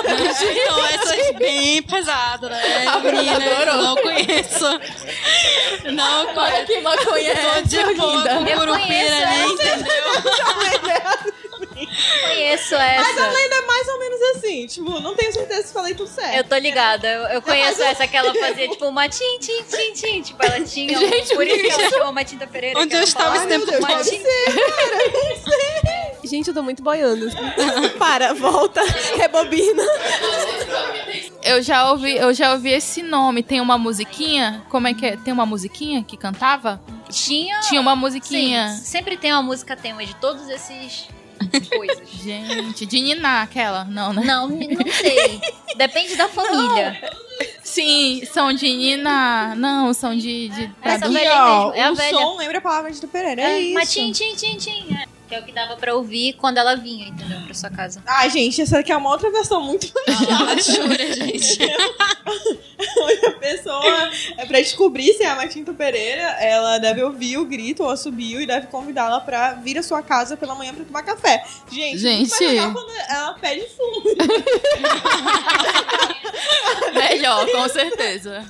Então, 0.02 0.86
essa 0.86 1.14
é 1.14 1.32
bem 1.34 1.82
pesada, 1.82 2.48
né? 2.48 2.86
A 2.86 2.98
Bruna 2.98 3.36
adorou. 3.36 3.82
Não 3.82 3.96
conheço. 3.96 4.64
Não 5.92 6.34
conheço. 6.34 6.66
que 6.66 6.80
maconha 6.80 7.34
Tô 7.34 7.62
de 7.62 7.94
boa 7.94 8.22
curupira 8.22 8.66
conheço 8.66 9.22
ali, 9.22 9.52
entendeu? 9.52 11.32
Conheço 12.22 12.74
Mas 12.74 12.80
a 12.80 13.10
essa. 13.10 13.30
lenda 13.30 13.54
é 13.56 13.60
mais 13.66 13.88
ou 13.88 13.98
menos 13.98 14.20
assim. 14.36 14.66
Tipo, 14.66 15.00
não 15.00 15.14
tenho 15.14 15.32
certeza 15.32 15.66
se 15.66 15.72
falei 15.72 15.94
tudo 15.94 16.08
certo. 16.08 16.34
Eu 16.36 16.44
tô 16.44 16.56
ligada, 16.56 17.06
eu, 17.08 17.22
eu 17.24 17.42
conheço 17.42 17.82
essa 17.82 18.06
que 18.06 18.16
ela 18.16 18.32
fazia, 18.34 18.68
tipo, 18.68 18.86
uma 18.86 19.08
tim, 19.08 19.38
tim, 19.40 19.62
tim, 19.64 19.92
tim. 19.92 20.22
Tipo, 20.22 20.44
ela 20.44 20.60
tinha. 20.64 20.96
um- 20.98 21.00
Gente, 21.00 21.34
por 21.34 21.46
isso 21.46 21.60
que 21.62 21.70
ela 21.82 21.90
chama 21.90 22.12
Matinta 22.12 22.46
Pereira. 22.46 22.78
Onde 22.80 22.94
eu 22.94 23.02
estava 23.02 23.36
esse 23.36 23.46
tempo 23.46 23.66
"Ai, 23.70 23.72
meu 23.72 23.80
todo?" 23.80 23.88
Deus, 23.88 24.04
Matinta- 24.04 24.28
Gente, 26.24 26.48
eu 26.48 26.54
tô 26.54 26.62
muito 26.62 26.82
boiando. 26.82 27.26
Para, 27.98 28.32
volta, 28.32 28.80
rebobina. 29.16 29.82
Eu 31.42 31.60
já 31.62 31.90
ouvi, 31.90 32.16
eu 32.16 32.32
já 32.32 32.52
ouvi 32.52 32.70
esse 32.70 33.02
nome. 33.02 33.42
Tem 33.42 33.60
uma 33.60 33.76
musiquinha? 33.76 34.64
Como 34.70 34.86
é 34.86 34.94
que 34.94 35.04
é? 35.04 35.16
Tem 35.16 35.32
uma 35.32 35.44
musiquinha 35.44 36.02
que 36.02 36.16
cantava? 36.16 36.80
Tinha. 37.10 37.60
Tinha 37.60 37.80
uma 37.80 37.94
musiquinha. 37.96 38.68
Sim, 38.70 38.84
sempre 38.84 39.16
tem 39.16 39.32
uma 39.32 39.42
música 39.42 39.76
tema 39.76 40.04
de 40.06 40.14
todos 40.16 40.48
esses 40.48 41.08
coisas. 41.68 42.08
Gente, 42.22 42.84
de 42.86 43.00
Niná, 43.00 43.42
aquela. 43.42 43.84
Não, 43.84 44.12
né? 44.12 44.22
Não, 44.24 44.48
não 44.48 44.92
sei. 44.92 45.40
Depende 45.76 46.16
da 46.16 46.28
família. 46.28 47.10
Sim, 47.62 48.22
são 48.30 48.52
de 48.52 48.68
Nina. 48.68 49.54
Não, 49.56 49.92
são 49.94 50.16
de. 50.16 50.48
de 50.48 50.70
Essa 50.82 50.98
da- 51.00 51.08
velha 51.08 51.44
mesmo, 51.44 51.72
é 51.74 51.82
a 51.84 51.92
o 51.92 51.94
velha. 51.94 52.18
som 52.18 52.36
lembra 52.36 52.58
a 52.58 52.60
palavra 52.60 52.90
de 52.90 53.06
Pereira. 53.06 53.40
É, 53.42 53.44
É, 53.54 53.60
isso. 53.60 53.74
mas 53.74 53.92
tim, 53.92 54.12
tim, 54.12 54.34
tim, 54.34 54.56
tim. 54.56 54.94
é. 54.94 55.11
Que 55.32 55.36
é 55.36 55.40
o 55.40 55.44
que 55.44 55.52
dava 55.52 55.76
pra 55.76 55.94
ouvir 55.94 56.34
quando 56.34 56.58
ela 56.58 56.76
vinha, 56.76 57.08
entendeu? 57.08 57.40
Pra 57.40 57.54
sua 57.54 57.70
casa. 57.70 58.02
Ai, 58.06 58.28
gente, 58.28 58.60
essa 58.60 58.80
aqui 58.80 58.92
é 58.92 58.96
uma 58.98 59.08
outra 59.08 59.30
versão 59.30 59.62
muito 59.62 59.86
Jura, 60.62 61.14
gente. 61.14 61.56
onde 63.00 63.26
a 63.26 63.32
pessoa, 63.32 64.10
é 64.36 64.44
pra 64.44 64.60
descobrir 64.60 65.14
se 65.14 65.22
é 65.22 65.30
a 65.30 65.34
Matinta 65.34 65.72
Pereira, 65.72 66.22
ela 66.38 66.76
deve 66.76 67.02
ouvir 67.02 67.38
o 67.38 67.46
grito 67.46 67.82
ou 67.82 67.88
assobio 67.88 68.42
e 68.42 68.46
deve 68.46 68.66
convidá-la 68.66 69.20
pra 69.20 69.54
vir 69.54 69.78
à 69.78 69.82
sua 69.82 70.02
casa 70.02 70.36
pela 70.36 70.54
manhã 70.54 70.74
pra 70.74 70.84
tomar 70.84 71.02
café. 71.02 71.42
Gente, 71.70 71.96
Gente. 71.96 72.44
legal 72.44 72.70
quando 72.70 72.90
ela 73.08 73.32
pede 73.32 73.66
fumo. 73.68 74.02
Melhor, 76.94 77.46
com 77.50 77.68
certeza. 77.68 78.44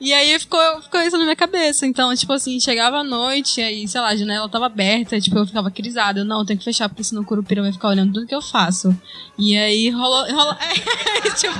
E 0.00 0.12
aí 0.12 0.38
ficou, 0.38 0.82
ficou 0.82 1.00
isso 1.02 1.16
na 1.16 1.24
minha 1.24 1.36
cabeça. 1.36 1.86
Então, 1.86 2.14
tipo 2.14 2.32
assim, 2.32 2.58
chegava 2.60 2.98
à 2.98 3.04
noite, 3.04 3.60
aí, 3.60 3.86
sei 3.86 4.00
lá, 4.00 4.08
a 4.08 4.16
janela 4.16 4.48
tava 4.48 4.66
aberta, 4.66 5.20
tipo, 5.20 5.38
eu 5.38 5.46
ficava 5.46 5.70
crisada. 5.70 6.20
Eu, 6.20 6.24
não, 6.24 6.44
tem 6.44 6.56
que 6.56 6.64
fechar, 6.64 6.88
porque 6.88 7.04
senão 7.04 7.22
o 7.22 7.24
Curupira 7.24 7.62
vai 7.62 7.72
ficar 7.72 7.88
olhando 7.88 8.12
tudo 8.12 8.26
que 8.26 8.34
eu 8.34 8.42
faço. 8.42 8.94
E 9.38 9.56
aí 9.56 9.90
rolou. 9.90 10.24
rolou 10.30 10.56
é, 10.60 11.30
tipo, 11.30 11.58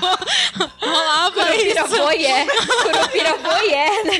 rolava 0.80 1.32
Curupira 1.32 1.84
isso. 1.84 1.96
voyeur. 1.96 2.46
Curupira 2.82 3.36
voyeur, 3.36 4.04
né? 4.04 4.18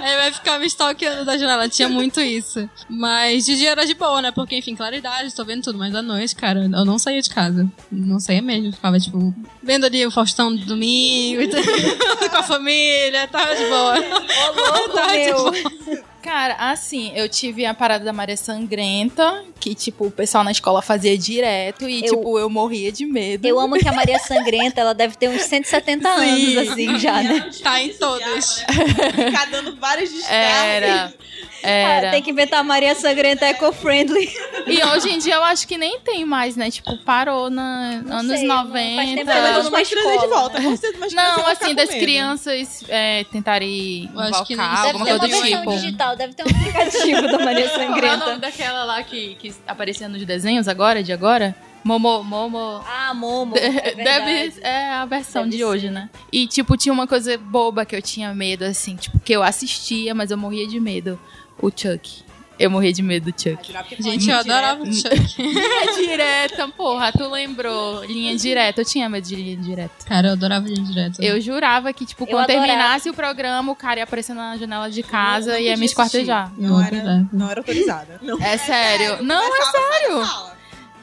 Aí 0.00 0.16
vai 0.16 0.32
ficar 0.32 0.58
me 0.58 0.66
stalkeando 0.66 1.24
da 1.24 1.36
janela. 1.36 1.68
Tinha 1.68 1.88
muito 1.88 2.20
isso. 2.20 2.68
Mas 2.88 3.46
de 3.46 3.56
dia 3.56 3.70
era 3.70 3.86
de 3.86 3.94
boa, 3.94 4.22
né? 4.22 4.30
Porque, 4.30 4.56
enfim, 4.56 4.74
claridade, 4.74 5.34
tô 5.34 5.44
vendo 5.44 5.62
tudo. 5.62 5.78
Mas 5.78 5.94
à 5.94 6.02
noite, 6.02 6.34
cara, 6.34 6.64
eu 6.64 6.84
não 6.84 6.98
saía 6.98 7.20
de 7.20 7.30
casa. 7.30 7.70
Não 7.90 8.20
saía 8.20 8.42
mesmo. 8.42 8.68
Eu 8.68 8.72
ficava, 8.72 8.98
tipo, 8.98 9.34
vendo 9.62 9.86
ali 9.86 10.06
o 10.06 10.10
Faustão 10.10 10.54
domingo, 10.66 11.42
com 12.30 12.36
a 12.36 12.42
família, 12.42 13.26
tava 13.28 13.54
de 13.56 13.64
boa. 13.66 13.94
Ô, 13.98 14.52
louco, 14.78 14.94
Tava 14.94 15.12
de 15.12 15.18
meu. 15.24 15.36
boa. 15.36 16.10
Cara, 16.22 16.54
assim, 16.70 17.12
eu 17.16 17.28
tive 17.30 17.64
a 17.64 17.72
parada 17.72 18.04
da 18.04 18.12
Maria 18.12 18.36
Sangrenta, 18.36 19.42
que, 19.58 19.74
tipo, 19.74 20.06
o 20.06 20.10
pessoal 20.10 20.44
na 20.44 20.50
escola 20.52 20.82
fazia 20.82 21.16
direto 21.16 21.88
e, 21.88 22.04
Eu- 22.04 22.14
tipo, 22.16 22.38
eu 22.38 22.50
morria 22.50 22.92
de 22.92 23.06
medo. 23.06 23.46
Eu 23.48 23.58
amo 23.58 23.78
que 23.78 23.88
a 23.88 23.92
Maria 23.92 24.18
Sangrenta, 24.18 24.80
ela 24.82 24.92
deve 24.94 25.16
ter 25.16 25.28
uns 25.30 25.42
170 25.42 26.08
anos, 26.08 26.56
assim, 26.58 26.98
já, 26.98 27.22
né? 27.22 27.50
Tá 27.62 27.80
em 27.82 27.88
todas. 27.94 28.62
Ficar 29.16 29.46
dando 29.50 29.76
vários 29.76 30.10
descargas. 30.12 30.36
Era. 30.42 31.14
Ah, 31.62 31.68
Era. 31.68 32.10
tem 32.10 32.22
que 32.22 32.30
inventar 32.30 32.60
a 32.60 32.64
Maria 32.64 32.94
Sangrenta 32.94 33.44
eco-friendly. 33.46 34.28
E 34.66 34.82
hoje 34.84 35.10
em 35.10 35.18
dia 35.18 35.34
eu 35.34 35.44
acho 35.44 35.66
que 35.68 35.76
nem 35.76 36.00
tem 36.00 36.24
mais, 36.24 36.56
né? 36.56 36.70
Tipo, 36.70 36.96
parou 36.98 37.50
na 37.50 38.00
Não 38.02 38.18
anos 38.18 38.38
sei, 38.38 38.46
não 38.48 38.56
faz 38.56 38.68
90. 38.68 39.14
tempo 39.14 39.70
Mas 39.70 39.88
de 39.88 40.26
volta. 40.28 40.60
Com 40.62 40.76
certeza, 40.76 40.96
mas 41.00 41.12
Não, 41.12 41.46
assim, 41.46 41.74
das 41.74 41.88
medo. 41.90 42.00
crianças 42.00 42.84
é, 42.88 43.24
tentarem 43.24 44.04
invocar, 44.04 44.32
não- 44.56 44.82
Deve 44.82 44.86
alguma 44.86 45.04
ter 45.04 45.12
uma 45.12 45.18
coisa 45.18 45.18
do 45.18 45.40
versão 45.40 45.60
tipo. 45.60 45.70
digital, 45.72 46.16
deve 46.16 46.34
ter 46.34 46.42
um 46.44 46.46
aplicativo 46.50 47.22
da 47.28 47.38
Maria 47.44 47.68
Qual 47.68 47.80
é 47.80 47.86
o 47.86 47.88
nome 47.88 47.94
Sangrenta. 47.94 48.38
daquela 48.38 48.84
lá 48.84 49.02
que, 49.02 49.34
que 49.36 49.54
aparecia 49.66 50.08
nos 50.08 50.24
desenhos 50.24 50.68
agora, 50.68 51.02
de 51.02 51.12
agora? 51.12 51.54
Momo, 51.82 52.22
Momo... 52.22 52.84
Ah, 52.86 53.14
Momo. 53.14 53.54
De- 53.54 53.60
é 53.60 53.94
Deve, 53.96 54.52
é 54.60 54.90
a 54.90 55.06
versão 55.06 55.42
Deve 55.44 55.52
de 55.52 55.58
ser. 55.58 55.64
hoje, 55.64 55.90
né? 55.90 56.10
E, 56.30 56.46
tipo, 56.46 56.76
tinha 56.76 56.92
uma 56.92 57.06
coisa 57.06 57.38
boba 57.38 57.86
que 57.86 57.96
eu 57.96 58.02
tinha 58.02 58.34
medo, 58.34 58.64
assim, 58.64 58.96
tipo, 58.96 59.18
que 59.18 59.32
eu 59.32 59.42
assistia, 59.42 60.14
mas 60.14 60.30
eu 60.30 60.36
morria 60.36 60.66
de 60.68 60.78
medo. 60.78 61.18
O 61.62 61.70
Chuck. 61.70 62.22
Eu 62.58 62.70
morria 62.70 62.92
de 62.92 63.00
medo 63.00 63.32
do 63.32 63.40
Chuck. 63.42 63.72
Gente, 64.00 64.28
eu 64.28 64.36
adorava 64.36 64.82
o 64.82 64.92
Chuck. 64.92 65.08
Linha 65.42 65.94
direta, 65.96 66.68
porra, 66.68 67.10
tu 67.10 67.26
lembrou? 67.26 68.04
Linha 68.04 68.36
direta, 68.36 68.82
eu 68.82 68.84
tinha 68.84 69.08
medo 69.08 69.26
de 69.26 69.34
linha 69.34 69.56
direta. 69.56 70.04
Cara, 70.04 70.28
eu 70.28 70.32
adorava 70.32 70.66
ele 70.66 70.82
direto. 70.82 71.22
Eu 71.22 71.40
jurava 71.40 71.90
que, 71.94 72.04
tipo, 72.04 72.24
Eu 72.24 72.26
quando 72.28 72.44
adorava. 72.50 72.66
terminasse 72.66 73.08
o 73.08 73.14
programa, 73.14 73.72
o 73.72 73.76
cara 73.76 74.00
ia 74.00 74.04
aparecer 74.04 74.34
na 74.34 74.58
janela 74.58 74.90
de 74.90 75.02
casa 75.02 75.52
Não, 75.52 75.54
não 75.54 75.60
e 75.60 75.64
ia 75.68 75.76
me 75.78 75.86
esquartejar. 75.86 76.52
Não 76.58 76.78
era, 76.82 77.26
não 77.32 77.50
era 77.50 77.60
autorizada. 77.60 78.18
Não. 78.20 78.38
É 78.42 78.58
sério. 78.58 79.22
Não, 79.22 79.42
é 79.42 79.48
Começava, 79.48 79.72
sai 79.72 79.80
da 79.90 79.96
sério. 79.96 80.26
sala. 80.26 80.59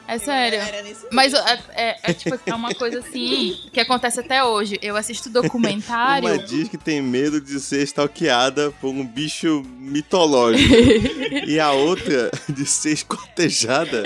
É 0.08 0.18
sério. 0.18 0.58
Mas 1.12 1.34
é, 1.34 1.58
é- 1.74 1.96
é, 2.02 2.12
tipo, 2.14 2.38
é 2.46 2.54
uma 2.54 2.74
coisa 2.74 3.00
assim 3.00 3.54
que 3.72 3.78
acontece 3.78 4.20
até 4.20 4.42
hoje. 4.42 4.78
Eu 4.80 4.96
assisto 4.96 5.28
Uma 5.28 5.42
documentário. 5.42 6.46
diz 6.46 6.68
que 6.68 6.78
tem 6.78 7.02
medo 7.02 7.40
de 7.40 7.60
ser 7.60 7.82
stalkeada 7.82 8.72
por 8.80 8.88
um 8.88 9.06
bicho 9.06 9.62
mitológico. 9.78 10.74
e 11.46 11.60
a 11.60 11.72
outra 11.72 12.30
de 12.48 12.64
ser 12.64 12.92
escortejada. 12.94 14.02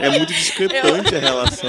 É 0.00 0.08
muito 0.10 0.32
discrepante 0.32 1.14
a 1.14 1.18
relação. 1.18 1.68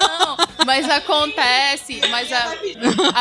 Não, 0.00 0.36
mas 0.66 0.88
acontece, 0.88 2.00
mas 2.10 2.30
a- 2.32 2.54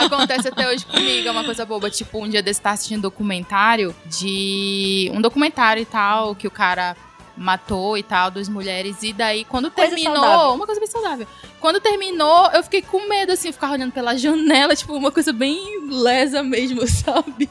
acontece 0.06 0.48
até 0.48 0.68
hoje 0.68 0.86
comigo, 0.86 1.28
é 1.28 1.32
uma 1.32 1.44
coisa 1.44 1.66
boba. 1.66 1.90
Tipo, 1.90 2.24
um 2.24 2.30
dia 2.30 2.42
desse 2.42 2.62
tá 2.62 2.72
assistindo 2.72 2.98
um 3.00 3.02
documentário 3.02 3.96
de. 4.06 5.12
Um 5.14 5.22
documentário 5.22 5.82
e 5.82 5.86
tal, 5.86 6.36
que 6.36 6.48
o 6.48 6.52
cara 6.52 6.96
matou 7.36 7.98
e 7.98 8.04
tal, 8.04 8.30
duas 8.32 8.48
mulheres. 8.50 9.02
E 9.04 9.14
daí, 9.14 9.44
quando 9.46 9.70
Coisa 9.72 9.96
terminou. 9.96 10.16
saudável. 10.16 10.54
Uma 10.56 10.66
coisa 10.66 10.80
bem 10.80 10.90
saudável. 10.90 11.28
Quando 11.64 11.80
terminou, 11.80 12.52
eu 12.52 12.62
fiquei 12.62 12.82
com 12.82 13.08
medo, 13.08 13.32
assim, 13.32 13.48
eu 13.48 13.54
ficava 13.54 13.72
olhando 13.72 13.94
pela 13.94 14.18
janela, 14.20 14.76
tipo, 14.76 14.94
uma 14.94 15.14
coisa 15.14 15.32
bem 15.32 15.88
lesa 15.90 16.44
mesmo, 16.44 16.86
sabe? 16.92 17.50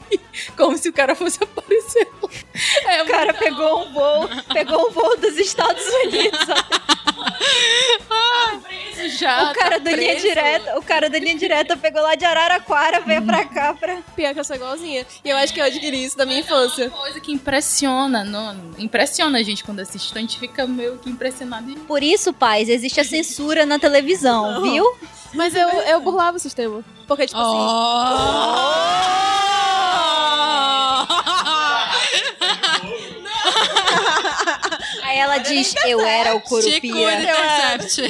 Como 0.55 0.77
se 0.77 0.87
o 0.87 0.93
cara 0.93 1.15
fosse 1.15 1.43
aparecer. 1.43 2.07
É 2.85 3.01
O 3.01 3.07
cara 3.07 3.33
pegou 3.33 3.87
um 3.87 3.91
voo, 3.91 4.29
pegou 4.53 4.87
um 4.87 4.91
voo 4.91 5.17
dos 5.17 5.35
Estados 5.35 5.83
Unidos. 6.03 6.39
muito 9.03 9.17
já. 9.17 9.51
o 9.51 9.53
cara 9.53 9.79
tá 9.79 9.79
da 9.79 9.91
linha 9.91 10.15
direta, 10.15 10.77
o 10.77 10.81
cara 10.81 11.09
da 11.09 11.19
linha 11.19 11.35
direta 11.35 11.77
pegou 11.77 12.01
lá 12.01 12.15
de 12.15 12.25
Araraquara, 12.25 12.99
veio 13.01 13.21
pra 13.23 13.45
cá 13.45 13.73
pra. 13.73 13.97
Pior 14.15 14.33
que 14.33 14.39
eu 14.39 14.43
sou 14.43 14.55
igualzinha. 14.55 15.05
E 15.23 15.29
eu 15.29 15.37
acho 15.37 15.53
que 15.53 15.59
eu 15.59 15.65
adquiri 15.65 16.03
isso 16.03 16.17
da 16.17 16.25
minha 16.25 16.39
infância. 16.39 16.89
coisa 16.89 17.19
que 17.19 17.31
impressiona, 17.31 18.23
não, 18.23 18.55
impressiona 18.77 19.39
a 19.39 19.43
gente 19.43 19.63
quando 19.63 19.79
assiste, 19.79 20.09
então 20.09 20.19
a 20.19 20.21
gente 20.21 20.39
fica 20.39 20.67
meio 20.67 20.97
que 20.97 21.09
impressionado. 21.09 21.73
Por 21.87 22.03
isso, 22.03 22.33
pais, 22.33 22.69
existe 22.69 22.99
a 22.99 23.03
censura 23.03 23.65
na 23.65 23.79
televisão, 23.79 24.02
viu? 24.61 24.85
Mas 25.33 25.55
eu, 25.55 25.67
eu 25.67 25.99
burlava 26.01 26.37
o 26.37 26.39
sistema. 26.39 26.83
Porque, 27.07 27.27
tipo 27.27 27.39
assim. 27.39 29.42
Aí 35.13 35.19
ela 35.19 35.37
diz: 35.37 35.75
Eu 35.85 36.01
era 36.01 36.33
o 36.33 36.41
Curupira. 36.41 37.21
Intercept. 37.21 38.01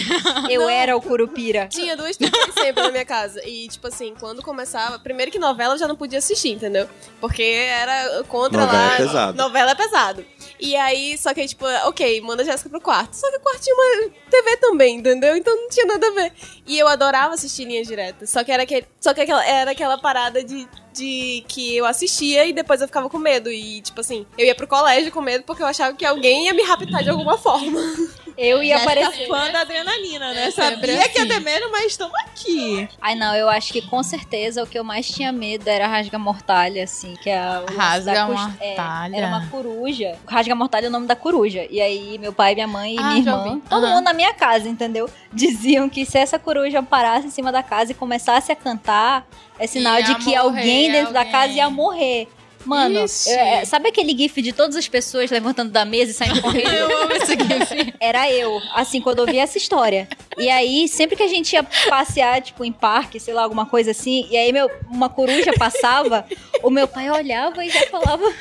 Eu 0.49 0.69
era 0.69 0.95
o 0.95 1.01
Curupira. 1.01 1.67
Tinha 1.67 1.97
duas 1.97 2.15
TVs 2.15 2.53
sempre 2.53 2.81
na 2.81 2.91
minha 2.91 3.05
casa. 3.05 3.41
E, 3.45 3.67
tipo 3.67 3.87
assim, 3.87 4.13
quando 4.17 4.41
começava. 4.41 4.97
Primeiro 4.97 5.29
que 5.29 5.37
novela 5.37 5.73
eu 5.73 5.77
já 5.77 5.87
não 5.87 5.97
podia 5.97 6.19
assistir, 6.19 6.51
entendeu? 6.51 6.87
Porque 7.19 7.43
era 7.43 8.23
contra 8.23 8.61
Novela 8.61 8.87
lá. 8.87 8.93
é 8.93 8.97
pesado. 8.97 9.37
Novela 9.37 9.71
é 9.71 9.75
pesado. 9.75 10.25
E 10.59 10.75
aí, 10.77 11.17
só 11.17 11.33
que 11.33 11.41
aí, 11.41 11.47
tipo, 11.47 11.65
ok, 11.87 12.21
manda 12.21 12.41
a 12.41 12.45
Jéssica 12.45 12.69
pro 12.69 12.79
quarto. 12.79 13.13
Só 13.15 13.29
que 13.29 13.37
o 13.37 13.41
quarto 13.41 13.61
tinha 13.61 13.75
uma 13.75 14.09
TV 14.29 14.57
também, 14.57 14.97
entendeu? 14.97 15.35
Então 15.35 15.53
não 15.55 15.67
tinha 15.67 15.85
nada 15.85 16.07
a 16.07 16.11
ver. 16.11 16.31
E 16.65 16.79
eu 16.79 16.87
adorava 16.87 17.33
assistir 17.33 17.65
linha 17.65 17.83
direta. 17.83 18.25
Só 18.25 18.43
que 18.45 18.51
era, 18.51 18.63
aquele, 18.63 18.87
só 19.01 19.13
que 19.13 19.19
aquela, 19.19 19.45
era 19.45 19.71
aquela 19.71 19.97
parada 19.97 20.41
de, 20.41 20.65
de 20.93 21.43
que 21.47 21.75
eu 21.75 21.85
assistia 21.85 22.45
e 22.45 22.53
depois 22.53 22.81
eu 22.81 22.87
ficava 22.87 23.09
com 23.09 23.17
medo. 23.17 23.51
E, 23.51 23.81
tipo 23.81 23.99
assim, 23.99 24.25
eu 24.37 24.45
ia 24.45 24.55
pro 24.55 24.67
colégio 24.67 25.11
com 25.11 25.21
medo 25.21 25.43
porque 25.43 25.61
eu 25.61 25.67
achava 25.67 25.95
que 25.95 26.05
alguém 26.05 26.45
ia 26.45 26.53
me 26.53 26.63
raptar 26.63 27.03
de 27.03 27.09
alguma 27.09 27.37
forma. 27.37 27.79
Eu 28.37 28.63
ia 28.63 28.77
Tá 28.77 28.83
aparecer. 28.83 29.27
fã 29.27 29.51
da 29.51 29.61
adrenalina, 29.61 30.33
né? 30.33 30.47
É 30.47 30.51
Sabia 30.51 30.79
que 31.09 31.17
ia 31.19 31.23
assim. 31.23 31.27
ter 31.27 31.39
medo, 31.39 31.69
mas 31.71 31.85
estamos 31.85 32.13
aqui. 32.21 32.87
Ai, 33.01 33.15
não, 33.15 33.35
eu 33.35 33.47
acho 33.49 33.71
que 33.71 33.81
com 33.81 34.01
certeza 34.01 34.63
o 34.63 34.67
que 34.67 34.77
eu 34.77 34.83
mais 34.83 35.07
tinha 35.07 35.31
medo 35.31 35.67
era 35.67 35.87
rasga-mortalha, 35.87 36.83
assim, 36.83 37.13
que 37.21 37.29
é 37.29 37.37
a. 37.39 37.59
o 37.59 37.61
lance 37.61 37.75
da 37.75 37.83
Rasga-mortalha. 37.83 39.15
é, 39.15 39.17
Era 39.19 39.27
uma 39.27 39.47
coruja. 39.49 40.15
Rasga-mortalha 40.27 40.85
é 40.85 40.89
o 40.89 40.91
nome 40.91 41.07
da 41.07 41.15
coruja. 41.15 41.67
E 41.69 41.79
aí, 41.81 42.17
meu 42.17 42.33
pai, 42.33 42.53
minha 42.55 42.67
mãe 42.67 42.95
e 42.95 42.99
Ah, 42.99 43.03
minha 43.03 43.17
irmã, 43.19 43.61
todo 43.69 43.87
mundo 43.87 44.01
na 44.03 44.13
minha 44.13 44.33
casa, 44.33 44.67
entendeu? 44.67 45.09
Diziam 45.31 45.87
que 45.89 46.05
se 46.05 46.17
essa 46.17 46.39
coruja 46.39 46.81
parasse 46.81 47.27
em 47.27 47.31
cima 47.31 47.51
da 47.51 47.61
casa 47.63 47.91
e 47.91 47.95
começasse 47.95 48.51
a 48.51 48.55
cantar, 48.55 49.25
é 49.59 49.67
sinal 49.67 49.95
Ia 49.99 50.03
de 50.05 50.15
que 50.15 50.23
morrer 50.25 50.35
alguém 50.37 50.91
dentro 50.91 51.13
da 51.13 51.19
alguém. 51.19 51.31
casa 51.31 51.53
ia 51.53 51.69
morrer. 51.69 52.27
Mano, 52.65 53.05
Ixi. 53.05 53.29
é, 53.29 53.65
sabe 53.65 53.89
aquele 53.89 54.17
gif 54.17 54.41
de 54.41 54.53
todas 54.53 54.75
as 54.75 54.87
pessoas 54.87 55.29
levantando 55.29 55.71
da 55.71 55.83
mesa 55.85 56.11
e 56.11 56.13
saindo 56.13 56.41
correndo? 56.43 56.73
Eu 56.73 57.03
amo 57.03 57.13
esse 57.13 57.33
gif. 57.33 57.93
Era 57.99 58.31
eu, 58.31 58.61
assim, 58.73 59.01
quando 59.01 59.19
eu 59.19 59.25
ouvi 59.25 59.37
essa 59.37 59.57
história. 59.57 60.07
E 60.37 60.49
aí, 60.49 60.87
sempre 60.87 61.15
que 61.15 61.23
a 61.23 61.27
gente 61.27 61.53
ia 61.53 61.63
passear, 61.63 62.41
tipo, 62.41 62.63
em 62.63 62.71
parque, 62.71 63.19
sei 63.19 63.33
lá, 63.33 63.43
alguma 63.43 63.65
coisa 63.65 63.91
assim, 63.91 64.27
e 64.29 64.37
aí 64.37 64.51
meu, 64.51 64.69
uma 64.89 65.09
coruja 65.09 65.53
passava, 65.57 66.25
o 66.61 66.69
meu 66.69 66.87
pai 66.87 67.09
olhava 67.09 67.63
e 67.63 67.69
já 67.69 67.87
falava, 67.87 68.33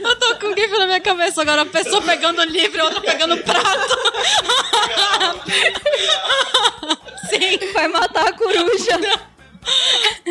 Eu 0.00 0.18
tô 0.18 0.36
com 0.36 0.46
o 0.48 0.54
gif 0.56 0.70
na 0.78 0.86
minha 0.86 1.00
cabeça 1.00 1.40
agora. 1.42 1.62
A 1.62 1.66
pessoa 1.66 2.02
pegando 2.02 2.40
o 2.40 2.44
livro 2.44 2.78
e 2.78 2.80
a 2.80 2.84
outra 2.84 3.00
pegando 3.00 3.34
o 3.34 3.42
prato. 3.42 3.96
sim, 7.30 7.72
vai 7.72 7.88
matar 7.88 8.28
a 8.28 8.32
coruja. 8.32 8.98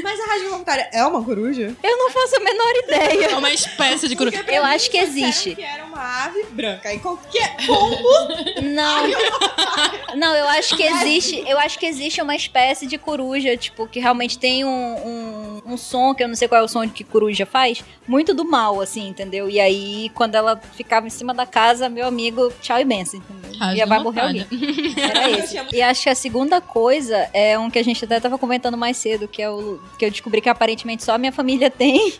Mas 0.03 0.19
a 0.19 0.25
rádio 0.25 0.49
voluntária 0.49 0.89
é 0.91 1.05
uma 1.05 1.23
coruja? 1.23 1.75
Eu 1.83 1.97
não 1.97 2.09
faço 2.11 2.35
a 2.35 2.39
menor 2.39 2.73
ideia. 2.83 3.25
É 3.31 3.35
uma 3.35 3.51
espécie 3.51 4.07
de 4.07 4.15
coruja. 4.15 4.43
Eu 4.47 4.63
acho 4.63 4.89
que 4.89 4.97
existe. 4.97 5.55
que 5.55 5.61
era 5.61 5.85
uma 5.85 6.25
ave 6.25 6.43
branca. 6.51 6.93
E 6.93 6.99
qualquer 6.99 7.55
pombo 7.65 7.97
Não. 8.61 10.15
Não, 10.15 10.35
eu 10.35 10.47
acho 10.49 10.75
que 10.75 10.83
existe. 10.83 11.43
Eu 11.47 11.57
acho 11.59 11.79
que 11.79 11.85
existe 11.85 12.21
uma 12.21 12.35
espécie 12.35 12.85
de 12.85 12.97
coruja, 12.97 13.55
tipo, 13.55 13.87
que 13.87 13.99
realmente 13.99 14.37
tem 14.37 14.65
um, 14.65 14.69
um, 14.69 15.61
um 15.73 15.77
som, 15.77 16.13
que 16.13 16.23
eu 16.23 16.27
não 16.27 16.35
sei 16.35 16.47
qual 16.47 16.61
é 16.61 16.63
o 16.63 16.67
som 16.67 16.87
que 16.89 17.03
coruja 17.03 17.45
faz, 17.45 17.83
muito 18.07 18.33
do 18.33 18.43
mal, 18.43 18.81
assim, 18.81 19.07
entendeu? 19.07 19.49
E 19.49 19.59
aí, 19.59 20.11
quando 20.13 20.35
ela 20.35 20.59
ficava 20.75 21.07
em 21.07 21.09
cima 21.09 21.33
da 21.33 21.45
casa, 21.45 21.89
meu 21.89 22.05
amigo, 22.07 22.51
tchau 22.61 22.79
e 22.79 22.85
benção, 22.85 23.19
entendeu? 23.19 23.40
Ia 23.75 23.85
vai 23.85 23.99
morrer 23.99 24.21
alguém. 24.21 24.47
Era 24.97 25.29
esse. 25.31 25.57
E 25.73 25.81
acho 25.81 26.03
que 26.03 26.09
a 26.09 26.15
segunda 26.15 26.59
coisa 26.61 27.29
é 27.33 27.57
um 27.57 27.69
que 27.69 27.79
a 27.79 27.83
gente 27.83 28.03
até 28.05 28.19
tava 28.19 28.37
comentando 28.37 28.77
mais 28.77 28.97
cedo, 28.97 29.27
que 29.27 29.41
é 29.41 29.49
o 29.49 29.79
que 29.97 30.05
eu 30.05 30.11
descobri 30.11 30.41
que 30.41 30.49
aparentemente 30.49 31.03
só 31.03 31.13
a 31.13 31.17
minha 31.17 31.31
família 31.31 31.69
tem. 31.71 32.13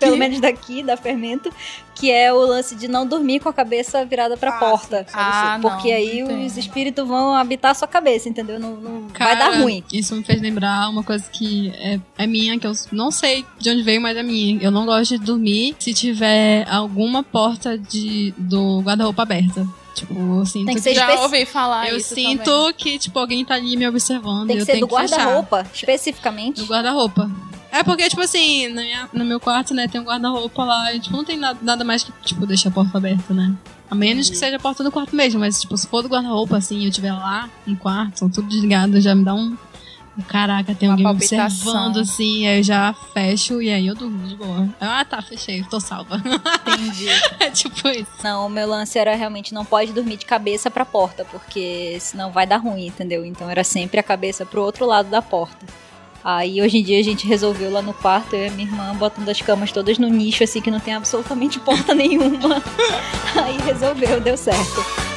Pelo 0.00 0.16
menos 0.16 0.40
daqui, 0.40 0.82
da 0.82 0.96
Fermento, 0.96 1.52
que 1.94 2.10
é 2.10 2.32
o 2.32 2.38
lance 2.38 2.74
de 2.74 2.88
não 2.88 3.06
dormir 3.06 3.38
com 3.38 3.48
a 3.48 3.52
cabeça 3.52 4.04
virada 4.04 4.36
pra 4.36 4.50
Ah, 4.50 4.58
porta. 4.58 5.04
sim, 5.06 5.14
Ah, 5.14 5.56
não, 5.62 5.70
Porque 5.70 5.92
aí 5.92 6.18
não 6.20 6.26
tem. 6.26 6.46
os 6.46 6.56
espíritos 6.56 7.06
vão 7.06 7.32
habitar 7.32 7.70
a 7.70 7.74
sua 7.74 7.86
cabeça, 7.86 8.28
entendeu? 8.28 8.58
Não, 8.58 8.72
não- 8.74 9.02
vai 9.02 9.12
Cara, 9.12 9.34
dar 9.52 9.60
ruim. 9.60 9.84
Isso 9.92 10.16
me 10.16 10.24
fez 10.24 10.42
lembrar 10.42 10.88
uma 10.90 11.04
coisa 11.04 11.24
que 11.30 11.72
é, 11.76 12.00
é 12.18 12.26
minha, 12.26 12.58
que 12.58 12.66
eu 12.66 12.72
não 12.90 13.12
sei 13.12 13.46
de 13.60 13.70
onde 13.70 13.82
veio, 13.84 14.00
mas 14.00 14.16
é 14.16 14.22
minha. 14.24 14.58
Eu 14.60 14.72
não 14.72 14.84
gosto 14.84 15.16
de 15.16 15.24
dormir 15.24 15.76
se 15.78 15.94
tiver 15.94 16.66
alguma 16.68 17.22
porta 17.22 17.78
de, 17.78 18.34
do 18.36 18.80
guarda-roupa 18.80 19.22
aberta. 19.22 19.64
Tipo, 19.94 20.14
eu 20.38 20.46
sinto 20.46 20.66
Tem 20.66 20.74
que 20.76 20.80
ser 20.80 20.94
Já 20.94 21.20
ouvi 21.22 21.44
falar 21.44 21.88
Eu 21.90 21.96
isso 21.96 22.14
sinto 22.14 22.44
também. 22.44 22.72
que, 22.74 22.98
tipo, 22.98 23.18
alguém 23.18 23.44
tá 23.44 23.54
ali 23.54 23.76
me 23.76 23.88
observando. 23.88 24.46
Tem 24.46 24.56
que 24.56 24.62
eu 24.62 24.66
ser 24.66 24.72
tenho 24.72 24.86
do 24.86 24.92
guarda-roupa, 24.94 25.66
especificamente. 25.74 26.60
Do 26.60 26.66
guarda-roupa. 26.66 27.30
É 27.70 27.82
porque, 27.82 28.08
tipo 28.08 28.22
assim, 28.22 28.68
na 28.68 28.82
minha- 28.82 29.08
no 29.12 29.24
meu 29.24 29.38
quarto, 29.40 29.74
né, 29.74 29.86
tem 29.88 30.00
um 30.00 30.04
guarda-roupa 30.04 30.64
lá 30.64 30.94
e, 30.94 31.00
tipo, 31.00 31.14
não 31.16 31.24
tem 31.24 31.36
nada, 31.36 31.58
nada 31.60 31.84
mais 31.84 32.02
que, 32.02 32.12
tipo, 32.24 32.46
deixar 32.46 32.70
a 32.70 32.72
porta 32.72 32.96
aberta, 32.96 33.34
né? 33.34 33.52
A 33.90 33.94
menos 33.94 34.30
que 34.30 34.36
seja 34.36 34.56
a 34.56 34.60
porta 34.60 34.82
do 34.84 34.90
quarto 34.92 35.14
mesmo, 35.16 35.40
mas, 35.40 35.60
tipo, 35.60 35.76
se 35.76 35.86
for 35.86 36.02
do 36.02 36.08
guarda-roupa, 36.08 36.56
assim, 36.56 36.78
e 36.78 36.86
eu 36.86 36.90
tiver 36.90 37.12
lá 37.12 37.48
no 37.66 37.76
quarto, 37.76 38.28
tudo 38.30 38.48
desligado, 38.48 38.98
já 39.00 39.14
me 39.14 39.24
dá 39.24 39.34
um... 39.34 39.56
Caraca, 40.26 40.74
tem 40.74 40.88
Uma 40.88 40.94
alguém 40.94 41.06
me 41.06 41.12
observando, 41.12 41.98
assim, 41.98 42.46
aí 42.46 42.58
eu 42.58 42.62
já 42.62 42.92
fecho 43.12 43.62
e 43.62 43.70
aí 43.70 43.86
eu 43.86 43.94
durmo 43.94 44.26
de 44.26 44.34
boa. 44.34 44.68
Ah, 44.80 45.04
tá, 45.04 45.22
fechei, 45.22 45.62
tô 45.64 45.78
salva. 45.78 46.20
Entendi. 46.66 47.08
é 47.38 47.50
tipo 47.50 47.88
isso. 47.88 48.10
Não, 48.22 48.46
o 48.46 48.50
meu 48.50 48.66
lance 48.68 48.98
era 48.98 49.14
realmente 49.14 49.54
não 49.54 49.64
pode 49.64 49.92
dormir 49.92 50.16
de 50.16 50.26
cabeça 50.26 50.70
pra 50.70 50.84
porta, 50.84 51.24
porque 51.24 51.96
senão 52.00 52.30
vai 52.30 52.46
dar 52.46 52.56
ruim, 52.56 52.86
entendeu? 52.86 53.24
Então 53.24 53.48
era 53.48 53.62
sempre 53.62 54.00
a 54.00 54.02
cabeça 54.02 54.44
pro 54.44 54.62
outro 54.62 54.86
lado 54.86 55.08
da 55.08 55.22
porta. 55.22 55.66
Aí 56.24 56.60
hoje 56.60 56.78
em 56.78 56.82
dia 56.82 56.98
a 56.98 57.04
gente 57.04 57.26
resolveu 57.26 57.70
lá 57.70 57.80
no 57.80 57.94
quarto, 57.94 58.34
eu 58.34 58.44
e 58.44 58.48
a 58.48 58.50
minha 58.50 58.68
irmã, 58.68 58.94
botando 58.96 59.28
as 59.28 59.40
camas 59.40 59.70
todas 59.70 59.98
no 59.98 60.08
nicho, 60.08 60.42
assim, 60.42 60.60
que 60.60 60.70
não 60.70 60.80
tem 60.80 60.94
absolutamente 60.94 61.60
porta 61.60 61.94
nenhuma. 61.96 62.62
Aí 63.42 63.56
resolveu, 63.64 64.20
deu 64.20 64.36
certo. 64.36 65.07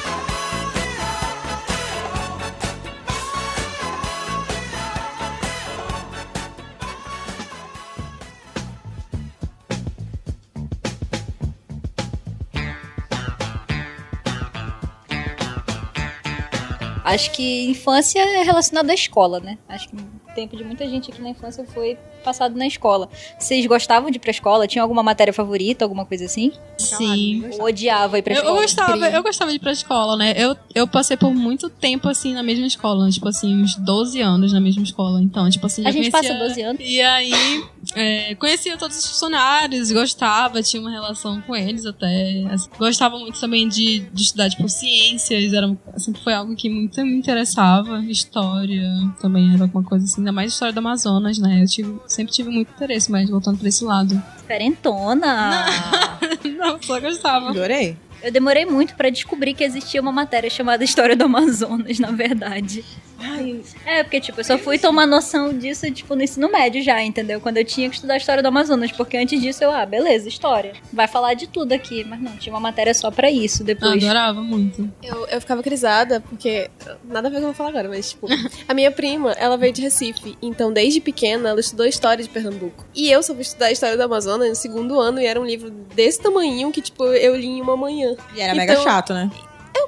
Acho 17.14 17.32
que 17.32 17.66
infância 17.70 18.20
é 18.20 18.44
relacionada 18.44 18.92
à 18.92 18.96
escola, 18.96 19.40
né? 19.40 19.58
Acho 19.68 19.90
que 19.90 19.96
o 19.96 20.34
tempo 20.36 20.56
de 20.56 20.64
muita 20.64 20.88
gente 20.88 21.12
aqui 21.12 21.22
na 21.22 21.30
infância 21.30 21.66
foi 21.74 21.98
passado 22.24 22.56
na 22.56 22.68
escola. 22.68 23.10
Vocês 23.40 23.66
gostavam 23.66 24.10
de 24.12 24.18
ir 24.18 24.20
pra 24.20 24.30
escola? 24.32 24.68
Tinha 24.68 24.82
alguma 24.84 25.02
matéria 25.02 25.34
favorita, 25.34 25.84
alguma 25.84 26.06
coisa 26.06 26.26
assim? 26.26 26.52
Sim. 26.78 27.44
Ou 27.60 27.66
odiava 27.66 28.20
ir 28.20 28.22
pra 28.22 28.34
Eu, 28.34 28.38
eu 28.38 28.42
escola? 28.44 28.62
gostava, 28.62 29.10
eu 29.10 29.24
gostava 29.24 29.52
de 29.52 29.58
ir 29.58 29.60
pra 29.60 29.72
escola, 29.72 30.16
né? 30.16 30.34
Eu, 30.38 30.56
eu 30.76 30.88
passei 30.88 31.18
por 31.18 31.34
muito 31.34 31.70
tempo, 31.70 32.08
assim, 32.08 32.34
na 32.34 32.44
mesma 32.44 32.66
escola. 32.68 33.10
Tipo 33.10 33.28
assim, 33.28 33.64
uns 33.64 33.76
12 33.76 34.22
anos 34.22 34.54
na 34.54 34.60
mesma 34.62 34.84
escola. 34.84 35.22
Então, 35.22 35.50
tipo 35.50 35.66
assim, 35.66 35.86
A 35.86 35.92
gente 35.92 36.12
conhecia... 36.12 36.34
passa 36.36 36.48
12 36.48 36.62
anos. 36.62 36.82
E 36.86 37.02
aí, 37.02 37.64
é, 37.96 38.36
conhecia 38.36 38.78
todos 38.78 38.98
os 38.98 39.06
funcionários, 39.08 39.92
gostava, 39.92 40.62
tinha 40.62 40.82
uma 40.82 40.92
relação 40.92 41.42
com 41.42 41.56
eles 41.56 41.86
até. 41.86 42.44
assim, 42.52 42.70
Gostava 42.78 43.18
muito 43.18 43.40
também 43.40 43.68
de, 43.68 44.02
de 44.14 44.22
estudar, 44.22 44.50
tipo, 44.50 44.70
ciências. 44.70 45.54
Era, 45.54 45.76
sempre 45.98 46.22
foi 46.22 46.34
algo 46.34 46.56
que 46.56 46.70
muito 46.70 47.01
me 47.04 47.16
interessava. 47.16 48.00
História 48.06 48.90
também 49.22 49.54
era 49.54 49.64
alguma 49.64 49.84
coisa 49.84 50.06
assim, 50.06 50.22
ainda 50.22 50.32
mais 50.32 50.54
história 50.54 50.74
do 50.74 50.80
Amazonas, 50.80 51.38
né? 51.38 51.62
Eu 51.62 51.68
tive, 51.68 52.00
sempre 52.08 52.34
tive 52.34 52.50
muito 52.50 52.72
interesse, 52.72 53.12
mas 53.12 53.30
voltando 53.30 53.58
pra 53.58 53.68
esse 53.68 53.84
lado. 53.84 54.22
Diferentona! 54.38 55.66
Não, 56.58 56.82
só 56.82 57.00
gostava. 57.00 57.50
Adorei. 57.50 57.98
Eu 58.24 58.32
demorei 58.32 58.66
muito 58.66 58.96
pra 58.96 59.10
descobrir 59.10 59.54
que 59.56 59.64
existia 59.64 60.00
uma 60.00 60.12
matéria 60.12 60.50
chamada 60.50 60.84
História 60.84 61.16
do 61.16 61.24
Amazonas, 61.26 61.98
na 61.98 62.12
verdade. 62.12 62.86
Ai, 63.22 63.62
É, 63.86 64.04
porque, 64.04 64.20
tipo, 64.20 64.40
eu 64.40 64.44
só 64.44 64.58
fui 64.58 64.78
tomar 64.80 65.06
noção 65.06 65.54
disso, 65.58 65.90
tipo, 65.92 66.16
no 66.16 66.24
ensino 66.24 66.50
médio 66.52 66.82
já, 66.82 67.02
entendeu? 67.02 67.40
Quando 67.40 67.58
eu 67.58 67.66
tinha 67.66 67.90
que 67.90 67.96
estudar 67.96 68.16
a 68.16 68.18
história 68.18 68.42
do 68.42 68.48
Amazonas. 68.48 68.92
Porque 68.92 69.18
antes 69.18 69.40
disso 69.42 69.64
eu, 69.64 69.72
ah, 69.72 69.86
beleza, 69.86 70.28
história. 70.28 70.74
Vai 70.92 71.08
falar 71.08 71.34
de 71.34 71.48
tudo 71.48 71.74
aqui. 71.74 72.04
Mas 72.04 72.22
não, 72.22 72.32
tinha 72.38 72.54
uma 72.54 72.60
matéria 72.60 72.94
só 72.94 73.12
pra 73.12 73.30
isso 73.30 73.62
Eu 73.62 73.66
depois. 73.68 74.04
adorava 74.04 74.42
muito. 74.42 74.90
Eu, 75.04 75.26
eu 75.28 75.40
ficava 75.42 75.62
crisada, 75.64 76.20
porque. 76.22 76.70
Nada 77.04 77.28
a 77.28 77.32
ver 77.32 77.38
com 77.38 77.38
o 77.38 77.40
que 77.42 77.46
eu 77.46 77.48
vou 77.48 77.54
falar 77.54 77.70
agora, 77.70 77.90
mas, 77.90 78.12
tipo, 78.12 78.28
a 78.68 78.74
minha 78.74 78.92
prima, 78.92 79.32
ela 79.34 79.58
veio 79.58 79.74
de 79.74 79.82
Recife. 79.82 80.38
Então, 80.42 80.72
desde 80.74 81.00
pequena, 81.00 81.50
ela 81.50 81.60
estudou 81.60 81.86
história 81.86 82.24
de 82.24 82.30
Pernambuco. 82.30 82.86
E 82.96 83.10
eu 83.12 83.22
só 83.24 83.34
fui 83.34 83.42
estudar 83.42 83.68
a 83.68 83.72
história 83.72 83.96
do 83.98 84.04
Amazonas 84.04 84.50
no 84.50 84.56
segundo 84.56 85.00
ano, 85.00 85.20
e 85.20 85.26
era 85.26 85.40
um 85.40 85.46
livro 85.46 85.70
desse 85.70 86.20
tamanho 86.22 86.72
que, 86.72 86.82
tipo, 86.82 87.06
eu 87.06 87.36
li 87.36 87.48
em 87.48 87.62
uma 87.62 87.76
manhã. 87.78 88.16
E 88.36 88.42
era 88.42 88.54
Então- 88.54 88.56
mega 88.68 88.82
chato, 88.82 89.14
né? 89.14 89.30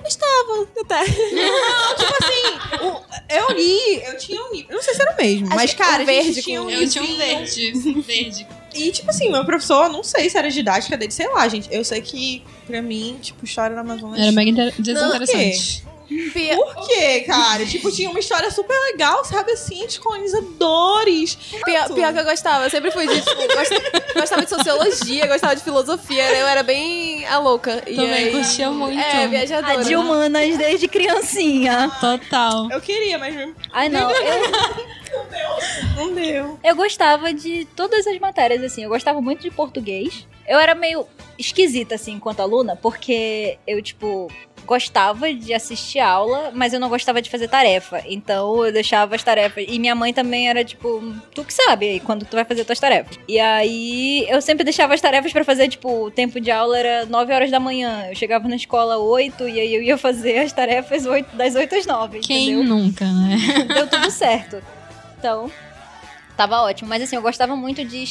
Eu 0.03 0.09
gostava, 0.09 0.67
até. 0.81 0.99
Não, 1.31 1.95
tipo 1.95 2.13
assim, 2.23 2.85
o- 2.87 3.01
eu 3.29 3.55
li, 3.55 4.03
eu 4.05 4.17
tinha 4.17 4.41
um 4.43 4.51
livro. 4.53 4.71
Eu 4.71 4.75
não 4.75 4.83
sei 4.83 4.93
se 4.93 5.01
era 5.01 5.13
o 5.13 5.17
mesmo, 5.17 5.47
Acho 5.47 5.55
mas, 5.55 5.71
que 5.71 5.77
cara, 5.77 6.03
o 6.03 6.09
a 6.09 6.11
gente 6.11 6.23
verde 6.25 6.41
tinha 6.41 6.59
com- 6.59 6.65
um 6.65 6.69
Eu 6.69 6.89
tinha 6.89 7.03
um 7.03 7.07
livrinho. 7.07 7.37
verde. 7.37 8.01
Verde. 8.01 8.47
E, 8.75 8.91
tipo 8.91 9.09
assim, 9.11 9.29
meu 9.29 9.45
professor, 9.45 9.87
não 9.89 10.03
sei 10.03 10.29
se 10.29 10.37
era 10.37 10.49
didática 10.49 10.97
dele, 10.97 11.11
sei 11.11 11.27
lá, 11.29 11.47
gente. 11.47 11.69
Eu 11.71 11.83
sei 11.85 12.01
que, 12.01 12.43
pra 12.65 12.81
mim, 12.81 13.17
tipo, 13.21 13.45
história 13.45 13.75
do 13.75 13.79
Amazonas. 13.79 14.19
Era 14.19 14.31
mega 14.31 14.49
inter... 14.49 14.73
desinteressante. 14.79 15.85
Pia- 16.33 16.55
Por 16.55 16.87
quê, 16.87 17.21
cara? 17.21 17.65
tipo, 17.65 17.91
tinha 17.91 18.09
uma 18.09 18.19
história 18.19 18.49
super 18.51 18.77
legal, 18.91 19.23
sabe 19.25 19.51
assim, 19.53 19.85
de 19.87 19.99
colonizadores. 19.99 21.35
Pior, 21.63 21.93
pior 21.93 22.13
que 22.13 22.19
eu 22.19 22.23
gostava, 22.25 22.65
eu 22.65 22.69
sempre 22.69 22.91
fui 22.91 23.07
de, 23.07 23.21
tipo, 23.21 23.35
gost- 23.55 24.13
gostava 24.13 24.43
de 24.43 24.49
sociologia, 24.49 25.27
gostava 25.27 25.55
de 25.55 25.63
filosofia, 25.63 26.23
eu 26.37 26.47
era 26.47 26.61
bem 26.63 27.25
a 27.25 27.39
louca. 27.39 27.81
E 27.87 27.95
Também 27.95 28.13
aí, 28.13 28.31
curtia 28.31 28.69
muito. 28.69 28.99
É, 28.99 29.27
viajadora. 29.27 29.79
A 29.79 29.83
de 29.83 29.95
humanas 29.95 30.57
desde 30.57 30.87
criancinha. 30.87 31.91
Total. 31.99 32.69
Eu 32.71 32.81
queria, 32.81 33.17
mas 33.17 33.33
não 33.35 33.55
Ai, 33.71 33.89
não, 33.89 34.09
eu, 34.11 34.51
não 35.95 36.13
deu. 36.13 36.59
eu 36.63 36.75
gostava 36.75 37.33
de 37.33 37.65
todas 37.75 38.05
as 38.07 38.19
matérias, 38.19 38.63
assim. 38.63 38.83
Eu 38.83 38.89
gostava 38.89 39.21
muito 39.21 39.41
de 39.41 39.51
português. 39.51 40.27
Eu 40.47 40.59
era 40.59 40.75
meio 40.75 41.07
esquisita, 41.39 41.95
assim, 41.95 42.13
enquanto 42.13 42.41
aluna, 42.41 42.75
porque 42.75 43.57
eu, 43.65 43.81
tipo, 43.81 44.29
gostava 44.65 45.33
de 45.33 45.53
assistir 45.53 45.99
aula, 45.99 46.51
mas 46.53 46.73
eu 46.73 46.79
não 46.79 46.89
gostava 46.89 47.21
de 47.21 47.29
fazer 47.29 47.47
tarefa. 47.47 48.01
Então 48.05 48.65
eu 48.65 48.71
deixava 48.71 49.15
as 49.15 49.23
tarefas. 49.23 49.65
E 49.67 49.79
minha 49.79 49.95
mãe 49.95 50.13
também 50.13 50.49
era, 50.49 50.63
tipo, 50.63 51.01
tu 51.33 51.43
que 51.43 51.53
sabe 51.53 51.87
aí 51.87 51.99
quando 51.99 52.25
tu 52.25 52.35
vai 52.35 52.45
fazer 52.45 52.65
tuas 52.65 52.79
tarefas. 52.79 53.17
E 53.27 53.39
aí 53.39 54.25
eu 54.29 54.41
sempre 54.41 54.63
deixava 54.63 54.93
as 54.93 55.01
tarefas 55.01 55.31
pra 55.31 55.43
fazer, 55.43 55.67
tipo, 55.69 56.05
o 56.05 56.11
tempo 56.11 56.39
de 56.39 56.51
aula 56.51 56.77
era 56.77 57.05
9 57.05 57.33
horas 57.33 57.51
da 57.51 57.59
manhã. 57.59 58.07
Eu 58.09 58.15
chegava 58.15 58.47
na 58.47 58.55
escola 58.55 58.97
8 58.97 59.47
e 59.47 59.59
aí 59.59 59.75
eu 59.75 59.81
ia 59.81 59.97
fazer 59.97 60.39
as 60.39 60.51
tarefas 60.51 61.05
8, 61.05 61.35
das 61.35 61.55
8 61.55 61.75
às 61.75 61.85
9. 61.85 62.19
Quem 62.19 62.51
entendeu? 62.51 62.63
nunca, 62.63 63.05
né? 63.05 63.37
deu 63.73 63.87
tudo 63.87 64.09
certo. 64.11 64.61
Então, 65.17 65.51
tava 66.35 66.61
ótimo. 66.61 66.89
Mas 66.89 67.03
assim, 67.03 67.15
eu 67.15 67.21
gostava 67.21 67.55
muito 67.55 67.83
de 67.85 68.03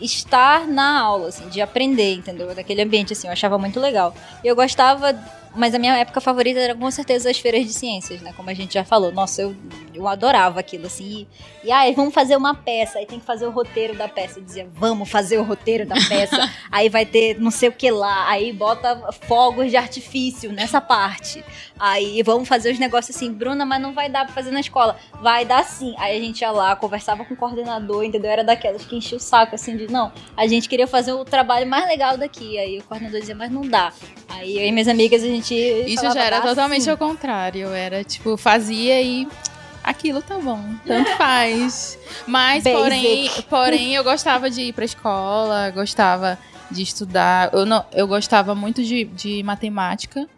estar 0.00 0.66
na 0.66 1.00
aula, 1.00 1.28
assim, 1.28 1.48
de 1.48 1.60
aprender, 1.60 2.14
entendeu? 2.14 2.54
Daquele 2.54 2.82
ambiente, 2.82 3.12
assim, 3.12 3.26
eu 3.26 3.32
achava 3.32 3.58
muito 3.58 3.80
legal. 3.80 4.14
E 4.42 4.46
eu 4.46 4.56
gostava. 4.56 5.18
Mas 5.56 5.74
a 5.74 5.78
minha 5.78 5.96
época 5.96 6.20
favorita 6.20 6.60
era 6.60 6.74
com 6.74 6.88
certeza 6.90 7.30
as 7.30 7.38
feiras 7.38 7.64
de 7.64 7.72
ciências, 7.72 8.20
né? 8.20 8.32
Como 8.36 8.48
a 8.48 8.54
gente 8.54 8.74
já 8.74 8.84
falou. 8.84 9.10
Nossa, 9.10 9.42
eu, 9.42 9.56
eu 9.94 10.06
adorava 10.06 10.60
aquilo, 10.60 10.86
assim. 10.86 11.26
E, 11.64 11.68
e 11.68 11.72
aí, 11.72 11.94
vamos 11.94 12.14
fazer 12.14 12.36
uma 12.36 12.54
peça. 12.54 12.98
Aí 12.98 13.06
tem 13.06 13.18
que 13.18 13.24
fazer 13.24 13.46
o 13.46 13.50
roteiro 13.50 13.96
da 13.96 14.06
peça. 14.06 14.38
Eu 14.38 14.44
dizia, 14.44 14.68
vamos 14.74 15.08
fazer 15.08 15.38
o 15.38 15.42
roteiro 15.42 15.86
da 15.86 15.96
peça. 15.96 16.48
aí 16.70 16.88
vai 16.88 17.04
ter 17.04 17.40
não 17.40 17.50
sei 17.50 17.70
o 17.70 17.72
que 17.72 17.90
lá. 17.90 18.28
Aí 18.28 18.52
bota 18.52 19.10
fogos 19.26 19.70
de 19.70 19.76
artifício 19.76 20.52
nessa 20.52 20.80
parte. 20.80 21.42
Aí 21.78 22.22
vamos 22.22 22.48
fazer 22.48 22.72
os 22.72 22.78
negócios 22.78 23.16
assim, 23.16 23.32
Bruna, 23.32 23.64
mas 23.64 23.80
não 23.80 23.92
vai 23.92 24.08
dar 24.08 24.26
pra 24.26 24.34
fazer 24.34 24.50
na 24.50 24.60
escola. 24.60 24.96
Vai 25.20 25.44
dar 25.44 25.64
sim. 25.64 25.94
Aí 25.98 26.16
a 26.16 26.20
gente 26.20 26.40
ia 26.40 26.50
lá, 26.50 26.76
conversava 26.76 27.24
com 27.24 27.34
o 27.34 27.36
coordenador, 27.36 28.04
entendeu? 28.04 28.30
Era 28.30 28.44
daquelas 28.44 28.84
que 28.84 28.96
enchia 28.96 29.16
o 29.16 29.20
saco, 29.20 29.54
assim, 29.54 29.76
de 29.76 29.87
não, 29.88 30.12
a 30.36 30.46
gente 30.46 30.68
queria 30.68 30.86
fazer 30.86 31.12
o 31.12 31.24
trabalho 31.24 31.66
mais 31.66 31.86
legal 31.86 32.16
daqui. 32.16 32.58
Aí 32.58 32.78
o 32.78 32.82
coordenador 32.84 33.20
dizia, 33.20 33.34
mas 33.34 33.50
não 33.50 33.62
dá. 33.62 33.92
Aí 34.28 34.58
eu 34.58 34.66
e 34.66 34.72
minhas 34.72 34.88
amigas, 34.88 35.22
a 35.22 35.26
gente. 35.26 35.54
Isso 35.54 35.96
falava, 35.96 36.14
já 36.20 36.24
era 36.24 36.40
"Dá 36.40 36.48
totalmente 36.48 36.84
sim." 36.84 36.90
ao 36.90 36.96
contrário. 36.98 37.68
Era, 37.68 38.04
tipo, 38.04 38.36
fazia 38.36 39.00
e 39.00 39.26
aquilo 39.82 40.20
tá 40.22 40.38
bom. 40.38 40.62
Tanto 40.86 41.10
faz. 41.16 41.98
Mas, 42.26 42.64
Basic. 42.64 42.82
porém, 42.82 43.30
porém, 43.48 43.94
eu 43.94 44.04
gostava 44.04 44.50
de 44.50 44.62
ir 44.62 44.72
pra 44.72 44.84
escola, 44.84 45.70
gostava 45.70 46.38
de 46.70 46.82
estudar. 46.82 47.50
Eu, 47.52 47.64
não, 47.64 47.84
eu 47.92 48.06
gostava 48.06 48.54
muito 48.54 48.82
de, 48.82 49.04
de 49.04 49.42
matemática. 49.42 50.28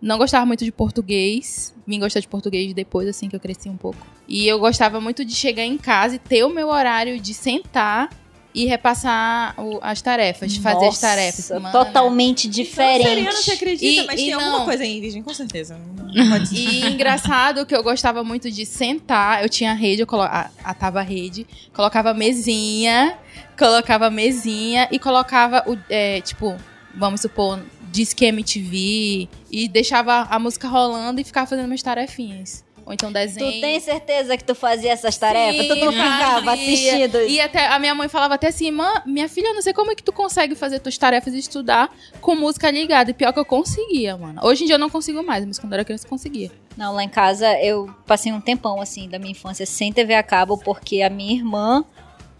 Não 0.00 0.18
gostava 0.18 0.44
muito 0.44 0.64
de 0.64 0.72
português. 0.72 1.74
Vim 1.86 1.98
gostar 2.00 2.20
de 2.20 2.28
português 2.28 2.72
depois, 2.72 3.08
assim, 3.08 3.28
que 3.28 3.36
eu 3.36 3.40
cresci 3.40 3.68
um 3.68 3.76
pouco. 3.76 3.98
E 4.26 4.46
eu 4.46 4.58
gostava 4.58 5.00
muito 5.00 5.24
de 5.24 5.34
chegar 5.34 5.64
em 5.64 5.76
casa 5.76 6.16
e 6.16 6.18
ter 6.18 6.44
o 6.44 6.48
meu 6.48 6.68
horário 6.68 7.20
de 7.20 7.34
sentar 7.34 8.08
e 8.54 8.66
repassar 8.66 9.54
o- 9.58 9.80
as 9.82 10.00
tarefas, 10.00 10.56
fazer 10.56 10.86
as 10.86 10.98
tarefas. 11.00 11.50
Nossa, 11.50 11.60
Mana. 11.60 11.72
totalmente 11.84 12.48
diferente. 12.48 13.02
Seriana, 13.08 13.32
você 13.32 13.52
acredita? 13.52 14.02
E- 14.02 14.06
mas 14.06 14.20
e 14.20 14.24
tem 14.24 14.30
não. 14.32 14.40
alguma 14.44 14.64
coisa 14.64 14.84
em 14.84 15.00
virgem, 15.00 15.22
com 15.22 15.34
certeza. 15.34 15.76
Não 16.14 16.30
pode 16.30 16.48
ser. 16.48 16.54
E 16.56 16.86
engraçado 16.86 17.66
que 17.66 17.74
eu 17.74 17.82
gostava 17.82 18.22
muito 18.22 18.50
de 18.50 18.64
sentar, 18.64 19.42
eu 19.42 19.48
tinha 19.48 19.74
rede, 19.74 20.02
eu 20.02 20.06
colo... 20.06 20.22
a, 20.22 20.50
a 20.62 20.72
tava 20.72 21.02
rede, 21.02 21.46
colocava 21.74 22.14
mesinha, 22.14 23.18
colocava 23.58 24.08
mesinha 24.10 24.88
e 24.90 24.98
colocava 24.98 25.64
o, 25.66 25.76
é, 25.90 26.20
tipo, 26.20 26.56
vamos 26.94 27.20
supor, 27.20 27.60
disque 27.90 28.24
MTV 28.24 29.28
e 29.50 29.68
deixava 29.68 30.22
a 30.30 30.38
música 30.38 30.66
rolando 30.68 31.20
e 31.20 31.24
ficava 31.24 31.46
fazendo 31.46 31.66
minhas 31.66 31.82
tarefinhas. 31.82 32.63
Ou 32.86 32.92
então 32.92 33.10
desenho. 33.10 33.50
Tu 33.52 33.60
tem 33.60 33.80
certeza 33.80 34.36
que 34.36 34.44
tu 34.44 34.54
fazia 34.54 34.92
essas 34.92 35.16
tarefas? 35.16 35.62
Sim, 35.62 35.68
tu 35.68 35.76
não 35.76 35.92
ficava 35.92 36.52
assistindo. 36.52 37.20
E 37.22 37.40
até 37.40 37.66
a 37.68 37.78
minha 37.78 37.94
mãe 37.94 38.08
falava 38.08 38.34
até 38.34 38.48
assim, 38.48 38.70
"Mã, 38.70 39.02
minha 39.06 39.28
filha, 39.28 39.48
eu 39.48 39.54
não 39.54 39.62
sei 39.62 39.72
como 39.72 39.90
é 39.90 39.94
que 39.94 40.02
tu 40.02 40.12
consegue 40.12 40.54
fazer 40.54 40.80
tuas 40.80 40.98
tarefas 40.98 41.32
e 41.34 41.38
estudar 41.38 41.90
com 42.20 42.34
música 42.34 42.70
ligada. 42.70 43.10
E 43.10 43.14
pior 43.14 43.32
que 43.32 43.38
eu 43.38 43.44
conseguia, 43.44 44.16
mano. 44.16 44.40
Hoje 44.42 44.64
em 44.64 44.66
dia 44.66 44.74
eu 44.74 44.78
não 44.78 44.90
consigo 44.90 45.22
mais, 45.22 45.44
mas 45.44 45.58
quando 45.58 45.72
eu 45.72 45.76
era 45.76 45.84
criança 45.84 46.04
eu 46.06 46.10
conseguia. 46.10 46.50
Não, 46.76 46.92
lá 46.94 47.02
em 47.04 47.08
casa 47.08 47.58
eu 47.60 47.88
passei 48.06 48.32
um 48.32 48.40
tempão, 48.40 48.80
assim, 48.80 49.08
da 49.08 49.18
minha 49.18 49.30
infância 49.32 49.64
sem 49.64 49.92
TV 49.92 50.14
a 50.14 50.22
cabo, 50.22 50.58
porque 50.58 51.02
a 51.02 51.08
minha 51.08 51.32
irmã 51.32 51.84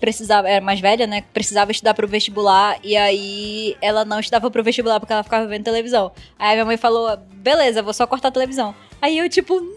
precisava, 0.05 0.47
era 0.47 0.62
mais 0.62 0.81
velha, 0.81 1.07
né? 1.07 1.25
Precisava 1.33 1.73
estudar 1.73 1.95
pro 1.95 2.07
vestibular, 2.07 2.79
e 2.85 2.95
aí 2.95 3.75
ela 3.81 4.05
não 4.05 4.21
estudava 4.21 4.51
pro 4.51 4.62
vestibular 4.62 5.01
porque 5.01 5.14
ela 5.14 5.23
ficava 5.23 5.47
vendo 5.47 5.64
televisão. 5.64 6.12
Aí 6.38 6.55
minha 6.55 6.67
mãe 6.67 6.77
falou, 6.77 7.17
beleza, 7.33 7.83
vou 7.83 7.95
só 7.95 8.07
cortar 8.07 8.29
a 8.29 8.33
televisão. 8.33 8.75
Aí 9.01 9.17
eu, 9.17 9.27
tipo, 9.31 9.59
não! 9.59 9.71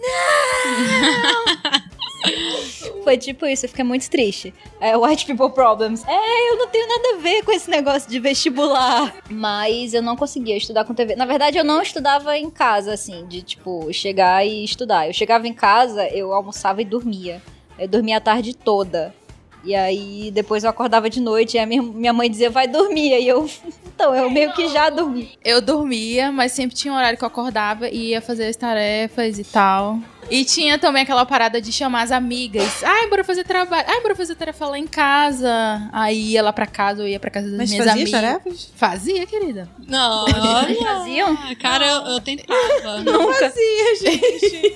Foi 3.06 3.18
tipo 3.18 3.46
isso, 3.46 3.66
eu 3.66 3.70
fiquei 3.70 3.86
muito 3.86 4.10
triste. 4.10 4.54
É, 4.82 4.98
white 4.98 5.26
people 5.26 5.50
problems. 5.50 6.04
É, 6.06 6.52
eu 6.52 6.58
não 6.58 6.68
tenho 6.68 6.86
nada 6.90 7.16
a 7.16 7.18
ver 7.20 7.42
com 7.46 7.54
esse 7.54 7.70
negócio 7.70 8.10
de 8.10 8.20
vestibular. 8.20 9.16
Mas 9.30 9.94
eu 9.94 10.02
não 10.02 10.18
conseguia 10.18 10.58
estudar 10.58 10.84
com 10.84 10.94
TV. 10.94 11.16
Na 11.16 11.26
verdade, 11.26 11.58
eu 11.58 11.64
não 11.64 11.82
estudava 11.82 12.38
em 12.38 12.50
casa, 12.50 12.94
assim, 12.94 13.26
de 13.28 13.42
tipo, 13.42 13.88
chegar 13.94 14.46
e 14.46 14.62
estudar. 14.66 15.08
Eu 15.08 15.14
chegava 15.14 15.48
em 15.48 15.54
casa, 15.54 16.06
eu 16.10 16.34
almoçava 16.34 16.82
e 16.82 16.86
dormia. 16.86 17.42
Eu 17.80 17.88
dormia 17.88 18.18
a 18.18 18.22
tarde 18.22 18.54
toda. 18.54 19.16
E 19.64 19.76
aí, 19.76 20.32
depois 20.32 20.64
eu 20.64 20.70
acordava 20.70 21.10
de 21.10 21.20
noite 21.20 21.58
e 21.58 21.60
a 21.60 21.66
minha, 21.66 22.14
mãe 22.14 22.30
dizia, 22.30 22.50
vai 22.50 22.68
dormir. 22.68 23.20
E 23.20 23.28
eu, 23.28 23.50
então, 23.94 24.16
eu 24.16 24.30
meio 24.30 24.54
que 24.54 24.68
já 24.70 24.90
dormi. 24.90 25.38
Eu 25.44 25.62
dormia, 25.62 26.32
mas 26.32 26.52
sempre 26.54 26.76
tinha 26.76 26.94
um 26.94 26.98
horário 26.98 27.18
que 27.18 27.24
eu 27.24 27.28
acordava 27.28 27.90
e 27.90 28.12
ia 28.12 28.22
fazer 28.22 28.48
as 28.48 28.56
tarefas 28.56 29.38
e 29.40 29.44
tal. 29.44 30.00
E 30.30 30.44
tinha 30.44 30.78
também 30.78 31.04
aquela 31.04 31.26
parada 31.26 31.62
de 31.62 31.72
chamar 31.72 32.02
as 32.02 32.12
amigas. 32.12 32.84
Ai, 32.84 33.08
bora 33.08 33.24
fazer 33.24 33.46
trabalho. 33.46 33.86
Ai, 33.88 34.02
bora 34.02 34.14
fazer 34.16 34.36
tarefa 34.36 34.66
lá 34.68 34.78
em 34.78 34.86
casa. 34.86 35.90
Aí 35.94 36.32
ia 36.32 36.44
lá 36.44 36.52
pra 36.52 36.68
casa, 36.68 37.02
eu 37.02 37.08
ia 37.08 37.20
pra 37.20 37.32
casa 37.32 37.48
das 37.50 37.58
Mas 37.58 37.70
minhas 37.70 37.86
fazia 37.86 38.02
amigas. 38.04 38.22
tarefas? 38.22 38.72
Fazia, 38.76 39.26
querida. 39.26 39.70
Não, 39.88 40.26
olha. 40.26 40.76
faziam? 40.84 41.38
Cara, 41.62 41.88
eu, 41.88 42.02
eu 42.14 42.22
tentava. 42.22 43.00
Não 43.06 43.34
fazia, 43.34 43.96
gente. 44.02 44.76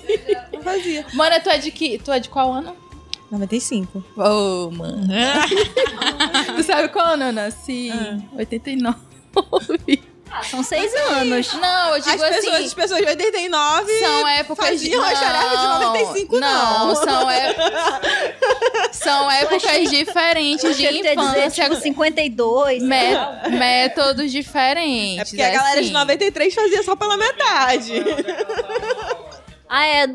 Não 0.54 0.62
fazia. 0.64 1.06
Mana, 1.14 1.40
tu 1.42 1.50
é 1.50 1.58
de 1.58 1.70
que? 1.70 1.98
Tu 1.98 2.12
é 2.14 2.20
de 2.20 2.30
qual 2.30 2.52
ano? 2.54 2.74
95. 3.32 4.04
Ô, 4.18 4.72
mano. 4.72 5.08
Tu 6.56 6.64
sabe 6.64 6.90
qual 6.90 7.14
ano 7.14 7.26
eu 7.26 7.32
nasci? 7.34 7.92
89. 8.38 8.98
Ah, 10.34 10.44
são 10.44 10.64
seis 10.64 10.94
anos. 10.96 11.52
Não, 11.54 11.90
eu 11.90 11.94
As 11.96 12.04
digo 12.06 12.18
pessoas, 12.20 12.38
assim. 12.56 12.66
as 12.66 12.74
pessoas 12.74 13.02
de 13.02 13.08
89 13.08 14.00
São 14.00 14.28
épocas 14.30 14.66
faziam 14.66 15.04
as 15.04 15.20
tarefas 15.20 15.60
de 15.60 15.68
95, 15.68 16.40
não. 16.40 16.88
Não, 16.88 16.96
são, 16.96 17.30
é... 17.30 17.56
são 18.94 19.30
épocas 19.32 19.90
diferentes 19.90 20.78
de 20.78 20.88
dizer, 20.88 21.14
infância. 21.14 21.64
tipo, 21.70 21.76
52. 21.82 22.82
mé- 22.84 23.50
métodos 23.50 24.32
diferentes. 24.32 25.20
É 25.20 25.26
porque 25.26 25.42
a 25.42 25.50
galera 25.50 25.82
de 25.82 25.88
assim. 25.88 25.94
93 25.94 26.54
fazia 26.54 26.84
só 26.84 26.96
pela 26.96 27.18
metade. 27.18 27.94
Ah, 29.74 29.86
é. 29.88 30.06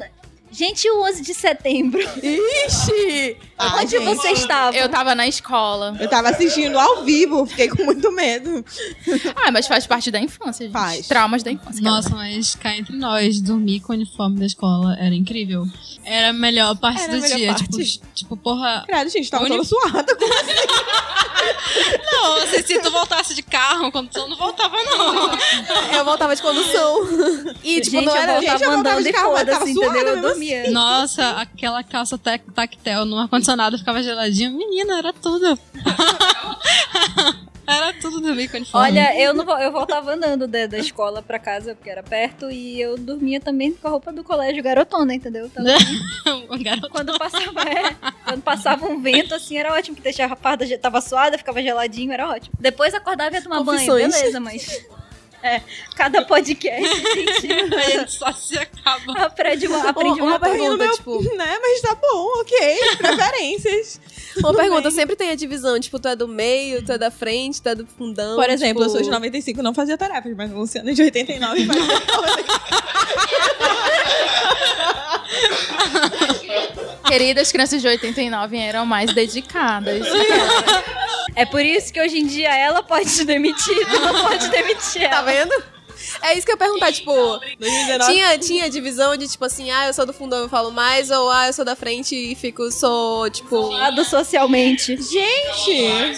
Gente, 0.56 0.88
o 0.90 1.02
11 1.04 1.20
de 1.22 1.34
setembro. 1.34 2.00
Ixi! 2.00 3.36
Ah, 3.58 3.76
Onde 3.80 3.90
gente, 3.90 4.04
você 4.04 4.28
estava? 4.30 4.74
Eu 4.76 4.88
tava 4.88 5.14
na 5.14 5.26
escola. 5.26 5.94
Eu 6.00 6.08
tava 6.08 6.30
assistindo 6.30 6.78
ao 6.78 7.04
vivo, 7.04 7.44
fiquei 7.46 7.68
com 7.68 7.84
muito 7.84 8.10
medo. 8.10 8.64
Ah, 9.36 9.50
mas 9.50 9.66
faz 9.66 9.86
parte 9.86 10.10
da 10.10 10.18
infância, 10.18 10.64
gente. 10.64 10.72
Faz. 10.72 11.06
Traumas 11.08 11.42
da 11.42 11.50
infância. 11.50 11.82
Nossa, 11.82 12.10
mas 12.10 12.54
cá 12.54 12.74
entre 12.74 12.96
nós, 12.96 13.40
dormir 13.40 13.80
com 13.80 13.92
o 13.92 13.96
uniforme 13.96 14.38
da 14.38 14.46
escola 14.46 14.96
era 14.98 15.14
incrível. 15.14 15.66
Era 16.04 16.30
a 16.30 16.32
melhor 16.32 16.74
parte 16.76 17.02
Era 17.02 17.12
do 17.16 17.20
melhor 17.20 17.36
dia. 17.36 17.48
parte. 17.48 17.64
Tipo, 17.68 18.06
tipo, 18.14 18.36
porra. 18.36 18.84
Credo, 18.86 19.10
gente, 19.10 19.30
tava 19.30 19.44
Uni- 19.44 19.56
toda 19.56 19.64
suada. 19.64 20.06
Não, 22.10 22.36
assim, 22.38 22.62
se 22.62 22.80
tu 22.80 22.90
voltasse 22.90 23.34
de 23.34 23.42
carro, 23.42 23.90
tu 23.92 24.28
não 24.28 24.36
voltava, 24.36 24.76
não. 24.82 25.30
Eu 25.96 26.04
voltava 26.04 26.34
de 26.34 26.42
condução. 26.42 26.96
E, 27.62 27.80
tipo, 27.80 27.96
Gente, 27.96 28.04
não 28.06 28.14
eu 28.16 28.22
era. 28.22 28.40
Gente, 28.40 28.44
eu 28.46 28.58
voltava 28.58 28.74
voltava 28.74 28.94
andando 28.96 29.02
de 29.02 29.08
e 29.08 29.12
carro, 29.12 29.32
mas 29.32 29.38
foda-se, 29.40 29.58
tava 29.58 29.70
entendeu? 29.70 29.90
suada 29.90 30.10
Eu 30.10 30.16
mesmo 30.22 30.42
dormia. 30.54 30.70
Nossa, 30.70 31.30
aquela 31.40 31.82
calça 31.82 32.16
tac 32.18 32.44
tactel 32.52 33.04
no 33.04 33.18
ar-condicionado 33.18 33.78
ficava 33.78 34.02
geladinho. 34.02 34.52
Menina, 34.56 34.98
era 34.98 35.12
tudo. 35.12 35.58
era 37.66 37.92
tudo 37.94 38.20
dormir 38.20 38.48
com 38.48 38.56
uniforme. 38.58 38.88
Olha, 38.90 39.20
eu, 39.20 39.34
não, 39.34 39.58
eu 39.60 39.72
voltava 39.72 40.12
andando 40.14 40.46
da, 40.46 40.66
da 40.66 40.78
escola 40.78 41.20
pra 41.20 41.38
casa, 41.38 41.74
porque 41.74 41.90
era 41.90 42.02
perto, 42.02 42.48
e 42.50 42.80
eu 42.80 42.96
dormia 42.96 43.40
também 43.40 43.72
com 43.72 43.88
a 43.88 43.90
roupa 43.90 44.12
do 44.12 44.22
colégio 44.22 44.62
garotona, 44.62 45.12
entendeu? 45.14 45.50
Tava- 45.50 45.68
o 46.48 46.62
garoto. 46.62 46.88
quando 46.90 47.18
passava, 47.18 47.60
é, 47.62 47.94
quando 48.24 48.42
passava 48.42 48.86
um 48.86 49.00
vento, 49.02 49.34
assim, 49.34 49.58
era 49.58 49.72
ótimo, 49.74 49.96
que 49.96 50.02
deixava 50.02 50.34
a 50.34 50.36
farda, 50.36 50.64
ge- 50.64 50.78
tava 50.78 51.00
suada, 51.00 51.36
ficava 51.36 51.60
geladinho, 51.60 52.12
era 52.12 52.28
ótimo. 52.28 52.54
Depois 52.60 52.94
acordava 52.94 53.34
e 53.34 53.38
ia 53.38 53.42
tomar 53.42 53.62
banho, 53.64 53.78
Confissões. 53.78 54.14
beleza, 54.14 54.38
mas... 54.40 54.86
É, 55.46 55.62
cada 55.94 56.24
podcast, 56.24 56.82
gente, 57.40 58.12
só 58.12 58.32
se 58.32 58.58
acaba. 58.58 59.12
aprende 59.24 59.68
uma, 59.68 59.88
aprende 59.90 60.20
Uma 60.20 60.30
uma 60.32 60.40
coisa. 60.40 60.56
pergunta, 60.58 60.84
meu- 60.84 60.92
tipo, 60.94 61.22
Né, 61.36 61.58
mas 61.62 61.80
tá 61.80 61.94
bom, 61.94 62.40
ok. 62.40 62.78
Preferências. 62.98 64.00
uma 64.38 64.52
pergunta, 64.54 64.90
sempre 64.90 65.14
tem 65.14 65.30
a 65.30 65.36
divisão, 65.36 65.78
tipo, 65.78 65.98
tu 66.00 66.08
é 66.08 66.16
do 66.16 66.26
meio, 66.26 66.84
tu 66.84 66.90
é 66.92 66.98
da 66.98 67.10
frente, 67.10 67.62
tu 67.62 67.68
é 67.68 67.74
do 67.76 67.86
fundão. 67.86 68.34
Por 68.36 68.50
exemplo, 68.50 68.82
eu 68.82 68.86
tipo... 68.88 68.98
sou 68.98 69.02
de 69.04 69.10
95, 69.10 69.62
não 69.62 69.72
fazia 69.72 69.96
tarefas, 69.96 70.34
mas 70.36 70.50
o 70.50 70.56
Luciano 70.56 70.90
é 70.90 70.92
de 70.92 71.02
89 71.02 71.66
fazia 71.66 71.82
Queridas 77.06 77.52
crianças 77.52 77.80
de 77.80 77.88
89 77.88 78.56
eram 78.58 78.84
mais 78.84 79.12
dedicadas. 79.14 80.06
É 81.34 81.44
por 81.44 81.60
isso 81.64 81.92
que 81.92 82.00
hoje 82.00 82.18
em 82.18 82.26
dia 82.26 82.54
ela 82.56 82.82
pode 82.82 83.14
te 83.14 83.24
demitir, 83.24 83.86
tu 83.88 84.00
não 84.00 84.22
pode 84.22 84.48
demitir 84.48 85.08
Tá 85.08 85.16
ela. 85.18 85.22
vendo? 85.22 85.52
É 86.22 86.34
isso 86.36 86.44
que 86.46 86.52
eu 86.52 86.54
ia 86.54 86.58
perguntar, 86.58 86.92
tipo, 86.92 87.12
2019. 87.58 88.12
tinha, 88.12 88.38
tinha 88.38 88.70
divisão 88.70 89.16
de 89.16 89.26
tipo 89.28 89.44
assim, 89.44 89.70
ah, 89.70 89.86
eu 89.86 89.94
sou 89.94 90.04
do 90.06 90.12
fundão, 90.12 90.38
eu 90.40 90.48
falo 90.48 90.70
mais, 90.70 91.10
ou 91.10 91.30
ah, 91.30 91.46
eu 91.48 91.52
sou 91.52 91.64
da 91.64 91.74
frente 91.74 92.14
e 92.14 92.34
fico, 92.34 92.70
sou, 92.70 93.28
tipo. 93.30 93.68
Lado 93.70 94.04
socialmente. 94.04 94.96
Gente, 95.00 96.14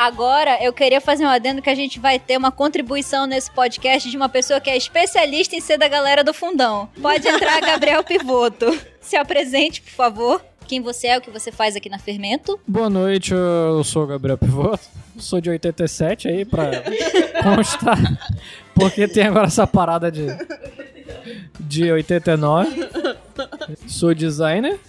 Agora, 0.00 0.56
eu 0.64 0.72
queria 0.72 0.98
fazer 0.98 1.26
um 1.26 1.28
adendo 1.28 1.60
que 1.60 1.68
a 1.68 1.74
gente 1.74 2.00
vai 2.00 2.18
ter 2.18 2.38
uma 2.38 2.50
contribuição 2.50 3.26
nesse 3.26 3.50
podcast 3.50 4.10
de 4.10 4.16
uma 4.16 4.30
pessoa 4.30 4.58
que 4.58 4.70
é 4.70 4.74
especialista 4.74 5.54
em 5.54 5.60
ser 5.60 5.76
da 5.76 5.88
galera 5.88 6.24
do 6.24 6.32
fundão. 6.32 6.88
Pode 7.02 7.28
entrar, 7.28 7.60
Gabriel 7.60 8.02
Pivoto. 8.02 8.64
Se 8.98 9.14
apresente, 9.14 9.82
por 9.82 9.90
favor. 9.90 10.42
Quem 10.66 10.80
você 10.80 11.08
é, 11.08 11.18
o 11.18 11.20
que 11.20 11.28
você 11.28 11.52
faz 11.52 11.76
aqui 11.76 11.90
na 11.90 11.98
Fermento. 11.98 12.58
Boa 12.66 12.88
noite, 12.88 13.34
eu 13.34 13.84
sou 13.84 14.04
o 14.04 14.06
Gabriel 14.06 14.38
Pivoto, 14.38 14.88
sou 15.18 15.38
de 15.38 15.50
87 15.50 16.28
aí 16.28 16.46
pra 16.46 16.70
constar, 17.42 17.98
porque 18.74 19.06
tem 19.06 19.24
agora 19.26 19.48
essa 19.48 19.66
parada 19.66 20.10
de, 20.10 20.28
de 21.58 21.92
89. 21.92 22.88
Sou 23.86 24.14
designer, 24.14 24.80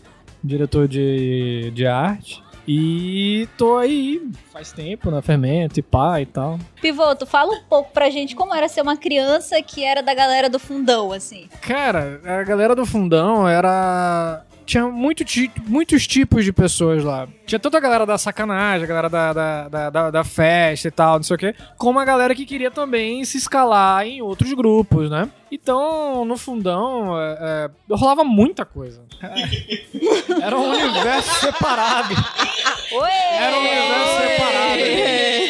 diretor 0.41 0.87
de, 0.87 1.69
de 1.75 1.85
arte 1.85 2.41
e 2.73 3.47
tô 3.57 3.77
aí 3.77 4.21
faz 4.53 4.71
tempo 4.71 5.11
na 5.11 5.21
Fermento 5.21 5.77
e 5.79 5.83
pá 5.83 6.21
e 6.21 6.25
tal. 6.25 6.57
Pivoto, 6.81 7.25
fala 7.25 7.51
um 7.53 7.63
pouco 7.63 7.91
pra 7.91 8.09
gente 8.09 8.33
como 8.35 8.53
era 8.53 8.69
ser 8.69 8.81
uma 8.81 8.95
criança 8.95 9.61
que 9.61 9.83
era 9.83 10.01
da 10.01 10.13
galera 10.13 10.49
do 10.49 10.57
fundão, 10.57 11.11
assim. 11.11 11.49
Cara, 11.61 12.21
a 12.23 12.43
galera 12.43 12.73
do 12.75 12.85
fundão 12.85 13.47
era. 13.47 14.43
Tinha 14.63 14.87
muito 14.87 15.25
ti- 15.25 15.51
muitos 15.67 16.07
tipos 16.07 16.45
de 16.45 16.53
pessoas 16.53 17.03
lá. 17.03 17.27
Tinha 17.45 17.59
toda 17.59 17.77
a 17.77 17.81
galera 17.81 18.05
da 18.05 18.17
sacanagem, 18.17 18.85
a 18.85 18.87
galera 18.87 19.09
da, 19.09 19.33
da, 19.33 19.67
da, 19.67 19.89
da- 19.89 20.11
da 20.11 20.23
festa 20.23 20.87
e 20.87 20.91
tal, 20.91 21.15
não 21.15 21.23
sei 21.23 21.35
o 21.35 21.39
quê. 21.39 21.53
Como 21.77 21.99
a 21.99 22.05
galera 22.05 22.33
que 22.33 22.45
queria 22.45 22.71
também 22.71 23.25
se 23.25 23.37
escalar 23.37 24.05
em 24.07 24.21
outros 24.21 24.53
grupos, 24.53 25.09
né? 25.09 25.27
Então, 25.51 26.23
no 26.23 26.37
fundão, 26.37 27.19
é, 27.19 27.69
é, 27.89 27.93
rolava 27.93 28.23
muita 28.23 28.63
coisa. 28.63 29.01
Era 30.41 30.57
um 30.57 30.69
universo 30.71 31.33
separado. 31.41 32.15
Oi! 32.93 33.09
Era 33.39 33.55
um 33.55 33.59
universo 33.59 34.17
separado. 34.21 34.81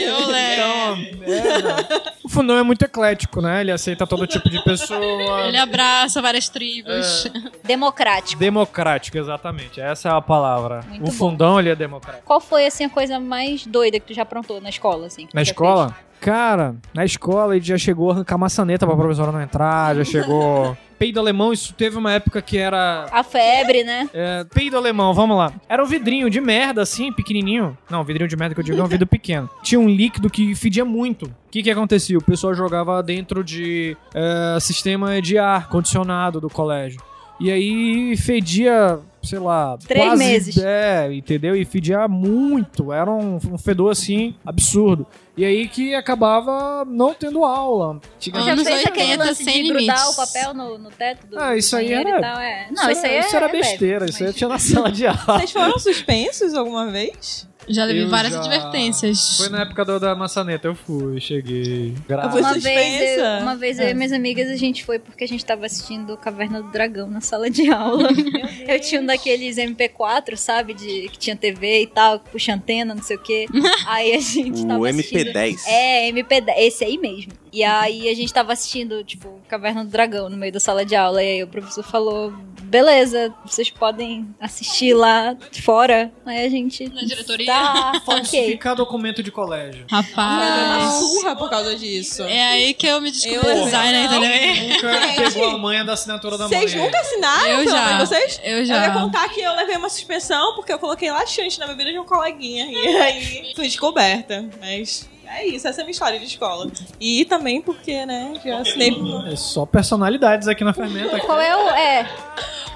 Então, 0.04 0.98
é, 1.24 2.12
o 2.24 2.30
fundão 2.30 2.58
é 2.58 2.64
muito 2.64 2.84
eclético, 2.84 3.42
né? 3.42 3.62
Ele 3.62 3.72
aceita 3.72 4.06
todo 4.06 4.28
tipo 4.28 4.50
de 4.50 4.64
pessoa. 4.64 5.48
Ele 5.48 5.58
abraça 5.58 6.22
várias 6.22 6.50
tribos. 6.50 7.28
Democrático. 7.64 8.40
Democrático, 8.40 9.18
exatamente. 9.18 9.82
Essa 9.82 10.10
é 10.10 10.12
a 10.12 10.22
palavra. 10.22 10.82
Muito 10.88 11.02
o 11.02 11.06
bom. 11.06 11.12
fundão, 11.12 11.60
ele 11.60 11.70
é 11.70 11.76
democrático. 11.76 12.26
Qual 12.26 12.40
foi, 12.40 12.66
assim, 12.68 12.86
a 12.86 12.90
coisa 12.90 13.20
mais 13.20 13.66
doida 13.66 14.00
que 14.00 14.08
tu 14.08 14.14
já 14.14 14.22
aprontou 14.22 14.62
na 14.62 14.70
escola, 14.70 15.08
assim? 15.08 15.28
Na 15.34 15.42
escola? 15.42 15.96
Cara, 16.20 16.76
na 16.94 17.04
escola 17.04 17.56
ele 17.56 17.66
já 17.66 17.78
chegou 17.78 18.12
a 18.12 18.14
arrancar 18.14 18.38
maçaneta 18.38 18.86
pra 18.86 18.96
professora 18.96 19.32
não 19.32 19.42
entrar, 19.42 19.96
já 19.96 20.04
chegou... 20.04 20.78
Peido 21.02 21.20
alemão, 21.20 21.52
isso 21.52 21.74
teve 21.74 21.98
uma 21.98 22.12
época 22.12 22.44
que 22.44 22.60
era... 22.60 23.08
A 23.12 23.24
febre, 23.24 23.84
né? 23.84 24.08
É, 24.14 24.44
peido 24.44 24.78
alemão, 24.78 25.16
vamos 25.16 25.36
lá. 25.36 25.52
Era 25.68 25.84
um 25.84 25.88
vidrinho 25.88 26.30
de 26.30 26.40
merda, 26.40 26.84
assim, 26.84 27.12
pequenininho. 27.12 27.76
Não, 27.90 28.04
vidrinho 28.04 28.28
de 28.28 28.38
merda 28.38 28.54
que 28.54 28.62
eu 28.62 28.64
digo 28.64 28.80
é 28.80 28.84
um 28.84 28.88
vidro 28.88 29.08
pequeno. 29.08 29.50
Tinha 29.64 29.80
um 29.80 29.90
líquido 29.90 30.30
que 30.30 30.54
fedia 30.54 30.86
muito. 30.86 31.26
O 31.26 31.50
que 31.50 31.64
que 31.64 31.72
acontecia? 31.72 32.16
O 32.20 32.24
pessoal 32.24 32.54
jogava 32.54 33.02
dentro 33.02 33.44
de 33.44 33.98
é, 34.14 34.60
sistema 34.60 35.20
de 35.20 35.40
ar 35.40 35.70
condicionado 35.70 36.40
do 36.40 36.52
colégio. 36.52 37.02
E 37.40 37.50
aí 37.52 38.16
fedia, 38.16 39.00
sei 39.24 39.40
lá... 39.40 39.78
Três 39.78 40.06
quase, 40.06 40.24
meses. 40.24 40.58
É, 40.58 41.14
entendeu? 41.14 41.56
E 41.56 41.64
fedia 41.66 42.08
muito. 42.08 42.92
Era 42.92 43.10
um, 43.12 43.36
um 43.52 43.58
fedor, 43.58 43.92
assim, 43.92 44.36
absurdo. 44.46 45.06
E 45.36 45.46
aí 45.46 45.68
que 45.68 45.96
acabava 45.96 46.84
não 46.86 47.14
tendo 47.14 47.44
aula. 47.46 48.00
Anos 48.34 48.46
já 48.46 48.56
fez 48.56 48.68
80 48.68 48.90
aquele 48.90 49.18
lance 49.18 49.44
de 49.44 49.64
grudar 49.64 49.80
limites. 49.82 50.04
o 50.10 50.16
papel 50.16 50.54
no, 50.54 50.78
no 50.78 50.92
teto 50.92 51.26
do 51.28 51.40
Ah, 51.40 51.56
isso 51.56 51.76
aí 51.76 51.94
era- 51.94 52.20
tal, 52.20 52.40
é. 52.40 52.68
Não, 52.70 52.84
isso 52.84 52.92
isso, 52.92 53.06
aí 53.06 53.14
era, 53.14 53.24
é 53.24 53.28
isso 53.28 53.36
era 53.38 53.46
é 53.46 53.52
besteira, 53.52 54.06
isso 54.06 54.24
aí 54.24 54.34
tinha 54.34 54.50
na 54.50 54.60
sala 54.60 54.92
de 54.92 55.08
aula. 55.08 55.20
Vocês 55.40 55.52
foram 55.52 55.80
suspensos 55.80 56.54
alguma 56.54 56.92
vez? 56.92 57.48
Já 57.72 57.86
levei 57.86 58.04
Eu 58.04 58.10
várias 58.10 58.34
já- 58.34 58.40
advertências. 58.40 59.38
Foi 59.38 59.50
na 59.50 59.62
época 59.62 59.86
do- 59.86 60.00
da 60.00 60.16
maçaneta, 60.16 60.68
eu 60.68 60.76
fui, 60.76 61.20
cheguei. 61.20 61.94
Graças 62.08 62.40
Uma 62.40 62.54
vez, 62.58 63.18
eu, 63.18 63.26
uma 63.42 63.56
vez 63.56 63.80
eu 63.80 63.88
e 63.90 63.94
minhas 63.94 64.12
amigas 64.12 64.50
a 64.50 64.56
gente 64.56 64.84
foi 64.86 65.00
porque 65.00 65.24
a 65.24 65.28
gente 65.28 65.44
tava 65.46 65.66
assistindo 65.66 66.16
Caverna 66.18 66.62
do 66.62 66.72
Dragão 66.72 67.10
na 67.10 67.22
sala 67.22 67.50
de 67.50 67.70
aula. 67.72 68.10
eu 68.68 68.80
tinha 68.80 69.02
um 69.02 69.06
daqueles 69.06 69.58
MP4, 69.58 70.36
sabe? 70.36 70.74
De, 70.74 71.10
que 71.10 71.18
tinha 71.18 71.36
TV 71.36 71.84
e 71.84 71.88
tal, 71.88 72.20
que 72.20 72.30
puxa 72.30 72.54
antena, 72.54 72.94
não 72.96 73.04
sei 73.04 73.18
o 73.18 73.22
quê. 73.22 73.46
Aí 73.88 74.14
a 74.14 74.20
gente 74.20 74.66
tava 74.66 74.80
O 74.80 74.86
assistindo. 74.86 75.30
MP10. 75.32 75.60
É, 75.68 76.10
MP10, 76.12 76.54
esse 76.58 76.84
aí 76.86 76.98
mesmo. 76.98 77.32
E 77.54 77.64
aí 77.66 78.08
a 78.08 78.16
gente 78.16 78.34
tava 78.34 78.54
assistindo, 78.54 79.04
tipo, 79.04 79.40
Caverna 79.50 79.84
do 79.84 79.92
Dragão 79.92 80.30
no 80.30 80.38
meio 80.38 80.54
da 80.54 80.60
sala 80.60 80.86
de 80.86 80.96
aula. 80.96 81.22
E 81.22 81.28
aí 81.34 81.44
o 81.44 81.48
professor 81.48 81.84
falou: 81.84 82.34
beleza, 82.72 83.34
vocês 83.46 83.70
podem 83.70 84.34
assistir 84.40 84.94
lá 84.94 85.36
fora. 85.62 86.10
Aí 86.26 86.46
a 86.46 86.50
gente. 86.50 86.88
Na 86.90 87.02
diretoria? 87.02 87.46
Tá, 87.46 87.92
ok. 87.98 88.02
Falsificar 88.06 88.76
documento 88.76 89.22
de 89.22 89.30
colégio. 89.30 89.86
Rapaz. 89.92 90.94
surra 90.94 91.36
por 91.36 91.50
causa 91.50 91.76
disso. 91.76 92.24
É 92.24 92.42
aí 92.48 92.74
que 92.74 92.88
eu 92.88 93.02
me 93.02 93.12
descobri 93.12 93.36
Eu- 93.50 93.64
designer, 93.66 94.06
entendeu? 94.06 94.32
Nunca 94.70 95.22
pegou 95.32 95.50
a 95.50 95.58
manha 95.58 95.84
da 95.84 95.94
assinatura 95.94 96.38
da 96.38 96.48
Vocês 96.48 96.74
nunca 96.74 96.98
assinaram 97.00 97.48
Eu 97.50 97.68
já. 97.70 98.00
vocês? 98.06 98.40
Eu 98.44 98.60
Eu 98.60 98.66
já. 98.66 98.86
ia 98.88 98.92
contar 98.94 99.28
que 99.30 99.42
eu 99.42 99.54
levei 99.56 99.76
uma 99.76 99.90
suspensão 99.90 100.56
porque 100.56 100.72
eu 100.72 100.80
coloquei 100.80 101.12
laxante 101.12 101.60
na 101.60 101.68
bebida 101.68 101.92
de 101.92 102.00
um 102.00 102.06
coleguinha. 102.06 102.66
E 102.72 102.88
aí 102.98 103.54
fui 103.56 103.66
descoberta. 103.66 104.46
Mas 104.62 105.10
é 105.26 105.46
isso, 105.48 105.68
essa 105.68 105.80
é 105.80 105.84
a 105.84 105.86
minha 105.86 105.92
história 105.92 106.20
de 106.20 106.26
escola. 106.26 106.70
E 107.00 107.26
também 107.26 107.62
porque, 107.62 108.06
né, 108.06 108.34
já 108.44 108.60
assinei. 108.60 108.94
É 109.32 109.36
só 109.36 109.66
personalidades 109.66 110.48
aqui 110.48 110.64
na 110.64 110.74
fermenta. 110.74 111.16
Aqui. 111.18 111.26
Qual 111.26 111.40
é 111.40 111.56
o. 111.56 111.70
É. 111.70 112.10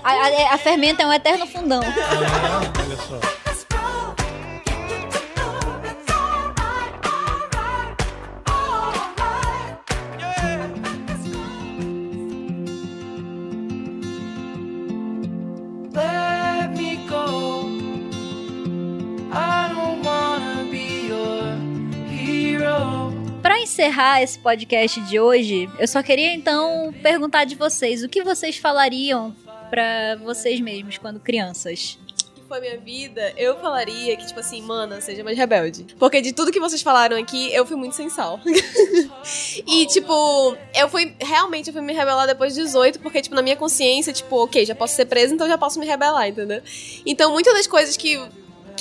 A, 0.05 0.11
a- 0.11 0.53
a 0.53 0.57
fermenta 0.57 1.01
é 1.03 1.07
um 1.07 1.13
eterno 1.13 1.47
fundão. 1.47 1.81
Olha 1.81 2.97
só. 2.97 3.19
Encerrar 23.65 24.21
esse 24.21 24.37
podcast 24.39 25.01
de 25.01 25.19
hoje, 25.19 25.67
eu 25.79 25.87
só 25.87 26.01
queria 26.01 26.33
então 26.33 26.93
perguntar 27.01 27.43
de 27.45 27.55
vocês 27.55 28.03
o 28.03 28.07
que 28.09 28.23
vocês 28.23 28.55
falariam 28.57 29.35
pra 29.75 30.15
vocês 30.23 30.61
mesmos 30.61 30.97
quando 30.97 31.19
crianças. 31.19 31.99
foi 32.47 32.61
minha 32.61 32.77
vida, 32.77 33.33
eu 33.35 33.59
falaria 33.59 34.15
que, 34.15 34.25
tipo 34.25 34.39
assim, 34.39 34.61
mana, 34.61 35.01
seja 35.01 35.21
mais 35.21 35.37
rebelde. 35.37 35.85
Porque 35.99 36.21
de 36.21 36.31
tudo 36.31 36.49
que 36.49 36.61
vocês 36.61 36.81
falaram 36.81 37.17
aqui, 37.17 37.53
eu 37.53 37.65
fui 37.65 37.75
muito 37.75 37.93
sem 37.93 38.09
sal. 38.09 38.39
e, 39.67 39.85
tipo, 39.87 40.55
eu 40.73 40.87
fui, 40.87 41.13
realmente, 41.19 41.67
eu 41.67 41.73
fui 41.73 41.81
me 41.81 41.91
rebelar 41.91 42.25
depois 42.25 42.53
de 42.53 42.61
18, 42.61 43.01
porque, 43.01 43.21
tipo, 43.21 43.35
na 43.35 43.41
minha 43.41 43.57
consciência, 43.57 44.13
tipo, 44.13 44.45
ok, 44.45 44.65
já 44.65 44.73
posso 44.73 44.95
ser 44.95 45.07
presa, 45.07 45.33
então 45.33 45.45
já 45.45 45.57
posso 45.57 45.77
me 45.77 45.85
rebelar, 45.85 46.29
entendeu? 46.29 46.61
Então, 47.05 47.33
muitas 47.33 47.53
das 47.53 47.67
coisas 47.67 47.97
que 47.97 48.17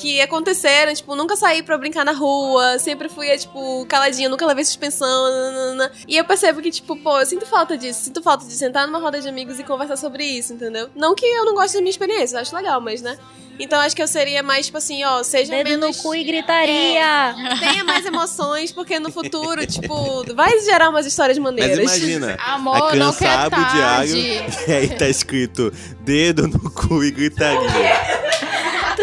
que 0.05 0.21
aconteceram, 0.21 0.93
tipo, 0.93 1.17
nunca 1.17 1.35
saí 1.35 1.63
pra 1.63 1.79
brincar 1.79 2.05
na 2.05 2.13
rua, 2.13 2.79
sempre 2.79 3.09
fui, 3.09 3.27
tipo, 3.39 3.87
caladinha, 3.87 4.29
nunca 4.29 4.45
levei 4.45 4.63
suspensão, 4.63 5.31
nanana. 5.31 5.91
E 6.07 6.15
eu 6.15 6.27
percebo 6.27 6.61
que, 6.61 6.71
tipo, 6.71 6.95
pô, 6.97 7.19
eu 7.21 7.25
sinto 7.25 7.47
falta 7.47 7.79
disso, 7.79 8.05
sinto 8.05 8.23
falta 8.23 8.45
de 8.45 8.53
sentar 8.53 8.87
numa 8.87 8.99
roda 8.99 9.19
de 9.19 9.27
amigos 9.27 9.59
e 9.59 9.65
conversar 9.65 9.97
sobre 9.97 10.23
isso, 10.23 10.53
entendeu? 10.53 10.91
Não 10.95 11.15
que 11.15 11.25
eu 11.25 11.47
não 11.47 11.55
goste 11.55 11.79
da 11.79 11.81
minha 11.81 11.91
experiência, 11.91 12.37
eu 12.37 12.43
acho 12.43 12.55
legal, 12.55 12.83
mas, 12.83 13.01
né? 13.01 13.17
Então 13.59 13.81
acho 13.81 13.95
que 13.95 14.03
eu 14.03 14.09
seria 14.09 14.43
mais, 14.43 14.67
tipo 14.67 14.77
assim, 14.79 15.03
ó, 15.05 15.23
seja 15.23 15.51
Dedo 15.53 15.71
menos... 15.71 15.97
no 15.97 16.03
cu 16.03 16.15
e 16.15 16.25
gritaria! 16.25 17.35
Tenha 17.61 17.85
mais 17.85 18.05
emoções, 18.05 18.73
porque 18.73 18.99
no 18.99 19.11
futuro, 19.11 19.65
tipo, 19.67 20.25
vai 20.35 20.59
gerar 20.61 20.91
umas 20.91 21.07
histórias 21.07 21.39
Mas 21.39 21.55
maneiras. 21.55 21.79
imagina, 21.79 22.37
Amor, 22.45 22.77
a 22.77 23.09
o 23.09 23.13
tarde. 23.15 23.73
diário 23.73 24.17
e 24.69 24.73
aí 24.73 24.89
tá 24.89 25.09
escrito 25.09 25.73
dedo 26.01 26.49
no 26.49 26.71
cu 26.71 27.05
e 27.05 27.11
gritaria. 27.11 28.44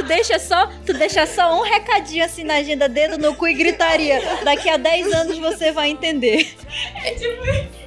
Tu 0.02 0.08
deixa 0.08 0.40
só, 0.40 0.66
tu 0.84 0.94
deixa 0.94 1.28
só 1.28 1.60
um 1.60 1.64
recadinho 1.64 2.26
assim 2.26 2.44
na 2.44 2.56
agenda, 2.56 2.90
dedo 2.90 3.20
no 3.20 3.36
cu 3.36 3.48
e 3.48 3.54
gritaria. 3.54 4.20
Daqui 4.44 4.68
a 4.68 4.76
10 4.76 5.14
anos 5.14 5.38
você 5.38 5.72
vai 5.72 5.92
entender. 5.92 6.56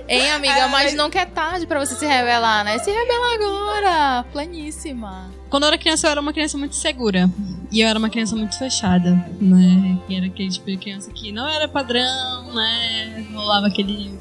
Hein, 0.09 0.31
amiga, 0.31 0.69
mas 0.69 0.95
nunca 0.95 1.21
é 1.21 1.25
tarde 1.25 1.67
pra 1.67 1.85
você 1.85 1.97
se 1.97 2.07
revelar, 2.07 2.63
né? 2.63 2.79
Se 2.79 2.91
revela 2.91 3.35
agora, 3.35 4.25
planíssima. 4.33 5.29
Quando 5.51 5.65
eu 5.65 5.69
era 5.69 5.79
criança, 5.79 6.07
eu 6.07 6.13
era 6.13 6.21
uma 6.21 6.33
criança 6.33 6.57
muito 6.57 6.77
segura. 6.77 7.29
E 7.73 7.81
eu 7.81 7.89
era 7.89 7.99
uma 7.99 8.09
criança 8.09 8.37
muito 8.37 8.57
fechada, 8.57 9.11
né? 9.41 9.99
E 10.09 10.17
era 10.17 10.27
aquele 10.27 10.51
tipo 10.51 10.67
de 10.67 10.77
criança 10.77 11.11
que 11.11 11.33
não 11.33 11.49
era 11.49 11.67
padrão, 11.67 12.53
né? 12.55 13.27
Rolava 13.33 13.67
aquele 13.67 14.17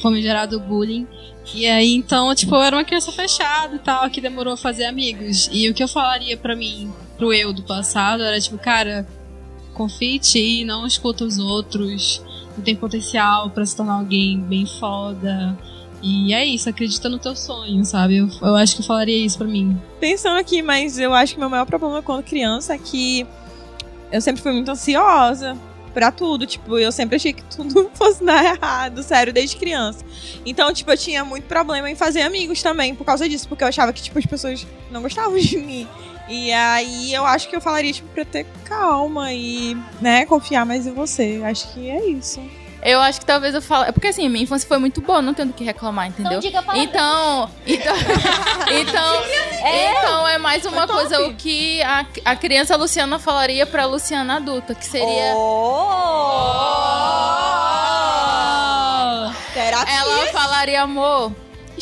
famigerado 0.00 0.60
bullying. 0.60 1.08
E 1.54 1.66
aí, 1.66 1.92
então, 1.94 2.32
tipo, 2.36 2.54
eu 2.54 2.62
era 2.62 2.76
uma 2.76 2.84
criança 2.84 3.10
fechada 3.10 3.74
e 3.74 3.78
tal, 3.80 4.08
que 4.10 4.20
demorou 4.20 4.54
a 4.54 4.56
fazer 4.56 4.84
amigos. 4.84 5.48
E 5.50 5.68
o 5.68 5.74
que 5.74 5.82
eu 5.82 5.88
falaria 5.88 6.36
pra 6.36 6.54
mim, 6.54 6.92
pro 7.22 7.32
eu 7.32 7.52
do 7.52 7.62
passado, 7.62 8.20
era 8.20 8.40
tipo, 8.40 8.58
cara, 8.58 9.06
confie 9.74 10.16
em 10.16 10.18
ti, 10.18 10.64
não 10.64 10.84
escuta 10.84 11.24
os 11.24 11.38
outros. 11.38 12.20
Não 12.56 12.64
tem 12.64 12.74
potencial 12.74 13.48
pra 13.50 13.64
se 13.64 13.76
tornar 13.76 13.94
alguém 13.94 14.40
bem 14.40 14.66
foda. 14.66 15.56
E 16.02 16.34
é 16.34 16.44
isso, 16.44 16.68
acredita 16.68 17.08
no 17.08 17.20
teu 17.20 17.36
sonho, 17.36 17.84
sabe? 17.84 18.16
Eu, 18.16 18.28
eu 18.42 18.56
acho 18.56 18.74
que 18.74 18.82
eu 18.82 18.86
falaria 18.86 19.24
isso 19.24 19.38
pra 19.38 19.46
mim. 19.46 19.80
Pensando 20.00 20.36
aqui, 20.36 20.62
mas 20.62 20.98
eu 20.98 21.14
acho 21.14 21.34
que 21.34 21.38
meu 21.38 21.48
maior 21.48 21.64
problema 21.64 22.02
quando 22.02 22.24
criança 22.24 22.74
é 22.74 22.78
que 22.78 23.24
eu 24.10 24.20
sempre 24.20 24.42
fui 24.42 24.52
muito 24.52 24.68
ansiosa 24.72 25.56
pra 25.94 26.10
tudo. 26.10 26.44
Tipo, 26.44 26.76
eu 26.76 26.90
sempre 26.90 27.14
achei 27.14 27.32
que 27.32 27.44
tudo 27.44 27.88
fosse 27.94 28.24
dar 28.24 28.44
errado, 28.44 29.00
sério, 29.04 29.32
desde 29.32 29.56
criança. 29.56 30.04
Então, 30.44 30.72
tipo, 30.74 30.90
eu 30.90 30.98
tinha 30.98 31.24
muito 31.24 31.44
problema 31.44 31.88
em 31.88 31.94
fazer 31.94 32.22
amigos 32.22 32.60
também 32.60 32.96
por 32.96 33.04
causa 33.04 33.28
disso, 33.28 33.48
porque 33.48 33.62
eu 33.62 33.68
achava 33.68 33.92
que, 33.92 34.02
tipo, 34.02 34.18
as 34.18 34.26
pessoas 34.26 34.66
não 34.90 35.00
gostavam 35.00 35.38
de 35.38 35.56
mim. 35.56 35.86
E 36.32 36.50
aí 36.50 37.12
eu 37.12 37.26
acho 37.26 37.46
que 37.46 37.54
eu 37.54 37.60
falaria, 37.60 37.92
tipo, 37.92 38.08
pra 38.08 38.24
ter 38.24 38.46
calma 38.64 39.30
e, 39.34 39.76
né, 40.00 40.24
confiar 40.24 40.64
mais 40.64 40.86
em 40.86 40.94
você. 40.94 41.42
Acho 41.44 41.70
que 41.74 41.90
é 41.90 42.06
isso. 42.06 42.40
Eu 42.82 43.00
acho 43.00 43.20
que 43.20 43.26
talvez 43.26 43.54
eu 43.54 43.60
fale. 43.60 43.92
Porque 43.92 44.08
assim, 44.08 44.26
minha 44.30 44.42
infância 44.42 44.66
foi 44.66 44.78
muito 44.78 45.02
boa, 45.02 45.20
não 45.20 45.34
tenho 45.34 45.48
do 45.48 45.54
que 45.54 45.62
reclamar, 45.62 46.08
entendeu? 46.08 46.40
Então 46.40 46.40
diga 46.40 46.62
para 46.62 46.78
Então, 46.78 47.50
então, 47.66 47.94
então, 48.80 49.22
então 50.00 50.26
é 50.26 50.38
mais 50.38 50.64
uma 50.64 50.88
coisa 50.88 51.20
o 51.26 51.34
que 51.34 51.82
a, 51.82 52.06
a 52.24 52.34
criança 52.34 52.74
Luciana 52.76 53.18
falaria 53.18 53.66
pra 53.66 53.84
Luciana 53.84 54.36
adulta, 54.36 54.74
que 54.74 54.86
seria 54.86 55.34
Terapia. 59.52 59.94
ela 59.94 60.26
falaria 60.28 60.82
amor, 60.82 61.32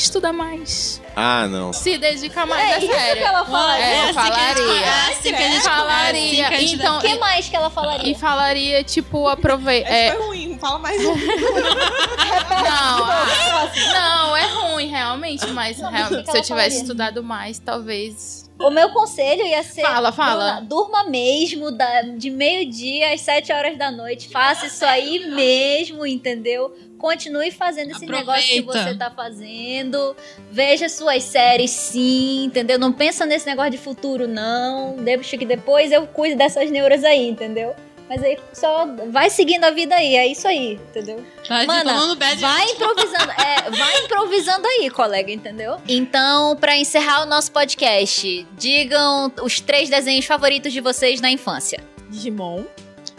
estuda 0.03 0.33
mais. 0.33 1.01
Ah, 1.17 1.47
não. 1.49 1.73
Se 1.73 1.99
dedica 1.99 2.47
mais, 2.47 2.69
É 2.71 2.75
é, 2.75 2.79
isso 2.79 3.13
que 3.15 3.19
ela 3.25 3.45
falaria. 3.45 3.85
É, 3.85 4.01
assim 4.03 4.13
que 4.13 4.19
a 4.21 4.23
gente- 4.23 4.55
falaria. 4.57 4.87
é 4.87 4.91
assim 5.13 5.23
que 5.23 5.35
a 5.35 5.49
gente- 5.51 5.63
Falaria. 5.63 6.43
é 6.45 6.47
assim 6.47 6.49
que 6.49 6.55
a 6.55 6.59
gente 6.61 6.75
Então, 6.75 6.99
O 6.99 7.01
que 7.01 7.19
mais 7.19 7.49
que 7.49 7.57
ela 7.57 7.71
falaria? 7.71 8.11
E 8.11 8.15
falaria, 8.15 8.85
tipo, 8.85 9.29
aproveita. 9.29 9.89
É, 9.89 10.07
É, 10.09 10.13
foi 10.13 10.27
ruim, 10.27 10.59
fala 10.59 10.79
mais 10.79 11.05
um. 11.05 11.15
não, 11.15 11.15
ah, 13.11 13.71
não, 13.93 14.37
é 14.37 14.47
ruim, 14.47 14.87
realmente, 14.89 15.47
mas 15.49 15.79
Não, 15.79 15.91
real- 15.91 16.09
se 16.09 16.15
eu 16.15 16.23
tivesse 16.25 16.49
falaria? 16.49 16.79
estudado 16.79 17.23
mais, 17.23 17.59
talvez. 17.59 18.49
O 18.59 18.69
meu 18.71 18.91
conselho 18.91 19.43
ia 19.47 19.63
ser. 19.63 19.81
Fala, 19.81 20.13
fala. 20.13 20.53
Bruna, 20.53 20.61
durma 20.67 21.05
mesmo, 21.05 21.71
da- 21.71 22.03
de 22.03 22.29
meio-dia 22.29 23.15
às 23.15 23.23
sete 23.23 23.51
horas 23.53 23.79
da 23.79 23.91
noite. 23.91 24.29
Faça 24.29 24.67
isso 24.67 24.85
aí 24.85 25.31
mesmo, 25.31 26.07
entendeu? 26.07 26.71
Continue 27.01 27.51
fazendo 27.51 27.93
esse 27.93 28.05
negócio 28.05 28.47
que 28.47 28.59
Aproveita. 28.59 28.91
você 28.91 28.95
tá 28.95 29.11
fazendo. 29.11 30.15
Veja 30.51 30.87
suas 30.87 31.25
séries, 31.25 31.71
sim, 31.71 32.45
entendeu? 32.45 32.79
Não 32.79 32.93
pensa 32.93 33.25
nesse 33.25 33.47
negócio 33.47 33.71
de 33.71 33.79
futuro, 33.79 34.29
não. 34.29 34.97
Deixa 34.97 35.39
que 35.39 35.47
depois 35.47 35.91
eu 35.91 36.07
cuido 36.07 36.37
dessas 36.37 36.71
neuras 36.71 37.03
aí, 37.03 37.27
entendeu? 37.27 37.75
Mas 38.07 38.23
aí 38.23 38.39
só 38.53 38.87
vai 39.09 39.31
seguindo 39.31 39.65
a 39.65 39.71
vida 39.71 39.95
aí, 39.95 40.17
é 40.17 40.27
isso 40.27 40.47
aí, 40.47 40.73
entendeu? 40.75 41.25
Tá 41.47 41.65
Mana, 41.65 42.15
bad 42.17 42.41
vai 42.41 42.71
improvisando, 42.73 43.31
é, 43.31 43.71
vai 43.71 44.05
improvisando 44.05 44.67
aí, 44.67 44.91
colega, 44.91 45.31
entendeu? 45.31 45.77
Então, 45.89 46.57
pra 46.57 46.77
encerrar 46.77 47.23
o 47.23 47.27
nosso 47.27 47.53
podcast, 47.53 48.47
digam 48.59 49.33
os 49.43 49.61
três 49.61 49.89
desenhos 49.89 50.27
favoritos 50.27 50.73
de 50.73 50.81
vocês 50.81 51.21
na 51.21 51.31
infância. 51.31 51.81
Digimon, 52.11 52.65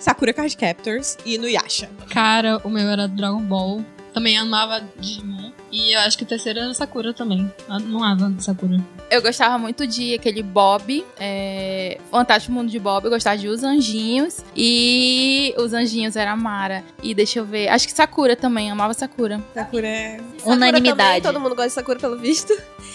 Sakura 0.01 0.33
Card 0.33 0.57
Captors 0.57 1.15
e 1.23 1.35
Inuyasha. 1.35 1.87
Cara, 2.09 2.57
o 2.63 2.69
meu 2.71 2.89
era 2.89 3.07
Dragon 3.07 3.41
Ball. 3.43 3.85
Também 4.11 4.35
amava 4.35 4.83
Digimon. 4.99 5.40
E 5.71 5.93
eu 5.95 5.99
acho 6.01 6.17
que 6.17 6.23
o 6.23 6.27
terceiro 6.27 6.59
era 6.59 6.73
Sakura 6.73 7.13
também. 7.13 7.49
Eu 7.69 7.79
Não 7.79 8.03
amava 8.03 8.33
Sakura. 8.41 8.77
Eu 9.09 9.21
gostava 9.21 9.57
muito 9.57 9.87
de 9.87 10.15
aquele 10.15 10.43
Bob, 10.43 11.05
é, 11.19 11.97
Fantástico 12.09 12.53
Mundo 12.53 12.69
de 12.69 12.77
Bob. 12.79 13.05
Eu 13.05 13.11
gostava 13.11 13.37
de 13.37 13.47
Os 13.47 13.63
Anjinhos. 13.63 14.39
E 14.55 15.53
Os 15.57 15.73
Anjinhos 15.73 16.15
era 16.15 16.35
Mara. 16.35 16.83
E 17.01 17.13
deixa 17.13 17.39
eu 17.39 17.45
ver. 17.45 17.69
Acho 17.69 17.87
que 17.87 17.93
Sakura 17.93 18.35
também, 18.35 18.69
amava 18.69 18.93
Sakura. 18.93 19.41
Sakura 19.53 19.87
é. 19.87 20.17
Sakura 20.37 20.55
Unanimidade. 20.55 20.97
Também, 20.97 21.21
todo 21.21 21.39
mundo 21.39 21.55
gosta 21.55 21.69
de 21.69 21.73
Sakura, 21.75 21.99
pelo 21.99 22.17
visto. 22.17 22.51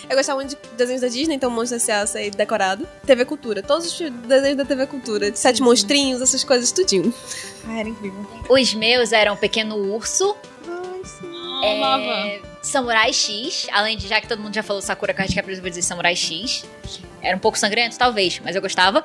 Eu 0.09 0.17
gostava 0.17 0.39
muito 0.39 0.51
de 0.51 0.69
desenhos 0.77 1.01
da 1.01 1.09
Disney, 1.09 1.35
então 1.37 1.51
Monstros 1.51 1.83
S.A. 1.83 2.07
sei 2.07 2.31
decorado. 2.31 2.87
TV 3.07 3.25
Cultura. 3.25 3.63
Todos 3.63 3.87
os 3.87 4.11
desenhos 4.27 4.57
da 4.57 4.65
TV 4.65 4.87
Cultura. 4.87 5.31
De 5.31 5.39
Sete 5.39 5.63
Monstrinhos, 5.63 6.21
essas 6.21 6.45
coisas, 6.45 6.71
tudinho. 6.73 7.13
Ah, 7.67 7.81
era 7.81 7.89
incrível. 7.89 8.25
Os 8.49 8.75
meus 8.75 9.13
eram 9.13 9.35
Pequeno 9.37 9.77
Urso, 9.77 10.37
Ai, 10.69 11.01
sim. 11.05 11.27
Eu 11.27 11.71
amava. 11.85 12.03
é, 12.03 12.41
Samurai 12.67 13.13
X, 13.13 13.69
além 13.73 13.97
de 13.97 14.09
já 14.09 14.21
que 14.21 14.27
todo 14.27 14.43
mundo 14.43 14.53
já 14.55 14.63
falou 14.63 14.83
Sakura 14.83 15.15
Card 15.15 15.33
Captors, 15.35 15.59
eu 15.59 15.63
vou 15.63 15.71
dizer 15.71 15.83
Samurai 15.83 16.17
X. 16.17 16.65
Era 17.23 17.37
um 17.37 17.39
pouco 17.39 17.57
sangrento, 17.57 17.97
talvez, 17.97 18.41
mas 18.45 18.57
eu 18.57 18.63
gostava. 18.63 19.03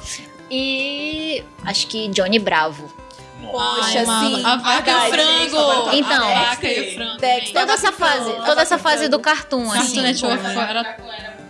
E 0.49 1.43
acho 1.63 1.85
que 1.87 2.07
Johnny 2.09 2.39
Bravo. 2.39 2.91
Poxa, 3.39 4.03
Ai, 4.07 4.25
sim. 4.25 4.45
A 4.45 4.55
vaca 4.57 4.91
e 4.91 4.93
o 4.95 5.09
frango. 5.11 5.89
Então. 5.95 6.27
A 6.29 6.43
vaca 6.45 6.67
e 6.67 6.89
o 6.91 6.95
frango. 6.95 7.17
Dexter. 7.19 7.53
Toda 7.53 7.73
essa 7.73 7.91
fase, 7.91 8.33
toda 8.45 8.61
essa 8.61 8.77
fase 8.77 9.07
do 9.07 9.19
cartoon, 9.19 9.65
Cartoon 9.69 9.79
assim, 9.81 10.01
Network 10.01 10.43
era 10.45 10.97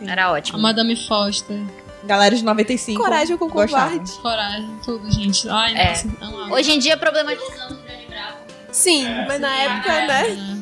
era 0.06 0.26
a 0.26 0.32
ótimo. 0.32 0.60
Madame 0.60 0.96
Foster. 1.08 1.62
Galera 2.04 2.36
de 2.36 2.44
95. 2.44 3.02
Coragem 3.02 3.38
com 3.38 3.50
covarde. 3.50 4.12
Coragem, 4.22 4.80
tudo, 4.84 5.10
gente. 5.12 5.48
Ai, 5.50 5.74
É. 5.76 6.04
nossa. 6.20 6.54
Hoje 6.54 6.72
em 6.72 6.80
dia 6.80 6.98
Johnny 6.98 8.06
Bravo. 8.08 8.38
Sim, 8.72 9.06
mas 9.28 9.40
na 9.40 9.54
época, 9.56 10.08
né? 10.08 10.61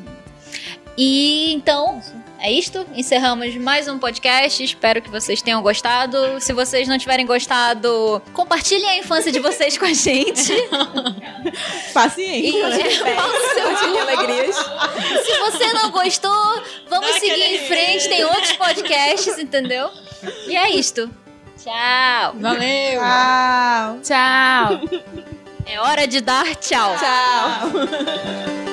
E 1.01 1.53
então, 1.53 2.01
é 2.39 2.51
isto. 2.51 2.85
Encerramos 2.93 3.55
mais 3.55 3.87
um 3.87 3.97
podcast. 3.97 4.61
Espero 4.61 5.01
que 5.01 5.09
vocês 5.09 5.41
tenham 5.41 5.61
gostado. 5.61 6.41
Se 6.41 6.51
vocês 6.51 6.89
não 6.89 6.97
tiverem 6.97 7.25
gostado, 7.25 8.21
compartilhem 8.33 8.85
a 8.85 8.97
infância 8.97 9.31
de 9.31 9.39
vocês 9.39 9.77
com 9.77 9.85
a 9.85 9.93
gente. 9.93 10.51
E 10.59 11.93
Paciência. 11.93 13.07
é, 13.07 13.15
qual 13.15 13.29
o 13.29 13.77
seu 13.77 14.01
alegrias. 14.01 14.55
Se 15.25 15.39
você 15.39 15.73
não 15.73 15.89
gostou, 15.89 16.63
vamos 16.89 17.13
Dá 17.13 17.19
seguir 17.19 17.43
em 17.43 17.59
frente. 17.65 18.09
Tem 18.09 18.25
outros 18.25 18.51
podcasts, 18.53 19.39
entendeu? 19.39 19.89
E 20.47 20.55
é 20.55 20.69
isto. 20.71 21.09
Tchau. 21.63 22.35
Valeu! 22.39 23.01
Ah, 23.01 23.95
Tchau! 24.03 24.81
É 25.65 25.79
hora 25.79 26.05
de 26.05 26.19
dar 26.19 26.55
tchau. 26.57 26.93
Tchau. 26.97 28.65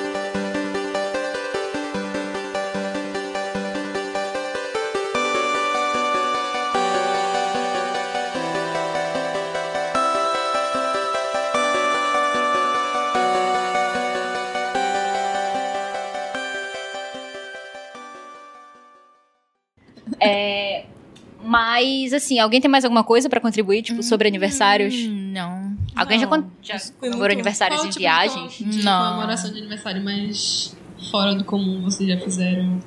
mas, 21.57 22.13
assim, 22.13 22.37
alguém 22.37 22.61
tem 22.61 22.69
mais 22.69 22.85
alguma 22.85 23.03
coisa 23.03 23.27
pra 23.27 23.39
contribuir, 23.39 23.81
tipo, 23.81 24.03
sobre 24.03 24.27
aniversários? 24.27 24.93
Hum, 24.93 25.31
Não. 25.33 25.75
Alguém 25.95 26.19
já, 26.19 26.27
não. 26.27 26.51
já 26.61 26.79
comemorou 26.99 27.33
aniversários 27.33 27.81
em 27.83 27.87
tipo 27.87 27.97
viagens? 27.97 28.53
De 28.59 28.83
Não. 28.83 29.13
comemoração 29.13 29.51
de 29.51 29.57
aniversário 29.57 30.03
mais 30.03 30.77
fora 31.09 31.33
do 31.33 31.43
comum 31.43 31.81
vocês 31.81 32.07
já 32.07 32.19
fizeram? 32.19 32.79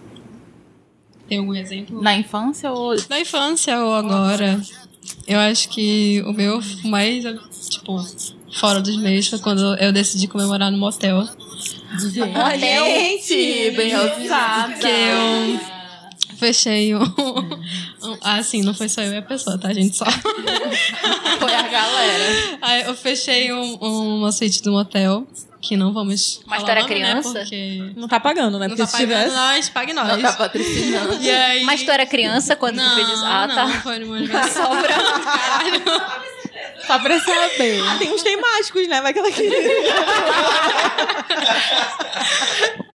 Tem 1.28 1.38
algum 1.38 1.52
exemplo? 1.52 2.00
Na 2.00 2.16
infância 2.16 2.70
ou. 2.70 2.94
Na 3.08 3.18
infância 3.18 3.76
ou 3.80 3.92
agora? 3.92 4.60
Eu 5.26 5.40
acho 5.40 5.68
que 5.70 6.22
o 6.24 6.32
meu 6.32 6.60
mais, 6.84 7.24
tipo, 7.70 7.96
fora 8.52 8.80
dos 8.80 8.96
meios 8.98 9.26
foi 9.26 9.40
quando 9.40 9.74
eu 9.78 9.92
decidi 9.92 10.28
comemorar 10.28 10.70
no 10.70 10.78
motel. 10.78 11.24
Gente, 12.60 13.70
bem 13.72 13.96
ousada. 13.96 14.74
Que 14.74 14.86
eu 14.86 15.69
fechei 16.40 16.94
um, 16.94 17.02
um- 18.02 18.18
Ah, 18.22 18.42
sim, 18.42 18.62
não 18.62 18.74
foi 18.74 18.88
só 18.88 19.02
eu 19.02 19.12
e 19.12 19.18
a 19.18 19.22
pessoa, 19.22 19.56
tá, 19.58 19.72
gente? 19.72 19.96
Só. 19.96 20.04
Foi 21.38 21.54
a 21.54 21.62
galera. 21.68 22.58
Aí 22.62 22.82
eu 22.82 22.94
fechei 22.96 23.52
um- 23.52 23.74
uma 23.76 24.32
suíte 24.32 24.62
do 24.62 24.72
motel, 24.72 25.26
que 25.60 25.76
não 25.76 25.92
vamos. 25.92 26.40
Mas 26.46 26.62
tu 26.62 26.70
era 26.70 26.80
nome, 26.82 26.92
criança? 26.94 27.32
Né, 27.32 27.40
porque 27.40 27.92
não 27.96 28.08
tá 28.08 28.18
pagando, 28.18 28.58
né? 28.58 28.66
não 28.66 28.76
Porque 28.76 28.82
tá 28.82 28.86
se 28.88 28.92
pagando 28.92 29.08
tivesse. 29.18 29.34
nós, 29.36 29.68
pague 29.68 29.92
nós. 29.92 30.08
Não 30.08 30.20
tá 30.20 30.32
patrocinando. 30.32 31.22
E 31.22 31.30
aí... 31.30 31.64
Mas 31.64 31.82
tu 31.82 31.90
era 31.90 32.04
criança 32.06 32.56
quando 32.56 32.76
não, 32.76 32.88
tu 32.90 32.94
fez 32.96 33.08
isso? 33.08 33.24
Ah, 33.24 33.46
não, 33.46 33.54
tá. 33.54 33.68
foi 33.80 33.98
no 33.98 34.06
meu 34.06 34.14
aniversário. 34.16 34.82
Caralho. 34.88 35.82
Só 36.86 36.98
pra 36.98 37.20
saber. 37.20 37.98
Tem 37.98 38.12
uns 38.12 38.22
temáticos, 38.22 38.88
né? 38.88 39.00
Vai 39.00 39.12
que 39.12 39.18
ela 39.18 39.30
queria. 39.30 39.60